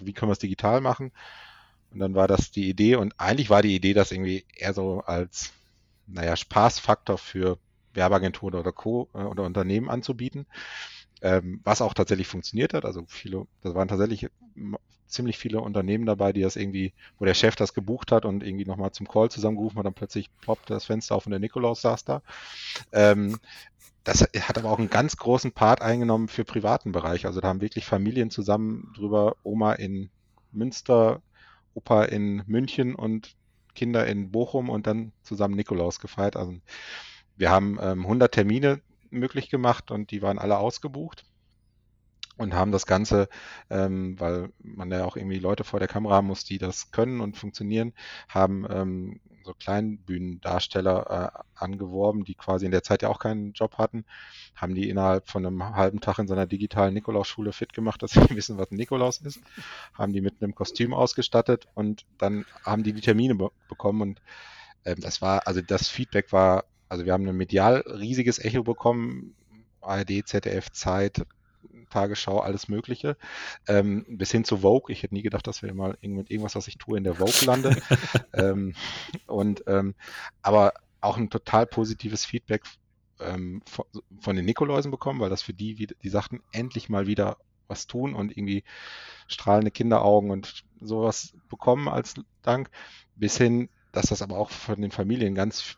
wie 0.00 0.12
können 0.12 0.30
wir 0.30 0.32
es 0.32 0.40
digital 0.40 0.80
machen? 0.80 1.12
Und 1.96 2.00
dann 2.00 2.14
war 2.14 2.28
das 2.28 2.50
die 2.50 2.68
Idee 2.68 2.96
und 2.96 3.18
eigentlich 3.18 3.48
war 3.48 3.62
die 3.62 3.74
Idee, 3.74 3.94
das 3.94 4.12
irgendwie 4.12 4.44
eher 4.54 4.74
so 4.74 5.00
als, 5.06 5.54
naja, 6.06 6.36
Spaßfaktor 6.36 7.16
für 7.16 7.56
Werbeagenturen 7.94 8.54
oder 8.54 8.70
Co. 8.70 9.08
Äh, 9.14 9.22
oder 9.22 9.44
Unternehmen 9.44 9.88
anzubieten, 9.88 10.44
ähm, 11.22 11.62
was 11.64 11.80
auch 11.80 11.94
tatsächlich 11.94 12.26
funktioniert 12.28 12.74
hat. 12.74 12.84
Also 12.84 13.06
viele, 13.08 13.46
das 13.62 13.74
waren 13.74 13.88
tatsächlich 13.88 14.28
ziemlich 15.06 15.38
viele 15.38 15.62
Unternehmen 15.62 16.04
dabei, 16.04 16.34
die 16.34 16.42
das 16.42 16.56
irgendwie, 16.56 16.92
wo 17.18 17.24
der 17.24 17.32
Chef 17.32 17.56
das 17.56 17.72
gebucht 17.72 18.12
hat 18.12 18.26
und 18.26 18.42
irgendwie 18.42 18.66
nochmal 18.66 18.92
zum 18.92 19.08
Call 19.08 19.30
zusammengerufen 19.30 19.78
hat, 19.78 19.86
dann 19.86 19.94
plötzlich 19.94 20.28
poppt 20.42 20.68
das 20.68 20.84
Fenster 20.84 21.14
auf 21.14 21.24
und 21.24 21.30
der 21.30 21.40
Nikolaus 21.40 21.80
saß 21.80 22.04
da. 22.04 22.20
Ähm, 22.92 23.38
das 24.04 24.20
hat 24.20 24.58
aber 24.58 24.70
auch 24.70 24.78
einen 24.78 24.90
ganz 24.90 25.16
großen 25.16 25.52
Part 25.52 25.80
eingenommen 25.80 26.28
für 26.28 26.44
privaten 26.44 26.92
Bereich. 26.92 27.24
Also 27.24 27.40
da 27.40 27.48
haben 27.48 27.62
wirklich 27.62 27.86
Familien 27.86 28.30
zusammen 28.30 28.92
drüber, 28.94 29.36
Oma 29.44 29.72
in 29.72 30.10
Münster, 30.52 31.22
Opa 31.76 32.04
in 32.04 32.42
München 32.46 32.94
und 32.94 33.36
Kinder 33.74 34.06
in 34.06 34.30
Bochum 34.30 34.70
und 34.70 34.86
dann 34.86 35.12
zusammen 35.22 35.54
Nikolaus 35.54 36.00
gefeiert. 36.00 36.34
Also 36.36 36.54
wir 37.36 37.50
haben 37.50 37.78
ähm, 37.80 38.02
100 38.02 38.32
Termine 38.32 38.80
möglich 39.10 39.50
gemacht 39.50 39.90
und 39.90 40.10
die 40.10 40.22
waren 40.22 40.38
alle 40.38 40.58
ausgebucht 40.58 41.26
und 42.38 42.54
haben 42.54 42.72
das 42.72 42.86
Ganze, 42.86 43.28
ähm, 43.70 44.18
weil 44.18 44.50
man 44.58 44.90
ja 44.90 45.04
auch 45.04 45.16
irgendwie 45.16 45.38
Leute 45.38 45.64
vor 45.64 45.78
der 45.78 45.88
Kamera 45.88 46.16
haben 46.16 46.26
muss, 46.26 46.44
die 46.44 46.58
das 46.58 46.90
können 46.90 47.20
und 47.20 47.36
funktionieren, 47.36 47.92
haben 48.28 48.66
ähm, 48.70 49.20
so 49.46 49.54
Kleinbühnendarsteller 49.54 51.32
äh, 51.34 51.42
angeworben, 51.54 52.24
die 52.24 52.34
quasi 52.34 52.66
in 52.66 52.72
der 52.72 52.82
Zeit 52.82 53.02
ja 53.02 53.08
auch 53.08 53.18
keinen 53.18 53.52
Job 53.52 53.78
hatten, 53.78 54.04
haben 54.54 54.74
die 54.74 54.90
innerhalb 54.90 55.28
von 55.28 55.46
einem 55.46 55.76
halben 55.76 56.00
Tag 56.00 56.18
in 56.18 56.28
seiner 56.28 56.46
digitalen 56.46 56.92
Nikolausschule 56.92 57.52
fit 57.52 57.72
gemacht, 57.72 58.02
dass 58.02 58.10
sie 58.12 58.20
wissen, 58.30 58.58
was 58.58 58.70
ein 58.70 58.76
Nikolaus 58.76 59.18
ist, 59.18 59.40
haben 59.94 60.12
die 60.12 60.20
mit 60.20 60.42
einem 60.42 60.54
Kostüm 60.54 60.92
ausgestattet 60.92 61.66
und 61.74 62.04
dann 62.18 62.44
haben 62.64 62.82
die 62.82 62.92
die 62.92 63.00
Termine 63.00 63.34
be 63.34 63.50
bekommen 63.68 64.02
und 64.02 64.22
ähm, 64.84 65.00
das 65.00 65.22
war, 65.22 65.46
also 65.46 65.62
das 65.62 65.88
Feedback 65.88 66.32
war 66.32 66.64
also 66.88 67.04
wir 67.04 67.12
haben 67.12 67.28
ein 67.28 67.36
medial 67.36 67.80
riesiges 67.86 68.38
Echo 68.38 68.62
bekommen, 68.62 69.34
ARD, 69.80 70.26
ZDF, 70.26 70.70
Zeit, 70.72 71.22
Tagesschau, 71.90 72.38
alles 72.38 72.68
Mögliche, 72.68 73.16
ähm, 73.68 74.04
bis 74.08 74.30
hin 74.30 74.44
zu 74.44 74.58
Vogue. 74.58 74.92
Ich 74.92 75.02
hätte 75.02 75.14
nie 75.14 75.22
gedacht, 75.22 75.46
dass 75.46 75.62
wir 75.62 75.72
mal 75.74 75.96
mit 76.02 76.30
irgendwas, 76.30 76.54
was 76.54 76.68
ich 76.68 76.78
tue, 76.78 76.98
in 76.98 77.04
der 77.04 77.16
Vogue 77.16 77.46
lande. 77.46 77.76
ähm, 78.32 78.74
und 79.26 79.64
ähm, 79.66 79.94
aber 80.42 80.74
auch 81.00 81.16
ein 81.16 81.30
total 81.30 81.66
positives 81.66 82.24
Feedback 82.24 82.64
ähm, 83.20 83.62
von, 83.66 83.84
von, 84.20 84.36
den 84.36 84.44
Nikoläusen 84.44 84.90
bekommen, 84.90 85.20
weil 85.20 85.30
das 85.30 85.42
für 85.42 85.54
die, 85.54 85.74
die 85.74 86.08
sagten, 86.08 86.42
endlich 86.52 86.88
mal 86.88 87.06
wieder 87.06 87.36
was 87.68 87.86
tun 87.86 88.14
und 88.14 88.36
irgendwie 88.36 88.64
strahlende 89.26 89.70
Kinderaugen 89.70 90.30
und 90.30 90.64
sowas 90.80 91.34
bekommen 91.48 91.88
als 91.88 92.14
Dank, 92.42 92.70
bis 93.16 93.36
hin, 93.36 93.68
dass 93.92 94.06
das 94.06 94.22
aber 94.22 94.38
auch 94.38 94.50
von 94.50 94.80
den 94.80 94.90
Familien 94.90 95.34
ganz 95.34 95.76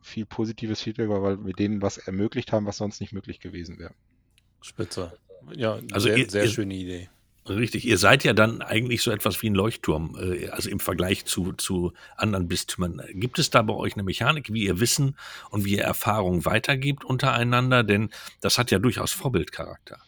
viel 0.00 0.24
positives 0.24 0.80
Feedback 0.80 1.08
war, 1.08 1.22
weil 1.22 1.44
wir 1.44 1.52
denen 1.52 1.82
was 1.82 1.98
ermöglicht 1.98 2.52
haben, 2.52 2.66
was 2.66 2.78
sonst 2.78 3.00
nicht 3.00 3.12
möglich 3.12 3.40
gewesen 3.40 3.78
wäre. 3.78 3.94
Spitze. 4.62 5.18
Ja, 5.54 5.78
also 5.92 6.08
sehr, 6.08 6.18
ihr, 6.18 6.30
sehr 6.30 6.48
schöne 6.48 6.74
Idee. 6.74 7.08
Richtig, 7.48 7.86
ihr 7.86 7.98
seid 7.98 8.24
ja 8.24 8.32
dann 8.32 8.60
eigentlich 8.60 9.02
so 9.02 9.12
etwas 9.12 9.40
wie 9.40 9.50
ein 9.50 9.54
Leuchtturm, 9.54 10.16
äh, 10.20 10.48
also 10.48 10.68
im 10.68 10.80
Vergleich 10.80 11.24
zu, 11.26 11.52
zu 11.52 11.92
anderen 12.16 12.48
Bistümern. 12.48 13.00
Gibt 13.12 13.38
es 13.38 13.50
da 13.50 13.62
bei 13.62 13.74
euch 13.74 13.94
eine 13.94 14.02
Mechanik, 14.02 14.52
wie 14.52 14.64
ihr 14.64 14.80
Wissen 14.80 15.16
und 15.50 15.64
wie 15.64 15.76
ihr 15.76 15.84
Erfahrung 15.84 16.44
weitergibt 16.44 17.04
untereinander? 17.04 17.84
Denn 17.84 18.10
das 18.40 18.58
hat 18.58 18.70
ja 18.72 18.80
durchaus 18.80 19.12
Vorbildcharakter. 19.12 20.00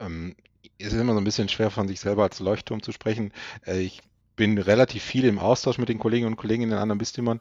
Ähm, 0.00 0.34
es 0.78 0.92
ist 0.92 1.00
immer 1.00 1.12
so 1.12 1.20
ein 1.20 1.24
bisschen 1.24 1.48
schwer 1.48 1.70
von 1.70 1.86
sich 1.86 2.00
selber 2.00 2.24
als 2.24 2.40
Leuchtturm 2.40 2.82
zu 2.82 2.90
sprechen. 2.90 3.32
Äh, 3.66 3.80
ich 3.80 4.00
bin 4.34 4.58
relativ 4.58 5.04
viel 5.04 5.26
im 5.26 5.38
Austausch 5.38 5.78
mit 5.78 5.88
den 5.88 5.98
Kolleginnen 5.98 6.32
und 6.32 6.36
Kollegen 6.36 6.64
in 6.64 6.70
den 6.70 6.78
anderen 6.78 6.98
Bistümern 6.98 7.40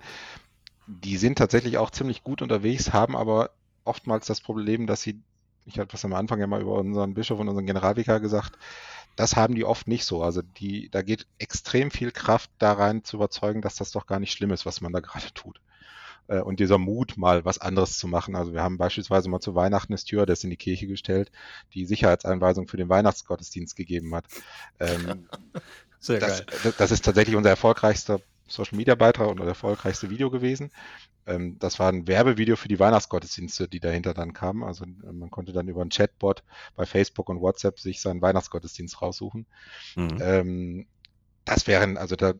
die 0.89 1.17
sind 1.17 1.37
tatsächlich 1.37 1.77
auch 1.77 1.91
ziemlich 1.91 2.23
gut 2.23 2.41
unterwegs, 2.41 2.93
haben 2.93 3.15
aber 3.15 3.51
oftmals 3.83 4.25
das 4.25 4.41
Problem, 4.41 4.87
dass 4.87 5.01
sie, 5.01 5.21
ich 5.69 5.79
hatte 5.79 5.93
was 5.93 6.05
am 6.05 6.13
Anfang 6.13 6.39
ja 6.39 6.47
mal 6.47 6.61
über 6.61 6.73
unseren 6.73 7.13
Bischof 7.13 7.39
und 7.39 7.47
unseren 7.47 7.65
Generalvikar 7.65 8.19
gesagt, 8.19 8.57
das 9.15 9.35
haben 9.35 9.55
die 9.55 9.65
oft 9.65 9.87
nicht 9.87 10.05
so. 10.05 10.23
Also 10.23 10.41
die, 10.41 10.89
da 10.89 11.01
geht 11.01 11.27
extrem 11.39 11.91
viel 11.91 12.11
Kraft 12.11 12.49
da 12.57 12.73
rein 12.73 13.03
zu 13.03 13.17
überzeugen, 13.17 13.61
dass 13.61 13.75
das 13.75 13.91
doch 13.91 14.07
gar 14.07 14.19
nicht 14.19 14.31
schlimm 14.31 14.51
ist, 14.51 14.65
was 14.65 14.81
man 14.81 14.93
da 14.93 14.99
gerade 14.99 15.33
tut. 15.33 15.59
Äh, 16.27 16.41
und 16.41 16.59
dieser 16.59 16.77
Mut, 16.77 17.17
mal 17.17 17.43
was 17.45 17.59
anderes 17.59 17.97
zu 17.97 18.07
machen. 18.07 18.35
Also 18.35 18.53
wir 18.53 18.61
haben 18.61 18.77
beispielsweise 18.77 19.29
mal 19.29 19.41
zu 19.41 19.55
Weihnachten 19.55 19.93
eine 19.93 19.97
Stewardess 19.97 20.43
in 20.43 20.49
die 20.49 20.57
Kirche 20.57 20.87
gestellt, 20.87 21.31
die 21.73 21.85
Sicherheitseinweisung 21.85 22.67
für 22.67 22.77
den 22.77 22.89
Weihnachtsgottesdienst 22.89 23.75
gegeben 23.75 24.15
hat. 24.15 24.25
Ähm, 24.79 25.27
Sehr 25.99 26.19
das, 26.19 26.45
geil. 26.45 26.73
das 26.77 26.91
ist 26.91 27.03
tatsächlich 27.03 27.35
unser 27.35 27.49
erfolgreichster 27.49 28.21
Social 28.47 28.77
Media 28.77 28.95
Beitrag 28.95 29.27
und 29.27 29.39
das 29.39 29.47
erfolgreichste 29.47 30.09
Video 30.09 30.29
gewesen. 30.29 30.71
Ähm, 31.29 31.57
das 31.59 31.79
war 31.79 31.91
ein 31.91 32.07
Werbevideo 32.07 32.55
für 32.55 32.67
die 32.67 32.79
Weihnachtsgottesdienste, 32.79 33.67
die 33.67 33.79
dahinter 33.79 34.13
dann 34.13 34.33
kamen. 34.33 34.63
Also 34.63 34.85
äh, 34.85 35.11
man 35.11 35.29
konnte 35.29 35.53
dann 35.53 35.67
über 35.67 35.81
ein 35.81 35.89
Chatbot 35.89 36.43
bei 36.75 36.85
Facebook 36.85 37.29
und 37.29 37.41
WhatsApp 37.41 37.79
sich 37.79 38.01
seinen 38.01 38.21
Weihnachtsgottesdienst 38.21 39.01
raussuchen. 39.01 39.45
Mhm. 39.95 40.17
Ähm, 40.21 40.87
das 41.45 41.67
wären, 41.67 41.97
also 41.97 42.15
da 42.15 42.33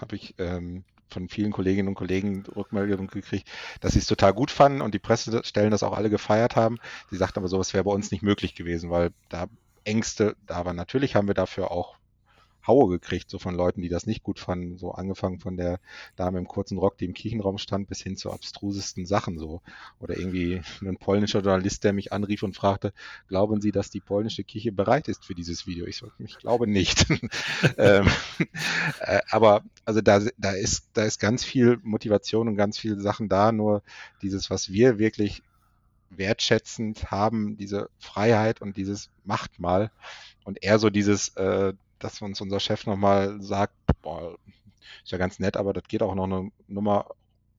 habe 0.00 0.16
ich 0.16 0.34
ähm, 0.38 0.84
von 1.08 1.28
vielen 1.28 1.52
Kolleginnen 1.52 1.88
und 1.88 1.94
Kollegen 1.94 2.44
Rückmeldungen 2.56 3.08
gekriegt, 3.08 3.48
dass 3.80 3.92
sie 3.92 4.00
es 4.00 4.06
total 4.06 4.32
gut 4.32 4.50
fanden 4.50 4.80
und 4.80 4.94
die 4.94 4.98
Pressestellen 4.98 5.70
das 5.70 5.82
auch 5.82 5.96
alle 5.96 6.10
gefeiert 6.10 6.56
haben. 6.56 6.78
Sie 7.10 7.16
sagten 7.16 7.38
aber, 7.38 7.48
sowas 7.48 7.74
wäre 7.74 7.84
bei 7.84 7.92
uns 7.92 8.10
nicht 8.10 8.22
möglich 8.22 8.54
gewesen, 8.54 8.90
weil 8.90 9.10
da 9.28 9.46
Ängste 9.84 10.36
da 10.46 10.64
waren. 10.64 10.76
Natürlich 10.76 11.14
haben 11.14 11.28
wir 11.28 11.34
dafür 11.34 11.70
auch 11.70 11.96
Haue 12.66 12.88
gekriegt, 12.88 13.30
so 13.30 13.38
von 13.38 13.54
Leuten, 13.54 13.82
die 13.82 13.88
das 13.88 14.06
nicht 14.06 14.22
gut 14.22 14.38
fanden. 14.38 14.78
So 14.78 14.92
angefangen 14.92 15.38
von 15.38 15.56
der 15.56 15.80
Dame 16.16 16.38
im 16.38 16.48
kurzen 16.48 16.78
Rock, 16.78 16.98
die 16.98 17.04
im 17.04 17.14
Kirchenraum 17.14 17.58
stand, 17.58 17.88
bis 17.88 18.00
hin 18.00 18.16
zu 18.16 18.30
abstrusesten 18.30 19.06
Sachen 19.06 19.38
so. 19.38 19.62
Oder 20.00 20.16
irgendwie 20.18 20.60
ein 20.82 20.96
polnischer 20.96 21.40
Journalist, 21.40 21.84
der 21.84 21.92
mich 21.92 22.12
anrief 22.12 22.42
und 22.42 22.56
fragte, 22.56 22.92
glauben 23.28 23.60
Sie, 23.60 23.72
dass 23.72 23.90
die 23.90 24.00
polnische 24.00 24.44
Kirche 24.44 24.72
bereit 24.72 25.08
ist 25.08 25.24
für 25.24 25.34
dieses 25.34 25.66
Video? 25.66 25.86
Ich, 25.86 25.96
so, 25.96 26.10
ich 26.18 26.38
glaube 26.38 26.66
nicht. 26.66 27.06
ähm, 27.78 28.08
äh, 29.00 29.20
aber 29.30 29.62
also 29.84 30.00
da, 30.00 30.20
da 30.38 30.50
ist, 30.52 30.88
da 30.94 31.04
ist 31.04 31.20
ganz 31.20 31.44
viel 31.44 31.78
Motivation 31.82 32.48
und 32.48 32.56
ganz 32.56 32.78
viele 32.78 33.00
Sachen 33.00 33.28
da. 33.28 33.52
Nur 33.52 33.82
dieses, 34.22 34.50
was 34.50 34.70
wir 34.70 34.98
wirklich 34.98 35.42
wertschätzend 36.10 37.10
haben, 37.10 37.56
diese 37.56 37.90
Freiheit 37.98 38.60
und 38.60 38.76
dieses 38.76 39.10
Macht 39.24 39.58
mal 39.58 39.90
und 40.44 40.62
eher 40.62 40.78
so 40.78 40.90
dieses, 40.90 41.28
äh, 41.36 41.72
dass 41.98 42.22
uns 42.22 42.40
unser 42.40 42.60
Chef 42.60 42.86
nochmal 42.86 43.40
sagt, 43.40 43.74
boah, 44.02 44.36
ist 45.02 45.12
ja 45.12 45.18
ganz 45.18 45.38
nett, 45.38 45.56
aber 45.56 45.72
das 45.72 45.84
geht 45.88 46.02
auch 46.02 46.14
noch 46.14 46.24
eine 46.24 46.50
Nummer 46.68 47.06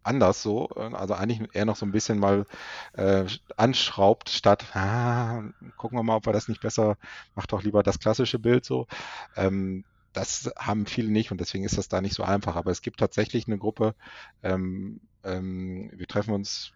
anders 0.03 0.41
so. 0.41 0.67
Also 0.69 1.13
eigentlich 1.13 1.53
eher 1.53 1.65
noch 1.65 1.75
so 1.75 1.85
ein 1.85 1.91
bisschen 1.91 2.19
mal 2.19 2.45
äh, 2.93 3.25
anschraubt, 3.57 4.29
statt, 4.29 4.65
ah, 4.75 5.43
gucken 5.77 5.97
wir 5.97 6.03
mal, 6.03 6.15
ob 6.15 6.25
wir 6.25 6.33
das 6.33 6.47
nicht 6.47 6.61
besser, 6.61 6.97
macht 7.35 7.51
doch 7.51 7.63
lieber 7.63 7.83
das 7.83 7.99
klassische 7.99 8.39
Bild 8.39 8.65
so. 8.65 8.87
Ähm, 9.35 9.83
das 10.13 10.51
haben 10.57 10.87
viele 10.87 11.11
nicht 11.11 11.31
und 11.31 11.39
deswegen 11.39 11.63
ist 11.63 11.77
das 11.77 11.89
da 11.89 12.01
nicht 12.01 12.15
so 12.15 12.23
einfach. 12.23 12.55
Aber 12.55 12.71
es 12.71 12.81
gibt 12.81 12.99
tatsächlich 12.99 13.47
eine 13.47 13.57
Gruppe, 13.57 13.93
ähm, 14.41 15.01
ähm, 15.23 15.91
wir 15.93 16.07
treffen 16.07 16.33
uns 16.33 16.71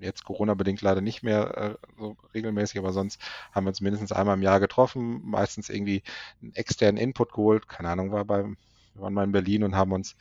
jetzt 0.00 0.24
Corona-bedingt 0.24 0.82
leider 0.82 1.00
nicht 1.00 1.22
mehr 1.22 1.56
äh, 1.56 1.86
so 1.98 2.16
regelmäßig, 2.34 2.78
aber 2.78 2.92
sonst 2.92 3.20
haben 3.52 3.64
wir 3.64 3.70
uns 3.70 3.80
mindestens 3.80 4.12
einmal 4.12 4.36
im 4.36 4.42
Jahr 4.42 4.60
getroffen, 4.60 5.22
meistens 5.24 5.68
irgendwie 5.68 6.02
einen 6.42 6.54
externen 6.54 6.96
Input 6.96 7.32
geholt. 7.32 7.68
Keine 7.68 7.90
Ahnung, 7.90 8.12
war 8.12 8.24
beim, 8.24 8.56
wir 8.94 9.02
waren 9.02 9.14
mal 9.14 9.24
in 9.24 9.32
Berlin 9.32 9.64
und 9.64 9.76
haben 9.76 9.92
uns 9.92 10.16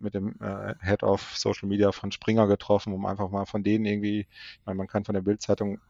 mit 0.00 0.14
dem 0.14 0.34
äh, 0.40 0.74
Head 0.82 1.02
of 1.02 1.32
Social 1.34 1.68
Media 1.68 1.92
von 1.92 2.12
Springer 2.12 2.46
getroffen, 2.46 2.92
um 2.92 3.06
einfach 3.06 3.30
mal 3.30 3.46
von 3.46 3.62
denen 3.62 3.86
irgendwie, 3.86 4.20
ich 4.20 4.66
meine, 4.66 4.76
man 4.76 4.86
kann 4.86 5.04
von 5.04 5.14
der 5.14 5.22
Bildzeitung 5.22 5.80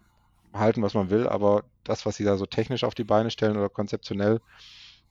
halten, 0.53 0.83
was 0.83 0.95
man 0.95 1.11
will, 1.11 1.27
aber 1.29 1.65
das, 1.85 2.07
was 2.07 2.17
sie 2.17 2.25
da 2.25 2.37
so 2.37 2.47
technisch 2.47 2.85
auf 2.85 2.95
die 2.95 3.05
Beine 3.05 3.31
stellen 3.31 3.57
oder 3.57 3.69
konzeptionell, 3.69 4.41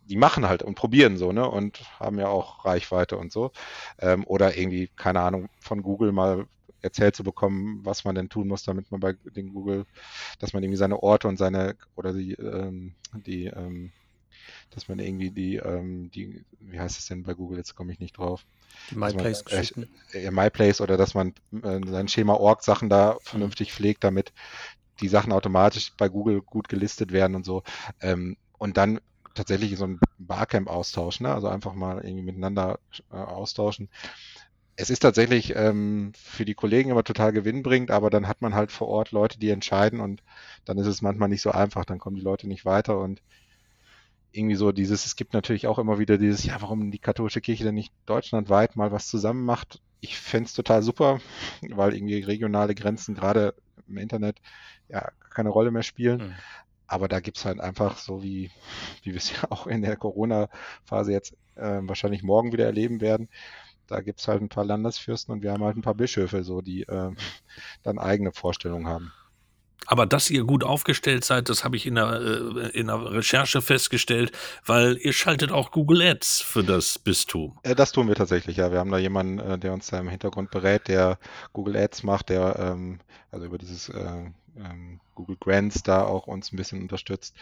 die 0.06 0.18
machen 0.18 0.48
halt 0.48 0.64
und 0.64 0.76
probieren 0.76 1.18
so, 1.18 1.32
ne? 1.32 1.50
Und 1.50 1.82
haben 2.00 2.18
ja 2.18 2.28
auch 2.28 2.66
Reichweite 2.66 3.18
und 3.18 3.32
so. 3.32 3.52
Ähm, 4.00 4.26
oder 4.26 4.58
irgendwie, 4.58 4.90
keine 4.96 5.20
Ahnung, 5.20 5.50
von 5.60 5.82
Google 5.84 6.12
mal 6.14 6.48
erzählt 6.82 7.16
zu 7.16 7.24
bekommen, 7.24 7.80
was 7.84 8.06
man 8.06 8.16
denn 8.16 8.30
tun 8.30 8.48
muss, 8.48 8.64
damit 8.64 8.92
man 8.92 9.00
bei 9.00 9.14
den 9.14 9.54
Google, 9.54 9.86
dass 10.40 10.54
man 10.54 10.64
irgendwie 10.64 10.78
seine 10.78 11.02
Orte 11.02 11.28
und 11.28 11.38
seine 11.38 11.76
oder 11.96 12.14
die, 12.14 12.34
ähm, 12.34 12.96
die, 13.14 13.46
ähm, 13.46 13.92
dass 14.72 14.88
man 14.88 15.00
irgendwie 15.00 15.32
die, 15.32 15.56
ähm, 15.58 16.12
die, 16.12 16.46
wie 16.60 16.80
heißt 16.80 17.00
es 17.00 17.08
denn 17.08 17.24
bei 17.24 17.34
Google, 17.34 17.58
jetzt 17.58 17.76
komme 17.76 17.92
ich 17.92 18.00
nicht 18.00 18.18
drauf. 18.18 18.46
Die 18.92 18.96
MyPlace-Geschichten. 18.96 19.90
Äh, 20.14 20.32
MyPlace 20.32 20.82
oder 20.82 20.98
dass 20.98 21.14
man 21.14 21.34
äh, 21.64 21.80
sein 21.86 22.08
Schema-Org-Sachen 22.08 22.90
da 22.90 23.18
vernünftig 23.22 23.74
pflegt, 23.74 24.04
damit 24.04 24.34
die 25.02 25.08
Sachen 25.08 25.32
automatisch 25.32 25.94
bei 25.98 26.10
Google 26.10 26.42
gut 26.42 26.70
gelistet 26.70 27.12
werden 27.12 27.36
und 27.36 27.46
so. 27.46 27.64
Ähm, 28.02 28.38
und 28.58 28.78
dann 28.78 29.00
tatsächlich 29.38 29.78
so 29.78 29.86
ein 29.86 30.00
Barcamp-Austausch, 30.18 31.22
ne? 31.22 31.34
also 31.34 31.48
einfach 31.48 31.74
mal 31.74 32.04
irgendwie 32.04 32.24
miteinander 32.24 32.80
äh, 33.12 33.16
austauschen. 33.16 33.90
Es 34.80 34.92
ist 34.92 35.00
tatsächlich 35.00 35.56
ähm, 35.56 36.14
für 36.16 36.46
die 36.46 36.54
Kollegen 36.54 36.92
immer 36.92 37.04
total 37.04 37.34
gewinnbringend, 37.34 37.90
aber 37.90 38.12
dann 38.12 38.28
hat 38.28 38.42
man 38.42 38.54
halt 38.54 38.72
vor 38.72 38.88
Ort 38.88 39.12
Leute, 39.12 39.40
die 39.40 39.50
entscheiden 39.50 40.00
und 40.00 40.22
dann 40.66 40.78
ist 40.78 40.86
es 40.86 41.02
manchmal 41.02 41.30
nicht 41.30 41.42
so 41.42 41.52
einfach, 41.52 41.84
dann 41.84 41.98
kommen 41.98 42.16
die 42.16 42.22
Leute 42.22 42.48
nicht 42.48 42.64
weiter 42.64 43.00
und 43.00 43.22
irgendwie 44.32 44.56
so 44.56 44.72
dieses, 44.72 45.06
es 45.06 45.16
gibt 45.16 45.34
natürlich 45.34 45.66
auch 45.66 45.80
immer 45.80 45.98
wieder 45.98 46.20
dieses, 46.20 46.46
ja, 46.46 46.62
warum 46.62 46.92
die 46.92 47.00
katholische 47.00 47.42
Kirche 47.42 47.64
denn 47.64 47.74
nicht 47.74 47.92
deutschlandweit 48.06 48.76
mal 48.76 48.92
was 48.92 49.08
zusammen 49.08 49.44
macht. 49.44 49.82
Ich 50.00 50.18
fände 50.20 50.46
es 50.46 50.54
total 50.54 50.84
super, 50.84 51.20
weil 51.62 51.96
irgendwie 51.96 52.20
regionale 52.22 52.76
Grenzen 52.76 53.16
gerade 53.16 53.56
im 53.88 53.98
Internet 53.98 54.38
ja 54.90 55.10
keine 55.32 55.50
Rolle 55.50 55.72
mehr 55.72 55.84
spielen. 55.84 56.20
Mhm. 56.20 56.36
Aber 56.86 57.08
da 57.08 57.20
gibt's 57.20 57.46
halt 57.46 57.60
einfach 57.60 57.98
so 57.98 58.24
wie, 58.24 58.52
wie 59.02 59.12
wir 59.12 59.18
es 59.18 59.32
ja 59.32 59.50
auch 59.50 59.66
in 59.66 59.82
der 59.82 59.98
Corona-Phase 59.98 61.12
jetzt 61.12 61.34
äh, 61.56 61.80
wahrscheinlich 61.82 62.24
morgen 62.24 62.54
wieder 62.54 62.66
erleben 62.66 63.02
werden. 63.02 63.28
Da 63.88 64.02
gibt's 64.02 64.28
halt 64.28 64.42
ein 64.42 64.50
paar 64.50 64.66
Landesfürsten 64.66 65.34
und 65.34 65.42
wir 65.42 65.52
haben 65.52 65.64
halt 65.64 65.78
ein 65.78 65.82
paar 65.82 65.96
Bischöfe, 65.96 66.44
so 66.44 66.62
die 66.62 66.84
äh, 66.84 67.12
dann 67.84 68.00
eigene 68.00 68.32
Vorstellungen 68.32 68.88
haben. 68.88 69.12
Aber 69.90 70.06
dass 70.06 70.30
ihr 70.30 70.44
gut 70.44 70.66
aufgestellt 70.66 71.24
seid, 71.24 71.48
das 71.48 71.64
habe 71.64 71.78
ich 71.78 71.86
in 71.86 71.96
der, 71.96 72.12
äh, 72.12 72.70
in 72.78 72.88
der 72.88 73.12
Recherche 73.12 73.62
festgestellt, 73.62 74.32
weil 74.66 74.98
ihr 74.98 75.14
schaltet 75.14 75.52
auch 75.52 75.72
Google 75.72 76.02
Ads 76.02 76.42
für 76.42 76.64
das 76.64 77.00
Bistum. 77.00 77.58
Äh, 77.64 77.74
das 77.74 77.94
tun 77.94 78.10
wir 78.10 78.16
tatsächlich, 78.16 78.58
ja. 78.58 78.72
Wir 78.72 78.80
haben 78.80 78.92
da 78.92 78.98
jemanden, 78.98 79.40
äh, 79.40 79.58
der 79.58 79.74
uns 79.74 79.88
da 79.88 80.00
im 80.00 80.10
Hintergrund 80.10 80.52
berät, 80.52 80.90
der 80.90 81.18
Google 81.54 81.78
Ads 81.78 82.04
macht, 82.04 82.30
der 82.30 82.58
ähm, 82.60 83.00
also 83.32 83.46
über 83.46 83.58
dieses 83.58 83.88
äh, 83.88 84.26
ähm, 84.58 85.00
Google 85.16 85.38
Grants 85.40 85.84
da 85.84 86.04
auch 86.04 86.28
uns 86.28 86.52
ein 86.52 86.58
bisschen 86.58 86.82
unterstützt. 86.82 87.36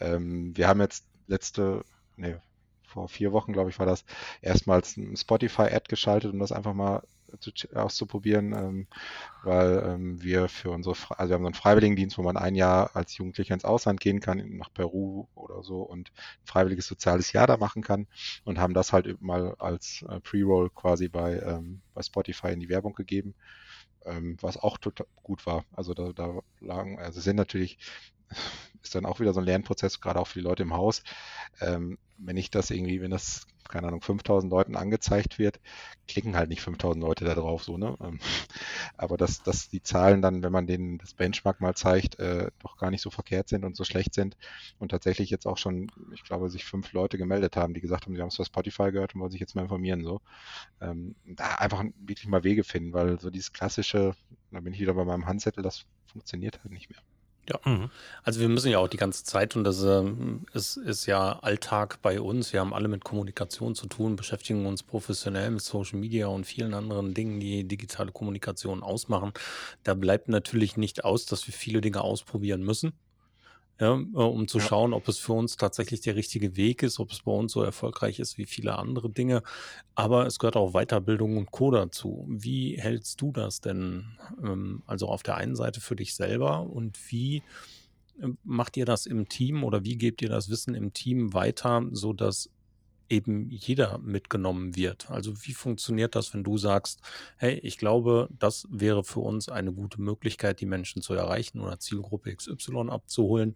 Ähm, 0.00 0.56
wir 0.56 0.68
haben 0.68 0.80
jetzt 0.80 1.04
letzte, 1.26 1.84
nee, 2.16 2.36
vor 2.88 3.08
vier 3.08 3.32
Wochen, 3.32 3.52
glaube 3.52 3.70
ich, 3.70 3.78
war 3.78 3.86
das, 3.86 4.04
erstmals 4.42 4.96
ein 4.96 5.16
Spotify-Ad 5.16 5.86
geschaltet, 5.88 6.32
um 6.32 6.38
das 6.38 6.52
einfach 6.52 6.74
mal 6.74 7.02
zu, 7.40 7.50
auszuprobieren, 7.74 8.52
ähm, 8.54 8.86
weil 9.44 9.82
ähm, 9.84 10.22
wir 10.22 10.48
für 10.48 10.70
unsere, 10.70 10.96
also 11.18 11.30
wir 11.30 11.34
haben 11.34 11.42
so 11.42 11.48
einen 11.48 11.54
Freiwilligendienst, 11.54 12.16
wo 12.16 12.22
man 12.22 12.38
ein 12.38 12.54
Jahr 12.54 12.96
als 12.96 13.16
Jugendlicher 13.18 13.54
ins 13.54 13.66
Ausland 13.66 14.00
gehen 14.00 14.20
kann, 14.20 14.56
nach 14.56 14.72
Peru 14.72 15.26
oder 15.34 15.62
so 15.62 15.82
und 15.82 16.08
ein 16.08 16.46
freiwilliges 16.46 16.86
soziales 16.86 17.32
Jahr 17.32 17.46
da 17.46 17.58
machen 17.58 17.82
kann 17.82 18.06
und 18.44 18.58
haben 18.58 18.74
das 18.74 18.92
halt 18.92 19.20
mal 19.20 19.54
als 19.58 20.04
äh, 20.08 20.20
Pre-Roll 20.20 20.70
quasi 20.70 21.08
bei, 21.08 21.38
ähm, 21.40 21.82
bei 21.94 22.02
Spotify 22.02 22.48
in 22.48 22.60
die 22.60 22.70
Werbung 22.70 22.94
gegeben 22.94 23.34
ähm, 24.08 24.36
was 24.40 24.56
auch 24.56 24.78
total 24.78 25.06
gut 25.22 25.46
war. 25.46 25.64
Also 25.72 25.94
da, 25.94 26.12
da 26.12 26.40
lagen, 26.60 26.98
also 26.98 27.20
sind 27.20 27.36
natürlich, 27.36 27.78
ist 28.82 28.94
dann 28.94 29.06
auch 29.06 29.20
wieder 29.20 29.32
so 29.32 29.40
ein 29.40 29.46
Lernprozess, 29.46 30.00
gerade 30.00 30.20
auch 30.20 30.26
für 30.26 30.38
die 30.38 30.44
Leute 30.44 30.62
im 30.62 30.74
Haus. 30.74 31.02
Ähm, 31.60 31.98
wenn 32.18 32.36
ich 32.36 32.50
das 32.50 32.70
irgendwie, 32.70 33.00
wenn 33.00 33.10
das 33.10 33.46
keine 33.68 33.86
Ahnung, 33.88 34.00
5000 34.00 34.50
Leuten 34.50 34.76
angezeigt 34.76 35.38
wird, 35.38 35.60
klicken 36.08 36.36
halt 36.36 36.48
nicht 36.48 36.62
5000 36.62 37.02
Leute 37.02 37.24
da 37.24 37.34
drauf, 37.34 37.62
so, 37.62 37.76
ne? 37.76 37.96
Ähm, 38.02 38.18
aber 38.96 39.16
dass, 39.16 39.42
dass 39.42 39.68
die 39.68 39.82
Zahlen 39.82 40.22
dann, 40.22 40.42
wenn 40.42 40.52
man 40.52 40.66
denen 40.66 40.98
das 40.98 41.14
Benchmark 41.14 41.60
mal 41.60 41.74
zeigt, 41.74 42.18
äh, 42.18 42.50
doch 42.60 42.76
gar 42.78 42.90
nicht 42.90 43.02
so 43.02 43.10
verkehrt 43.10 43.48
sind 43.48 43.64
und 43.64 43.76
so 43.76 43.84
schlecht 43.84 44.14
sind 44.14 44.36
und 44.78 44.90
tatsächlich 44.90 45.30
jetzt 45.30 45.46
auch 45.46 45.58
schon, 45.58 45.90
ich 46.14 46.24
glaube, 46.24 46.50
sich 46.50 46.64
fünf 46.64 46.92
Leute 46.92 47.18
gemeldet 47.18 47.56
haben, 47.56 47.74
die 47.74 47.80
gesagt 47.80 48.06
haben, 48.06 48.14
sie 48.16 48.22
haben 48.22 48.28
es 48.28 48.38
bei 48.38 48.44
Spotify 48.44 48.90
gehört 48.90 49.14
und 49.14 49.20
wollen 49.20 49.30
sich 49.30 49.40
jetzt 49.40 49.54
mal 49.54 49.62
informieren, 49.62 50.02
so. 50.02 50.20
Ähm, 50.80 51.14
da 51.24 51.56
einfach 51.56 51.84
wirklich 52.00 52.26
mal 52.28 52.44
Wege 52.44 52.64
finden, 52.64 52.92
weil 52.92 53.20
so 53.20 53.30
dieses 53.30 53.52
klassische, 53.52 54.14
da 54.50 54.60
bin 54.60 54.72
ich 54.72 54.80
wieder 54.80 54.94
bei 54.94 55.04
meinem 55.04 55.26
Handzettel, 55.26 55.62
das 55.62 55.84
funktioniert 56.06 56.60
halt 56.62 56.72
nicht 56.72 56.90
mehr. 56.90 57.00
Ja, 57.48 57.58
mhm. 57.64 57.90
also 58.24 58.40
wir 58.40 58.48
müssen 58.48 58.70
ja 58.70 58.78
auch 58.78 58.88
die 58.88 58.98
ganze 58.98 59.24
Zeit, 59.24 59.56
und 59.56 59.64
das 59.64 59.82
äh, 59.82 60.04
ist, 60.52 60.76
ist 60.76 61.06
ja 61.06 61.38
Alltag 61.38 62.00
bei 62.02 62.20
uns, 62.20 62.52
wir 62.52 62.60
haben 62.60 62.74
alle 62.74 62.88
mit 62.88 63.04
Kommunikation 63.04 63.74
zu 63.74 63.86
tun, 63.86 64.16
beschäftigen 64.16 64.66
uns 64.66 64.82
professionell 64.82 65.50
mit 65.50 65.62
Social 65.62 65.98
Media 65.98 66.26
und 66.26 66.44
vielen 66.44 66.74
anderen 66.74 67.14
Dingen, 67.14 67.40
die 67.40 67.64
digitale 67.64 68.12
Kommunikation 68.12 68.82
ausmachen. 68.82 69.32
Da 69.82 69.94
bleibt 69.94 70.28
natürlich 70.28 70.76
nicht 70.76 71.04
aus, 71.04 71.24
dass 71.24 71.46
wir 71.46 71.54
viele 71.54 71.80
Dinge 71.80 72.02
ausprobieren 72.02 72.62
müssen 72.62 72.92
ja, 73.80 73.94
äh, 73.94 73.96
um 73.96 74.48
zu 74.48 74.58
ja. 74.58 74.64
schauen, 74.64 74.92
ob 74.92 75.08
es 75.08 75.18
für 75.18 75.32
uns 75.32 75.56
tatsächlich 75.56 76.00
der 76.00 76.16
richtige 76.16 76.56
Weg 76.56 76.82
ist, 76.82 76.98
ob 76.98 77.10
es 77.12 77.22
bei 77.22 77.32
uns 77.32 77.52
so 77.52 77.62
erfolgreich 77.62 78.18
ist 78.18 78.38
wie 78.38 78.46
viele 78.46 78.76
andere 78.76 79.10
Dinge. 79.10 79.42
Aber 79.94 80.26
es 80.26 80.38
gehört 80.38 80.56
auch 80.56 80.72
Weiterbildung 80.72 81.36
und 81.36 81.50
Co. 81.50 81.70
dazu. 81.70 82.26
Wie 82.28 82.78
hältst 82.78 83.20
du 83.20 83.32
das 83.32 83.60
denn, 83.60 84.18
ähm, 84.42 84.82
also 84.86 85.08
auf 85.08 85.22
der 85.22 85.36
einen 85.36 85.56
Seite 85.56 85.80
für 85.80 85.96
dich 85.96 86.14
selber 86.14 86.62
und 86.62 86.98
wie 87.10 87.42
ähm, 88.20 88.38
macht 88.42 88.76
ihr 88.76 88.84
das 88.84 89.06
im 89.06 89.28
Team 89.28 89.64
oder 89.64 89.84
wie 89.84 89.96
gebt 89.96 90.22
ihr 90.22 90.28
das 90.28 90.48
Wissen 90.48 90.74
im 90.74 90.92
Team 90.92 91.32
weiter, 91.34 91.84
sodass 91.92 92.50
eben 93.08 93.50
jeder 93.50 93.98
mitgenommen 93.98 94.76
wird. 94.76 95.10
Also 95.10 95.44
wie 95.44 95.54
funktioniert 95.54 96.14
das, 96.14 96.34
wenn 96.34 96.44
du 96.44 96.58
sagst, 96.58 97.00
hey, 97.36 97.54
ich 97.58 97.78
glaube, 97.78 98.28
das 98.38 98.66
wäre 98.70 99.04
für 99.04 99.20
uns 99.20 99.48
eine 99.48 99.72
gute 99.72 100.00
Möglichkeit, 100.00 100.60
die 100.60 100.66
Menschen 100.66 101.02
zu 101.02 101.14
erreichen 101.14 101.60
oder 101.60 101.78
Zielgruppe 101.78 102.34
XY 102.34 102.90
abzuholen. 102.90 103.54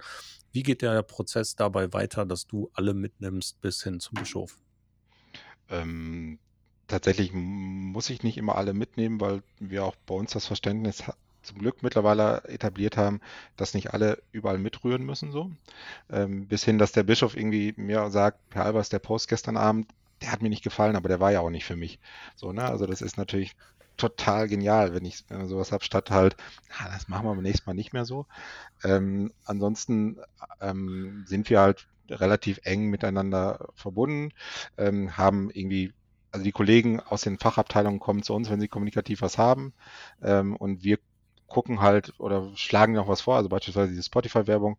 Wie 0.53 0.63
geht 0.63 0.83
der 0.83 1.03
Prozess 1.03 1.57
dabei 1.57 1.93
weiter, 1.93 2.25
dass 2.25 2.47
du 2.47 2.71
alle 2.75 2.95
mitnimmst 2.95 3.61
bis 3.61 3.83
hin 3.83 4.01
zum 4.01 4.15
Bischof? 4.15 4.59
Ähm, 5.69 6.39
tatsächlich 6.87 7.33
muss 7.33 8.11
ich 8.11 8.23
nicht 8.23 8.37
immer 8.37 8.57
alle 8.57 8.75
mitnehmen, 8.75 9.21
weil 9.21 9.43
wir 9.59 9.85
auch 9.85 9.97
bei 10.07 10.15
uns 10.15 10.33
das 10.33 10.47
Verständnis 10.47 11.05
zum 11.43 11.59
Glück 11.59 11.83
mittlerweile 11.83 12.43
etabliert 12.45 12.97
haben, 12.97 13.21
dass 13.57 13.75
nicht 13.75 13.93
alle 13.93 14.23
überall 14.33 14.59
mitrühren 14.59 15.05
müssen, 15.05 15.33
so. 15.33 15.51
Ähm, 16.11 16.47
bis 16.47 16.65
hin, 16.65 16.79
dass 16.79 16.93
der 16.93 17.03
Bischof 17.03 17.37
irgendwie 17.37 17.75
mir 17.77 18.11
sagt, 18.11 18.39
Herr 18.53 18.65
Albers, 18.65 18.89
der 18.89 18.99
Post 18.99 19.29
gestern 19.29 19.57
Abend, 19.57 19.89
der 20.23 20.33
hat 20.33 20.43
mir 20.43 20.49
nicht 20.49 20.65
gefallen, 20.65 20.97
aber 20.97 21.09
der 21.09 21.21
war 21.21 21.33
ja 21.33 21.41
auch 21.41 21.51
nicht 21.51 21.65
für 21.65 21.77
mich. 21.77 21.99
So, 22.37 22.53
ne? 22.53 22.65
Also 22.65 22.87
das 22.87 23.03
ist 23.03 23.19
natürlich 23.19 23.57
total 23.97 24.49
genial, 24.49 24.95
wenn 24.95 25.05
ich 25.05 25.25
äh, 25.31 25.47
sowas 25.47 25.73
habe, 25.73 25.85
statt 25.85 26.11
halt, 26.11 26.37
na, 26.69 26.89
das 26.89 27.09
machen 27.09 27.27
wir 27.27 27.35
beim 27.35 27.43
nächsten 27.43 27.69
Mal 27.69 27.75
nicht 27.75 27.93
mehr 27.93 28.05
so. 28.05 28.27
Ähm, 28.85 29.33
ansonsten 29.45 30.19
ähm, 30.61 31.25
sind 31.27 31.51
wir 31.51 31.61
halt 31.61 31.87
relativ 32.09 32.61
eng 32.65 32.87
miteinander 32.87 33.69
verbunden, 33.75 34.33
ähm, 34.77 35.17
haben 35.17 35.51
irgendwie 35.51 35.93
also 36.33 36.45
die 36.45 36.53
Kollegen 36.53 37.01
aus 37.01 37.23
den 37.23 37.39
Fachabteilungen 37.39 38.01
kommen 38.01 38.23
zu 38.23 38.35
uns, 38.35 38.51
wenn 38.51 38.61
sie 38.61 38.69
kommunikativ 38.69 39.21
was 39.21 39.37
haben. 39.39 39.75
Ähm, 40.23 40.57
und 40.57 40.83
wir 40.83 40.99
gucken 41.53 41.83
halt 41.83 42.19
oder 42.19 42.51
schlagen 42.57 42.95
noch 42.95 43.09
was 43.09 43.21
vor, 43.21 43.37
also 43.37 43.51
beispielsweise 43.51 43.91
diese 43.91 44.03
Spotify-Werbung. 44.03 44.79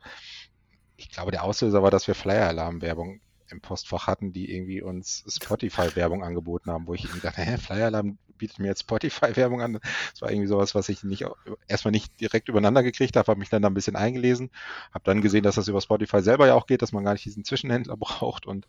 Ich 0.97 1.09
glaube, 1.09 1.32
der 1.32 1.43
Auslöser 1.43 1.84
war, 1.84 1.91
dass 1.91 2.07
wir 2.07 2.15
Flyer-Alarm-Werbung 2.15 3.21
im 3.49 3.61
Postfach 3.61 4.07
hatten, 4.07 4.34
die 4.34 4.51
irgendwie 4.51 4.82
uns 4.82 5.24
Spotify-Werbung 5.28 6.24
angeboten 6.24 6.71
haben, 6.71 6.88
wo 6.88 6.95
ich 6.95 7.03
irgendwie 7.03 7.21
dachte, 7.21 7.41
hä, 7.41 7.57
Flyer-Alarm 7.57 8.17
bietet 8.39 8.57
mir 8.57 8.67
jetzt 8.67 8.82
Spotify-Werbung 8.82 9.61
an. 9.61 9.74
Das 9.74 10.21
war 10.21 10.32
irgendwie 10.32 10.47
sowas, 10.47 10.74
was 10.74 10.89
ich 10.89 11.03
nicht 11.03 11.26
erstmal 11.67 11.91
nicht 11.91 12.19
direkt 12.19 12.49
übereinander 12.49 12.82
gekriegt 12.82 13.15
habe, 13.15 13.28
habe 13.28 13.39
mich 13.39 13.49
dann 13.49 13.61
da 13.61 13.69
ein 13.69 13.76
bisschen 13.76 13.95
eingelesen, 13.95 14.49
habe 14.91 15.03
dann 15.03 15.21
gesehen, 15.21 15.43
dass 15.43 15.55
das 15.55 15.67
über 15.67 15.80
Spotify 15.80 16.21
selber 16.21 16.47
ja 16.47 16.55
auch 16.55 16.65
geht, 16.65 16.82
dass 16.82 16.91
man 16.91 17.03
gar 17.03 17.13
nicht 17.13 17.26
diesen 17.26 17.45
Zwischenhändler 17.45 17.97
braucht 17.99 18.47
und 18.47 18.67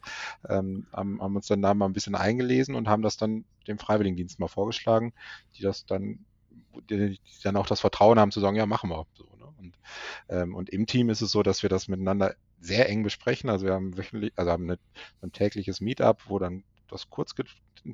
ähm, 0.48 0.86
haben, 0.92 1.22
haben 1.22 1.36
uns 1.36 1.46
dann 1.46 1.62
da 1.62 1.72
mal 1.72 1.86
ein 1.86 1.94
bisschen 1.94 2.14
eingelesen 2.14 2.74
und 2.74 2.86
haben 2.88 3.02
das 3.02 3.16
dann 3.16 3.46
dem 3.66 3.78
Freiwilligendienst 3.78 4.38
mal 4.38 4.48
vorgeschlagen, 4.48 5.14
die 5.56 5.62
das 5.62 5.86
dann 5.86 6.18
die, 6.90 7.18
dann 7.42 7.56
auch 7.56 7.66
das 7.66 7.80
Vertrauen 7.80 8.18
haben 8.18 8.30
zu 8.30 8.40
sagen, 8.40 8.56
ja, 8.56 8.66
machen 8.66 8.90
wir. 8.90 9.06
So, 9.14 9.24
ne? 9.38 9.46
und, 9.58 9.78
ähm, 10.28 10.54
und 10.54 10.70
im 10.70 10.86
Team 10.86 11.10
ist 11.10 11.20
es 11.20 11.30
so, 11.30 11.42
dass 11.42 11.62
wir 11.62 11.70
das 11.70 11.88
miteinander 11.88 12.34
sehr 12.60 12.88
eng 12.88 13.02
besprechen. 13.02 13.50
Also 13.50 13.66
wir 13.66 13.74
haben 13.74 13.96
wöchentlich, 13.96 14.32
also 14.36 14.50
haben 14.50 14.64
eine, 14.64 14.78
ein 15.22 15.32
tägliches 15.32 15.80
Meetup, 15.80 16.28
wo 16.28 16.38
dann 16.38 16.64
das 16.88 17.10
kurz 17.10 17.34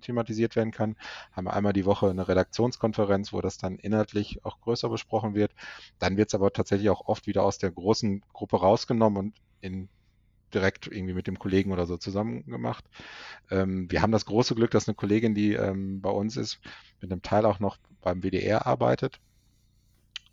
thematisiert 0.00 0.56
werden 0.56 0.70
kann. 0.70 0.96
Haben 1.32 1.48
einmal 1.48 1.72
die 1.72 1.84
Woche 1.86 2.10
eine 2.10 2.28
Redaktionskonferenz, 2.28 3.32
wo 3.32 3.40
das 3.40 3.58
dann 3.58 3.78
inhaltlich 3.78 4.44
auch 4.44 4.60
größer 4.60 4.88
besprochen 4.88 5.34
wird. 5.34 5.52
Dann 5.98 6.16
wird 6.16 6.28
es 6.28 6.34
aber 6.34 6.52
tatsächlich 6.52 6.90
auch 6.90 7.06
oft 7.06 7.26
wieder 7.26 7.42
aus 7.44 7.58
der 7.58 7.70
großen 7.70 8.22
Gruppe 8.32 8.58
rausgenommen 8.58 9.18
und 9.18 9.36
in 9.60 9.88
direkt 10.54 10.86
irgendwie 10.86 11.14
mit 11.14 11.26
dem 11.26 11.38
Kollegen 11.38 11.72
oder 11.72 11.86
so 11.86 11.96
zusammen 11.96 12.44
gemacht. 12.46 12.84
Ähm, 13.50 13.90
wir 13.90 14.02
haben 14.02 14.12
das 14.12 14.26
große 14.26 14.54
Glück, 14.54 14.70
dass 14.70 14.88
eine 14.88 14.94
Kollegin, 14.94 15.34
die 15.34 15.54
ähm, 15.54 16.00
bei 16.00 16.10
uns 16.10 16.36
ist, 16.36 16.60
mit 17.00 17.10
einem 17.10 17.22
Teil 17.22 17.44
auch 17.46 17.60
noch 17.60 17.78
beim 18.02 18.22
WDR 18.22 18.66
arbeitet 18.66 19.20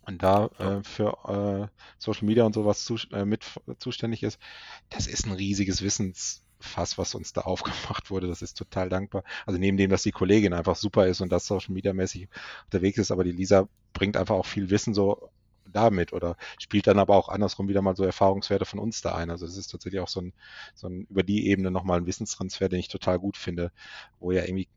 und 0.08 0.22
da 0.22 0.46
äh, 0.58 0.82
für 0.82 1.68
äh, 1.68 1.82
Social 1.98 2.26
Media 2.26 2.44
und 2.44 2.54
sowas 2.54 2.84
zu, 2.84 2.96
äh, 3.12 3.24
mit 3.24 3.44
zuständig 3.78 4.22
ist. 4.22 4.40
Das 4.88 5.06
ist 5.06 5.26
ein 5.26 5.32
riesiges 5.32 5.82
Wissensfass, 5.82 6.96
was 6.96 7.14
uns 7.14 7.34
da 7.34 7.40
aufgemacht 7.42 8.10
wurde. 8.10 8.26
Das 8.26 8.40
ist 8.42 8.54
total 8.56 8.88
dankbar. 8.88 9.22
Also 9.44 9.60
neben 9.60 9.76
dem, 9.76 9.90
dass 9.90 10.02
die 10.02 10.12
Kollegin 10.12 10.54
einfach 10.54 10.76
super 10.76 11.06
ist 11.06 11.20
und 11.20 11.30
das 11.30 11.46
Social 11.46 11.74
Media 11.74 11.92
mäßig 11.92 12.28
unterwegs 12.64 12.98
ist, 12.98 13.10
aber 13.10 13.22
die 13.22 13.32
Lisa 13.32 13.68
bringt 13.92 14.16
einfach 14.16 14.34
auch 14.34 14.46
viel 14.46 14.70
Wissen 14.70 14.94
so 14.94 15.30
damit 15.72 16.12
oder 16.12 16.36
spielt 16.58 16.86
dann 16.86 16.98
aber 16.98 17.16
auch 17.16 17.28
andersrum 17.28 17.68
wieder 17.68 17.82
mal 17.82 17.96
so 17.96 18.04
Erfahrungswerte 18.04 18.64
von 18.64 18.78
uns 18.78 19.02
da 19.02 19.14
ein. 19.14 19.30
Also 19.30 19.46
es 19.46 19.56
ist 19.56 19.68
tatsächlich 19.68 20.00
auch 20.00 20.08
so 20.08 20.20
ein, 20.20 20.32
so 20.74 20.88
ein 20.88 21.06
über 21.10 21.22
die 21.22 21.48
Ebene 21.48 21.70
nochmal 21.70 21.98
ein 21.98 22.06
Wissenstransfer, 22.06 22.68
den 22.68 22.80
ich 22.80 22.88
total 22.88 23.18
gut 23.18 23.36
finde, 23.36 23.72
wo 24.20 24.32
ja 24.32 24.42
irgendwie 24.42 24.68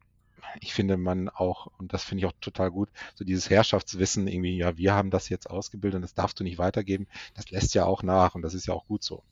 ich 0.59 0.73
finde 0.73 0.97
man 0.97 1.29
auch, 1.29 1.67
und 1.77 1.93
das 1.93 2.03
finde 2.03 2.21
ich 2.21 2.25
auch 2.25 2.33
total 2.41 2.71
gut, 2.71 2.89
so 3.15 3.23
dieses 3.23 3.49
Herrschaftswissen 3.49 4.27
irgendwie, 4.27 4.57
ja, 4.57 4.77
wir 4.77 4.93
haben 4.93 5.09
das 5.09 5.29
jetzt 5.29 5.49
ausgebildet 5.49 5.97
und 5.97 6.01
das 6.01 6.13
darfst 6.13 6.39
du 6.39 6.43
nicht 6.43 6.57
weitergeben, 6.57 7.07
das 7.35 7.49
lässt 7.51 7.73
ja 7.73 7.85
auch 7.85 8.03
nach 8.03 8.35
und 8.35 8.41
das 8.41 8.53
ist 8.53 8.65
ja 8.65 8.73
auch 8.73 8.85
gut 8.87 9.03
so. 9.03 9.23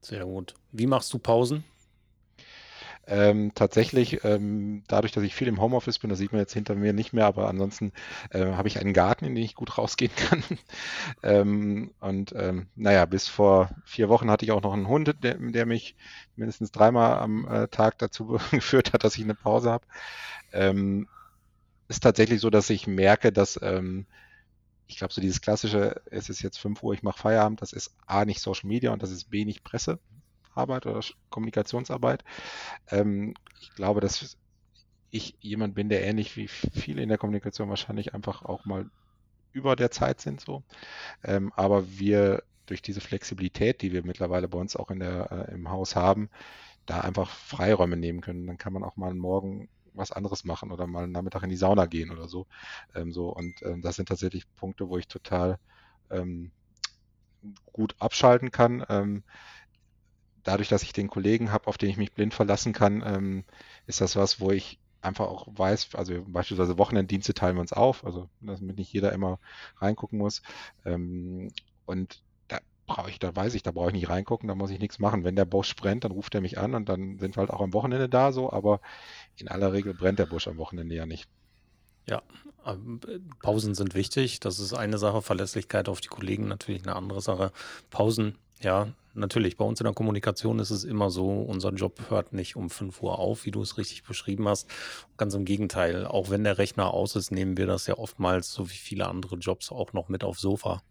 Sehr 0.00 0.24
gut. 0.24 0.54
Wie 0.70 0.86
machst 0.86 1.12
du 1.12 1.18
Pausen? 1.18 1.64
Ähm, 3.06 3.52
tatsächlich, 3.54 4.24
ähm, 4.24 4.82
dadurch, 4.88 5.12
dass 5.12 5.24
ich 5.24 5.34
viel 5.34 5.48
im 5.48 5.60
Homeoffice 5.60 5.98
bin, 5.98 6.08
das 6.08 6.18
sieht 6.18 6.32
man 6.32 6.40
jetzt 6.40 6.54
hinter 6.54 6.74
mir 6.74 6.94
nicht 6.94 7.12
mehr, 7.12 7.26
aber 7.26 7.48
ansonsten 7.48 7.92
äh, 8.30 8.46
habe 8.52 8.68
ich 8.68 8.78
einen 8.78 8.94
Garten, 8.94 9.26
in 9.26 9.34
den 9.34 9.44
ich 9.44 9.54
gut 9.54 9.76
rausgehen 9.76 10.12
kann. 10.16 10.42
ähm, 11.22 11.92
und 12.00 12.32
ähm, 12.36 12.68
naja, 12.74 13.04
bis 13.04 13.28
vor 13.28 13.70
vier 13.84 14.08
Wochen 14.08 14.30
hatte 14.30 14.44
ich 14.46 14.52
auch 14.52 14.62
noch 14.62 14.72
einen 14.72 14.88
Hund, 14.88 15.14
der, 15.22 15.34
der 15.38 15.66
mich 15.66 15.96
mindestens 16.36 16.72
dreimal 16.72 17.18
am 17.18 17.46
äh, 17.46 17.68
Tag 17.68 17.98
dazu 17.98 18.38
geführt 18.50 18.92
hat, 18.94 19.04
dass 19.04 19.16
ich 19.16 19.24
eine 19.24 19.34
Pause 19.34 19.70
habe. 19.70 19.86
Ähm, 20.52 21.08
ist 21.88 22.02
tatsächlich 22.02 22.40
so, 22.40 22.50
dass 22.50 22.70
ich 22.70 22.86
merke, 22.86 23.32
dass 23.32 23.58
ähm, 23.62 24.06
ich 24.86 24.98
glaube, 24.98 25.14
so 25.14 25.20
dieses 25.20 25.40
klassische, 25.40 26.02
es 26.10 26.28
ist 26.28 26.42
jetzt 26.42 26.58
5 26.58 26.82
Uhr, 26.82 26.94
ich 26.94 27.02
mache 27.02 27.18
Feierabend, 27.18 27.62
das 27.62 27.72
ist 27.72 27.94
A 28.06 28.24
nicht 28.24 28.40
Social 28.40 28.68
Media 28.68 28.92
und 28.92 29.02
das 29.02 29.10
ist 29.10 29.30
B 29.30 29.44
nicht 29.44 29.64
Presse. 29.64 29.98
Arbeit 30.56 30.86
oder 30.86 31.00
Kommunikationsarbeit. 31.30 32.24
Ähm, 32.90 33.34
ich 33.60 33.70
glaube, 33.74 34.00
dass 34.00 34.36
ich 35.10 35.36
jemand 35.40 35.74
bin, 35.74 35.88
der 35.88 36.04
ähnlich 36.04 36.36
wie 36.36 36.48
viele 36.48 37.02
in 37.02 37.08
der 37.08 37.18
Kommunikation 37.18 37.68
wahrscheinlich 37.68 38.14
einfach 38.14 38.42
auch 38.42 38.64
mal 38.64 38.90
über 39.52 39.76
der 39.76 39.90
Zeit 39.90 40.20
sind 40.20 40.40
so. 40.40 40.64
Ähm, 41.24 41.52
aber 41.56 41.88
wir 41.98 42.42
durch 42.66 42.82
diese 42.82 43.00
Flexibilität, 43.00 43.82
die 43.82 43.92
wir 43.92 44.04
mittlerweile 44.04 44.48
bei 44.48 44.58
uns 44.58 44.76
auch 44.76 44.90
in 44.90 45.00
der, 45.00 45.30
äh, 45.50 45.54
im 45.54 45.70
Haus 45.70 45.96
haben, 45.96 46.30
da 46.86 47.00
einfach 47.00 47.30
Freiräume 47.30 47.96
nehmen 47.96 48.20
können. 48.20 48.46
Dann 48.46 48.58
kann 48.58 48.72
man 48.72 48.84
auch 48.84 48.96
mal 48.96 49.14
morgen 49.14 49.68
was 49.94 50.12
anderes 50.12 50.44
machen 50.44 50.72
oder 50.72 50.86
mal 50.86 51.04
einen 51.04 51.12
Nachmittag 51.12 51.42
in 51.44 51.50
die 51.50 51.56
Sauna 51.56 51.86
gehen 51.86 52.10
oder 52.12 52.28
so. 52.28 52.46
Ähm, 52.94 53.12
so 53.12 53.30
und 53.30 53.62
ähm, 53.62 53.82
das 53.82 53.96
sind 53.96 54.08
tatsächlich 54.08 54.44
Punkte, 54.56 54.88
wo 54.88 54.98
ich 54.98 55.08
total 55.08 55.58
ähm, 56.10 56.52
gut 57.72 57.94
abschalten 57.98 58.50
kann. 58.50 58.84
Dadurch, 60.44 60.68
dass 60.68 60.82
ich 60.82 60.92
den 60.92 61.08
Kollegen 61.08 61.50
habe, 61.50 61.66
auf 61.66 61.78
den 61.78 61.90
ich 61.90 61.96
mich 61.96 62.12
blind 62.12 62.34
verlassen 62.34 62.72
kann, 62.72 63.02
ähm, 63.04 63.44
ist 63.86 64.00
das 64.00 64.16
was, 64.16 64.40
wo 64.40 64.50
ich 64.50 64.78
einfach 65.04 65.26
auch 65.26 65.46
weiß, 65.50 65.90
also 65.94 66.24
beispielsweise 66.26 66.78
Wochenenddienste 66.78 67.34
teilen 67.34 67.56
wir 67.56 67.60
uns 67.60 67.72
auf, 67.72 68.04
also 68.04 68.28
damit 68.40 68.78
nicht 68.78 68.92
jeder 68.92 69.12
immer 69.12 69.38
reingucken 69.78 70.18
muss. 70.18 70.42
Ähm, 70.84 71.52
und 71.86 72.22
da 72.48 72.58
brauche 72.86 73.10
ich, 73.10 73.18
da 73.18 73.34
weiß 73.34 73.54
ich, 73.54 73.62
da 73.62 73.70
brauche 73.70 73.88
ich 73.88 73.94
nicht 73.94 74.08
reingucken, 74.08 74.48
da 74.48 74.54
muss 74.54 74.70
ich 74.70 74.78
nichts 74.78 74.98
machen. 74.98 75.24
Wenn 75.24 75.36
der 75.36 75.44
Busch 75.44 75.76
brennt, 75.76 76.04
dann 76.04 76.12
ruft 76.12 76.34
er 76.34 76.40
mich 76.40 76.58
an 76.58 76.74
und 76.74 76.88
dann 76.88 77.18
sind 77.18 77.36
wir 77.36 77.40
halt 77.40 77.50
auch 77.50 77.60
am 77.60 77.74
Wochenende 77.74 78.08
da 78.08 78.32
so, 78.32 78.50
aber 78.52 78.80
in 79.36 79.48
aller 79.48 79.72
Regel 79.72 79.94
brennt 79.94 80.18
der 80.18 80.26
Busch 80.26 80.48
am 80.48 80.56
Wochenende 80.56 80.94
ja 80.94 81.06
nicht. 81.06 81.28
Ja, 82.06 82.22
ähm, 82.66 83.00
Pausen 83.42 83.74
sind 83.74 83.94
wichtig. 83.94 84.40
Das 84.40 84.58
ist 84.58 84.74
eine 84.74 84.98
Sache. 84.98 85.22
Verlässlichkeit 85.22 85.88
auf 85.88 86.00
die 86.00 86.08
Kollegen 86.08 86.48
natürlich 86.48 86.82
eine 86.82 86.96
andere 86.96 87.20
Sache. 87.20 87.52
Pausen, 87.90 88.36
ja, 88.60 88.88
natürlich, 89.14 89.56
bei 89.56 89.64
uns 89.64 89.80
in 89.80 89.84
der 89.84 89.94
Kommunikation 89.94 90.58
ist 90.58 90.70
es 90.70 90.84
immer 90.84 91.10
so, 91.10 91.28
unser 91.28 91.72
Job 91.72 91.98
hört 92.08 92.32
nicht 92.32 92.56
um 92.56 92.70
5 92.70 93.02
Uhr 93.02 93.18
auf, 93.18 93.44
wie 93.44 93.50
du 93.50 93.62
es 93.62 93.78
richtig 93.78 94.04
beschrieben 94.04 94.48
hast. 94.48 94.68
Ganz 95.16 95.34
im 95.34 95.44
Gegenteil, 95.44 96.06
auch 96.06 96.30
wenn 96.30 96.44
der 96.44 96.58
Rechner 96.58 96.92
aus 96.92 97.16
ist, 97.16 97.30
nehmen 97.30 97.56
wir 97.56 97.66
das 97.66 97.86
ja 97.86 97.96
oftmals, 97.98 98.52
so 98.52 98.70
wie 98.70 98.74
viele 98.74 99.06
andere 99.08 99.36
Jobs, 99.36 99.70
auch 99.70 99.92
noch 99.92 100.08
mit 100.08 100.24
aufs 100.24 100.40
Sofa. 100.40 100.82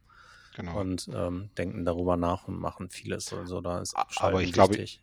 Genau. 0.56 0.80
Und 0.80 1.10
ähm, 1.14 1.50
denken 1.58 1.84
darüber 1.84 2.16
nach 2.16 2.48
und 2.48 2.60
machen 2.60 2.90
vieles. 2.90 3.34
Also 3.34 3.60
da 3.62 3.80
ist 3.80 3.96
Aber 4.18 4.42
ich 4.42 4.54
glaube, 4.54 4.76
wichtig. 4.76 5.02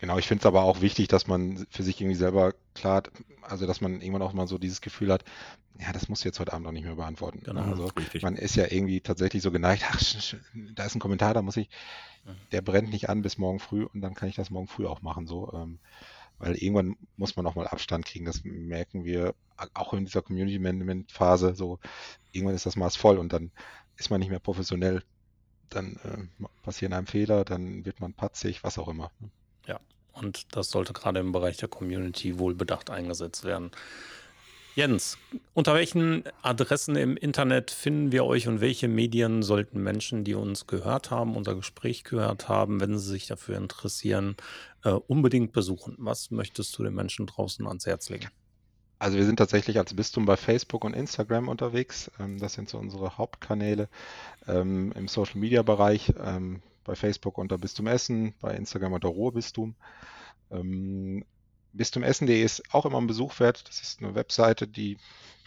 Genau, 0.00 0.16
ich 0.16 0.26
finde 0.26 0.40
es 0.40 0.46
aber 0.46 0.62
auch 0.62 0.80
wichtig, 0.80 1.08
dass 1.08 1.26
man 1.26 1.66
für 1.68 1.82
sich 1.82 2.00
irgendwie 2.00 2.16
selber 2.16 2.54
klar, 2.72 3.02
also 3.42 3.66
dass 3.66 3.82
man 3.82 4.00
irgendwann 4.00 4.22
auch 4.22 4.32
mal 4.32 4.46
so 4.46 4.56
dieses 4.56 4.80
Gefühl 4.80 5.12
hat, 5.12 5.24
ja, 5.78 5.92
das 5.92 6.08
muss 6.08 6.24
jetzt 6.24 6.40
heute 6.40 6.54
Abend 6.54 6.66
auch 6.66 6.72
nicht 6.72 6.84
mehr 6.84 6.94
beantworten. 6.94 7.42
Genau, 7.44 7.60
also 7.60 7.84
richtig. 7.88 8.22
man 8.22 8.36
ist 8.36 8.56
ja 8.56 8.64
irgendwie 8.70 9.02
tatsächlich 9.02 9.42
so 9.42 9.50
geneigt, 9.50 9.84
ach, 9.90 10.00
da 10.74 10.86
ist 10.86 10.94
ein 10.94 11.00
Kommentar, 11.00 11.34
da 11.34 11.42
muss 11.42 11.58
ich, 11.58 11.68
der 12.50 12.62
brennt 12.62 12.88
nicht 12.88 13.10
an 13.10 13.20
bis 13.20 13.36
morgen 13.36 13.58
früh 13.58 13.84
und 13.84 14.00
dann 14.00 14.14
kann 14.14 14.30
ich 14.30 14.36
das 14.36 14.48
morgen 14.48 14.68
früh 14.68 14.86
auch 14.86 15.02
machen. 15.02 15.26
So, 15.26 15.52
ähm, 15.52 15.80
weil 16.38 16.54
irgendwann 16.54 16.96
muss 17.18 17.36
man 17.36 17.46
auch 17.46 17.54
mal 17.54 17.66
Abstand 17.66 18.06
kriegen. 18.06 18.24
Das 18.24 18.42
merken 18.42 19.04
wir 19.04 19.34
auch 19.74 19.92
in 19.92 20.06
dieser 20.06 20.22
Community 20.22 20.58
Management 20.58 21.12
Phase. 21.12 21.54
So, 21.54 21.78
irgendwann 22.32 22.54
ist 22.54 22.64
das 22.64 22.76
Maß 22.76 22.96
voll 22.96 23.18
und 23.18 23.34
dann 23.34 23.50
ist 23.98 24.08
man 24.08 24.20
nicht 24.20 24.30
mehr 24.30 24.38
professionell. 24.38 25.02
Dann 25.68 25.96
äh, 26.04 26.46
passieren 26.62 26.94
einem 26.94 27.06
Fehler, 27.06 27.44
dann 27.44 27.84
wird 27.84 28.00
man 28.00 28.14
patzig, 28.14 28.64
was 28.64 28.78
auch 28.78 28.88
immer. 28.88 29.10
Ja, 29.66 29.80
und 30.12 30.54
das 30.54 30.70
sollte 30.70 30.92
gerade 30.92 31.20
im 31.20 31.32
Bereich 31.32 31.56
der 31.56 31.68
Community 31.68 32.38
wohl 32.38 32.54
bedacht 32.54 32.90
eingesetzt 32.90 33.44
werden. 33.44 33.70
Jens, 34.76 35.18
unter 35.52 35.74
welchen 35.74 36.22
Adressen 36.42 36.94
im 36.94 37.16
Internet 37.16 37.72
finden 37.72 38.12
wir 38.12 38.24
euch 38.24 38.46
und 38.46 38.60
welche 38.60 38.86
Medien 38.86 39.42
sollten 39.42 39.82
Menschen, 39.82 40.22
die 40.22 40.34
uns 40.34 40.68
gehört 40.68 41.10
haben, 41.10 41.36
unser 41.36 41.56
Gespräch 41.56 42.04
gehört 42.04 42.48
haben, 42.48 42.80
wenn 42.80 42.96
sie 42.96 43.10
sich 43.10 43.26
dafür 43.26 43.56
interessieren, 43.56 44.36
äh, 44.84 44.90
unbedingt 44.90 45.52
besuchen? 45.52 45.96
Was 45.98 46.30
möchtest 46.30 46.78
du 46.78 46.84
den 46.84 46.94
Menschen 46.94 47.26
draußen 47.26 47.66
ans 47.66 47.84
Herz 47.84 48.10
legen? 48.10 48.28
Also 49.00 49.16
wir 49.16 49.24
sind 49.24 49.36
tatsächlich 49.36 49.78
als 49.78 49.94
Bistum 49.94 50.26
bei 50.26 50.36
Facebook 50.36 50.84
und 50.84 50.94
Instagram 50.94 51.48
unterwegs. 51.48 52.10
Ähm, 52.20 52.38
das 52.38 52.52
sind 52.52 52.68
so 52.68 52.78
unsere 52.78 53.18
Hauptkanäle 53.18 53.88
ähm, 54.46 54.92
im 54.92 55.08
Social-Media-Bereich. 55.08 56.12
Ähm, 56.80 56.84
bei 56.84 56.94
Facebook 56.94 57.38
unter 57.38 57.58
Bistum 57.58 57.86
Essen, 57.86 58.34
bei 58.40 58.54
Instagram 58.54 58.94
unter 58.94 59.08
Ruhrbistum. 59.08 59.74
Bistumessen.de 61.72 62.42
ist 62.42 62.62
auch 62.74 62.86
immer 62.86 63.00
ein 63.00 63.06
Besuch 63.06 63.38
wert. 63.40 63.68
Das 63.68 63.80
ist 63.80 64.02
eine 64.02 64.14
Webseite, 64.14 64.66
die 64.66 64.98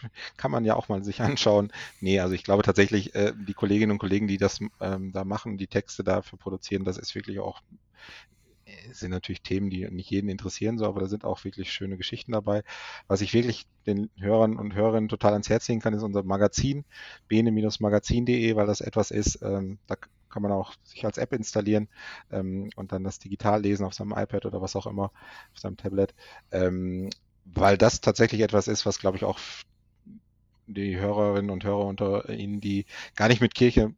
kann 0.36 0.50
man 0.50 0.64
ja 0.64 0.74
auch 0.76 0.88
mal 0.88 1.04
sich 1.04 1.20
anschauen. 1.20 1.72
Nee, 2.00 2.20
also 2.20 2.34
ich 2.34 2.44
glaube 2.44 2.62
tatsächlich, 2.62 3.14
äh, 3.14 3.32
die 3.36 3.54
Kolleginnen 3.54 3.92
und 3.92 3.98
Kollegen, 3.98 4.26
die 4.26 4.38
das 4.38 4.60
ähm, 4.80 5.12
da 5.12 5.24
machen, 5.24 5.58
die 5.58 5.66
Texte 5.66 6.04
dafür 6.04 6.38
produzieren, 6.38 6.84
das 6.84 6.98
ist 6.98 7.14
wirklich 7.14 7.40
auch 7.40 7.60
äh, 8.64 8.92
sind 8.92 9.10
natürlich 9.10 9.42
Themen, 9.42 9.68
die 9.68 9.86
nicht 9.90 10.10
jeden 10.10 10.30
interessieren, 10.30 10.78
so, 10.78 10.86
aber 10.86 11.00
da 11.00 11.06
sind 11.06 11.24
auch 11.24 11.44
wirklich 11.44 11.70
schöne 11.70 11.96
Geschichten 11.96 12.32
dabei. 12.32 12.62
Was 13.06 13.20
ich 13.20 13.34
wirklich 13.34 13.66
den 13.86 14.10
Hörern 14.16 14.56
und 14.56 14.74
Hörerinnen 14.74 15.08
total 15.08 15.32
ans 15.32 15.50
Herz 15.50 15.68
legen 15.68 15.80
kann, 15.80 15.94
ist 15.94 16.02
unser 16.02 16.22
Magazin, 16.22 16.84
bene-magazin.de, 17.28 18.56
weil 18.56 18.66
das 18.66 18.80
etwas 18.80 19.10
ist, 19.10 19.42
ähm, 19.42 19.78
da 19.86 19.96
kann 20.34 20.42
man 20.42 20.52
auch 20.52 20.74
sich 20.82 21.04
als 21.06 21.16
App 21.16 21.32
installieren 21.32 21.88
ähm, 22.32 22.70
und 22.74 22.92
dann 22.92 23.04
das 23.04 23.20
digital 23.20 23.62
lesen 23.62 23.86
auf 23.86 23.94
seinem 23.94 24.12
iPad 24.12 24.46
oder 24.46 24.60
was 24.60 24.74
auch 24.74 24.86
immer, 24.86 25.12
auf 25.52 25.58
seinem 25.58 25.76
Tablet. 25.76 26.12
Ähm, 26.50 27.08
weil 27.44 27.78
das 27.78 28.00
tatsächlich 28.00 28.40
etwas 28.40 28.68
ist, 28.68 28.84
was, 28.84 28.98
glaube 28.98 29.16
ich, 29.16 29.24
auch 29.24 29.38
die 30.66 30.96
Hörerinnen 30.98 31.50
und 31.50 31.62
Hörer 31.62 31.84
unter 31.84 32.28
Ihnen, 32.30 32.60
die 32.60 32.86
gar 33.14 33.28
nicht 33.28 33.40
mit 33.40 33.54
Kirche 33.54 33.94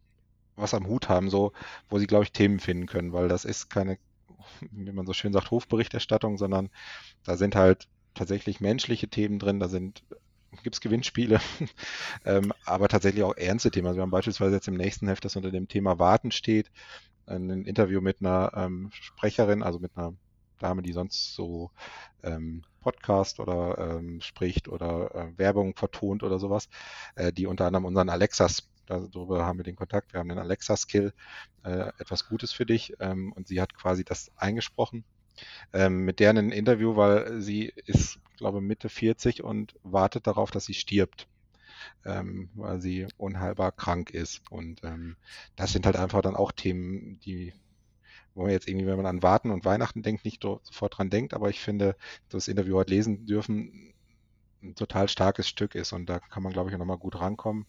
was 0.57 0.74
am 0.74 0.87
Hut 0.87 1.09
haben, 1.09 1.30
so, 1.30 1.53
wo 1.89 1.99
sie, 1.99 2.07
glaube 2.07 2.24
ich, 2.24 2.32
Themen 2.32 2.61
finden 2.61 2.87
können, 2.87 3.12
weil 3.12 3.28
das 3.28 3.45
ist 3.45 3.68
keine, 3.68 3.99
wie 4.70 4.93
man 4.93 5.07
so 5.07 5.12
schön 5.12 5.32
sagt, 5.32 5.51
Hofberichterstattung, 5.51 6.39
sondern 6.39 6.70
da 7.24 7.37
sind 7.37 7.55
halt 7.55 7.89
tatsächlich 8.14 8.61
menschliche 8.61 9.09
Themen 9.09 9.39
drin, 9.39 9.61
da 9.61 9.68
sind 9.68 10.03
gibt 10.62 10.76
es 10.76 10.80
Gewinnspiele, 10.80 11.40
ähm, 12.24 12.52
aber 12.64 12.88
tatsächlich 12.88 13.24
auch 13.24 13.36
ernste 13.36 13.70
Themen. 13.70 13.86
Also 13.86 13.98
wir 13.98 14.02
haben 14.02 14.11
beispielsweise 14.11 14.54
jetzt 14.54 14.68
im 14.68 14.76
nächsten 14.76 15.09
Heft, 15.09 15.24
das 15.24 15.36
unter 15.36 15.50
dem 15.50 15.68
Thema 15.68 15.98
Warten 15.98 16.30
steht, 16.30 16.70
ein 17.26 17.64
Interview 17.64 18.00
mit 18.00 18.20
einer 18.20 18.52
ähm, 18.54 18.90
Sprecherin, 18.92 19.62
also 19.62 19.78
mit 19.78 19.96
einer 19.96 20.14
Dame, 20.59 20.82
die 20.82 20.92
sonst 20.92 21.34
so 21.34 21.70
ähm, 22.22 22.62
Podcast 22.80 23.40
oder 23.40 23.96
ähm, 23.98 24.20
spricht 24.20 24.68
oder 24.68 25.14
äh, 25.14 25.38
Werbung 25.38 25.74
vertont 25.74 26.22
oder 26.22 26.38
sowas, 26.38 26.68
äh, 27.16 27.32
die 27.32 27.46
unter 27.46 27.66
anderem 27.66 27.84
unseren 27.84 28.09
Alexas 28.09 28.68
darüber 28.86 29.44
haben 29.44 29.59
wir 29.59 29.64
den 29.64 29.76
Kontakt. 29.76 30.12
Wir 30.12 30.20
haben 30.20 30.28
den 30.28 30.38
Alexa-Skill, 30.38 31.12
äh, 31.64 31.88
etwas 31.98 32.28
Gutes 32.28 32.52
für 32.52 32.66
dich. 32.66 32.94
Ähm, 33.00 33.32
und 33.32 33.48
sie 33.48 33.61
hat 33.61 33.74
quasi 33.74 34.04
das 34.04 34.30
eingesprochen. 34.36 35.04
Ähm, 35.72 36.04
mit 36.04 36.20
der 36.20 36.30
ein 36.30 36.50
Interview, 36.50 36.96
weil 36.96 37.40
sie 37.40 37.72
ist 37.86 38.18
glaube 38.37 38.61
Mitte 38.61 38.89
40 38.89 39.43
und 39.43 39.74
wartet 39.82 40.26
darauf, 40.26 40.51
dass 40.51 40.64
sie 40.66 40.74
stirbt, 40.74 41.28
ähm, 42.05 42.51
weil 42.55 42.80
sie 42.80 43.07
unheilbar 43.16 43.72
krank 43.72 44.11
ist. 44.11 44.43
Und 44.51 44.82
ähm, 44.84 45.16
das 45.57 45.72
sind 45.72 45.87
halt 45.87 45.97
einfach 45.97 46.22
dann 46.22 46.37
auch 46.37 46.53
Themen, 46.53 47.20
die 47.20 47.53
wo 48.37 48.43
man 48.43 48.51
jetzt 48.51 48.68
irgendwie, 48.68 48.87
wenn 48.87 48.99
man 48.99 49.07
an 49.07 49.22
Warten 49.22 49.51
und 49.51 49.64
Weihnachten 49.64 50.03
denkt, 50.03 50.24
nicht 50.24 50.43
sofort 50.43 50.99
dran 50.99 51.09
denkt, 51.09 51.32
aber 51.32 51.49
ich 51.49 51.61
finde, 51.61 51.97
das 52.28 52.49
Interview 52.49 52.76
heute 52.76 52.93
lesen 52.93 53.24
dürfen, 53.24 53.95
ein 54.62 54.74
total 54.74 55.09
starkes 55.09 55.49
Stück 55.49 55.74
ist 55.74 55.93
und 55.93 56.07
da 56.07 56.18
kann 56.18 56.43
man, 56.43 56.53
glaube 56.53 56.68
ich, 56.68 56.74
auch 56.74 56.78
nochmal 56.78 56.99
gut 56.99 57.18
rankommen. 57.18 57.66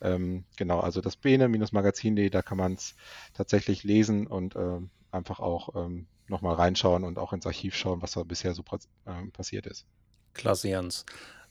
Ähm, 0.00 0.44
genau, 0.56 0.80
also 0.80 1.00
das 1.00 1.16
Bene-Magazin.de, 1.16 2.30
da 2.30 2.42
kann 2.42 2.58
man 2.58 2.74
es 2.74 2.94
tatsächlich 3.34 3.82
lesen 3.82 4.28
und 4.28 4.54
ähm, 4.54 4.90
einfach 5.10 5.40
auch 5.40 5.74
ähm, 5.74 6.06
nochmal 6.28 6.54
reinschauen 6.56 7.04
und 7.04 7.18
auch 7.18 7.32
ins 7.32 7.46
Archiv 7.46 7.74
schauen, 7.76 8.02
was 8.02 8.12
da 8.12 8.22
bisher 8.24 8.54
so 8.54 8.62
äh, 9.06 9.26
passiert 9.32 9.66
ist. 9.66 9.86
Klasse, 10.34 10.68
Jens. 10.68 11.04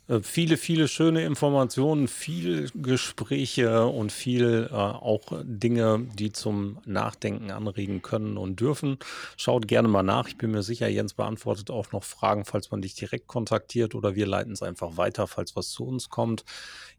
äh, 0.07 0.21
viele, 0.21 0.57
viele 0.57 0.87
schöne 0.87 1.25
Informationen, 1.25 2.07
viel 2.07 2.69
Gespräche 2.75 3.87
und 3.87 4.11
viel 4.11 4.69
äh, 4.71 4.75
auch 4.75 5.31
Dinge, 5.43 6.07
die 6.13 6.31
zum 6.31 6.79
Nachdenken 6.85 7.51
anregen 7.51 8.01
können 8.01 8.37
und 8.37 8.59
dürfen. 8.59 8.99
Schaut 9.37 9.67
gerne 9.67 9.87
mal 9.87 10.03
nach. 10.03 10.27
Ich 10.27 10.37
bin 10.37 10.51
mir 10.51 10.63
sicher, 10.63 10.87
Jens 10.87 11.13
beantwortet 11.15 11.71
auch 11.71 11.91
noch 11.91 12.03
Fragen, 12.03 12.45
falls 12.45 12.71
man 12.71 12.81
dich 12.81 12.95
direkt 12.95 13.27
kontaktiert 13.27 13.95
oder 13.95 14.15
wir 14.15 14.27
leiten 14.27 14.53
es 14.53 14.61
einfach 14.61 14.97
weiter, 14.97 15.27
falls 15.27 15.55
was 15.55 15.69
zu 15.69 15.85
uns 15.85 16.09
kommt. 16.09 16.45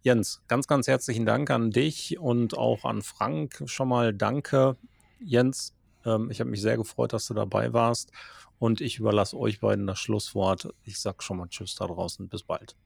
Jens, 0.02 0.42
ganz, 0.48 0.66
ganz 0.66 0.88
herzlichen 0.88 1.26
Dank 1.26 1.50
an 1.50 1.70
dich 1.70 2.18
und 2.18 2.56
auch 2.58 2.84
an 2.84 3.02
Frank. 3.02 3.62
Schon 3.66 3.88
mal 3.88 4.12
danke. 4.14 4.76
Jens, 5.20 5.75
ähm, 6.06 6.30
ich 6.30 6.40
habe 6.40 6.50
mich 6.50 6.62
sehr 6.62 6.76
gefreut, 6.76 7.12
dass 7.12 7.26
du 7.26 7.34
dabei 7.34 7.72
warst 7.72 8.12
und 8.58 8.80
ich 8.80 8.98
überlasse 8.98 9.36
euch 9.36 9.60
beiden 9.60 9.86
das 9.86 9.98
Schlusswort. 9.98 10.68
Ich 10.84 10.98
sage 10.98 11.22
schon 11.22 11.38
mal 11.38 11.48
Tschüss 11.48 11.74
da 11.74 11.86
draußen. 11.86 12.28
Bis 12.28 12.42
bald. 12.42 12.76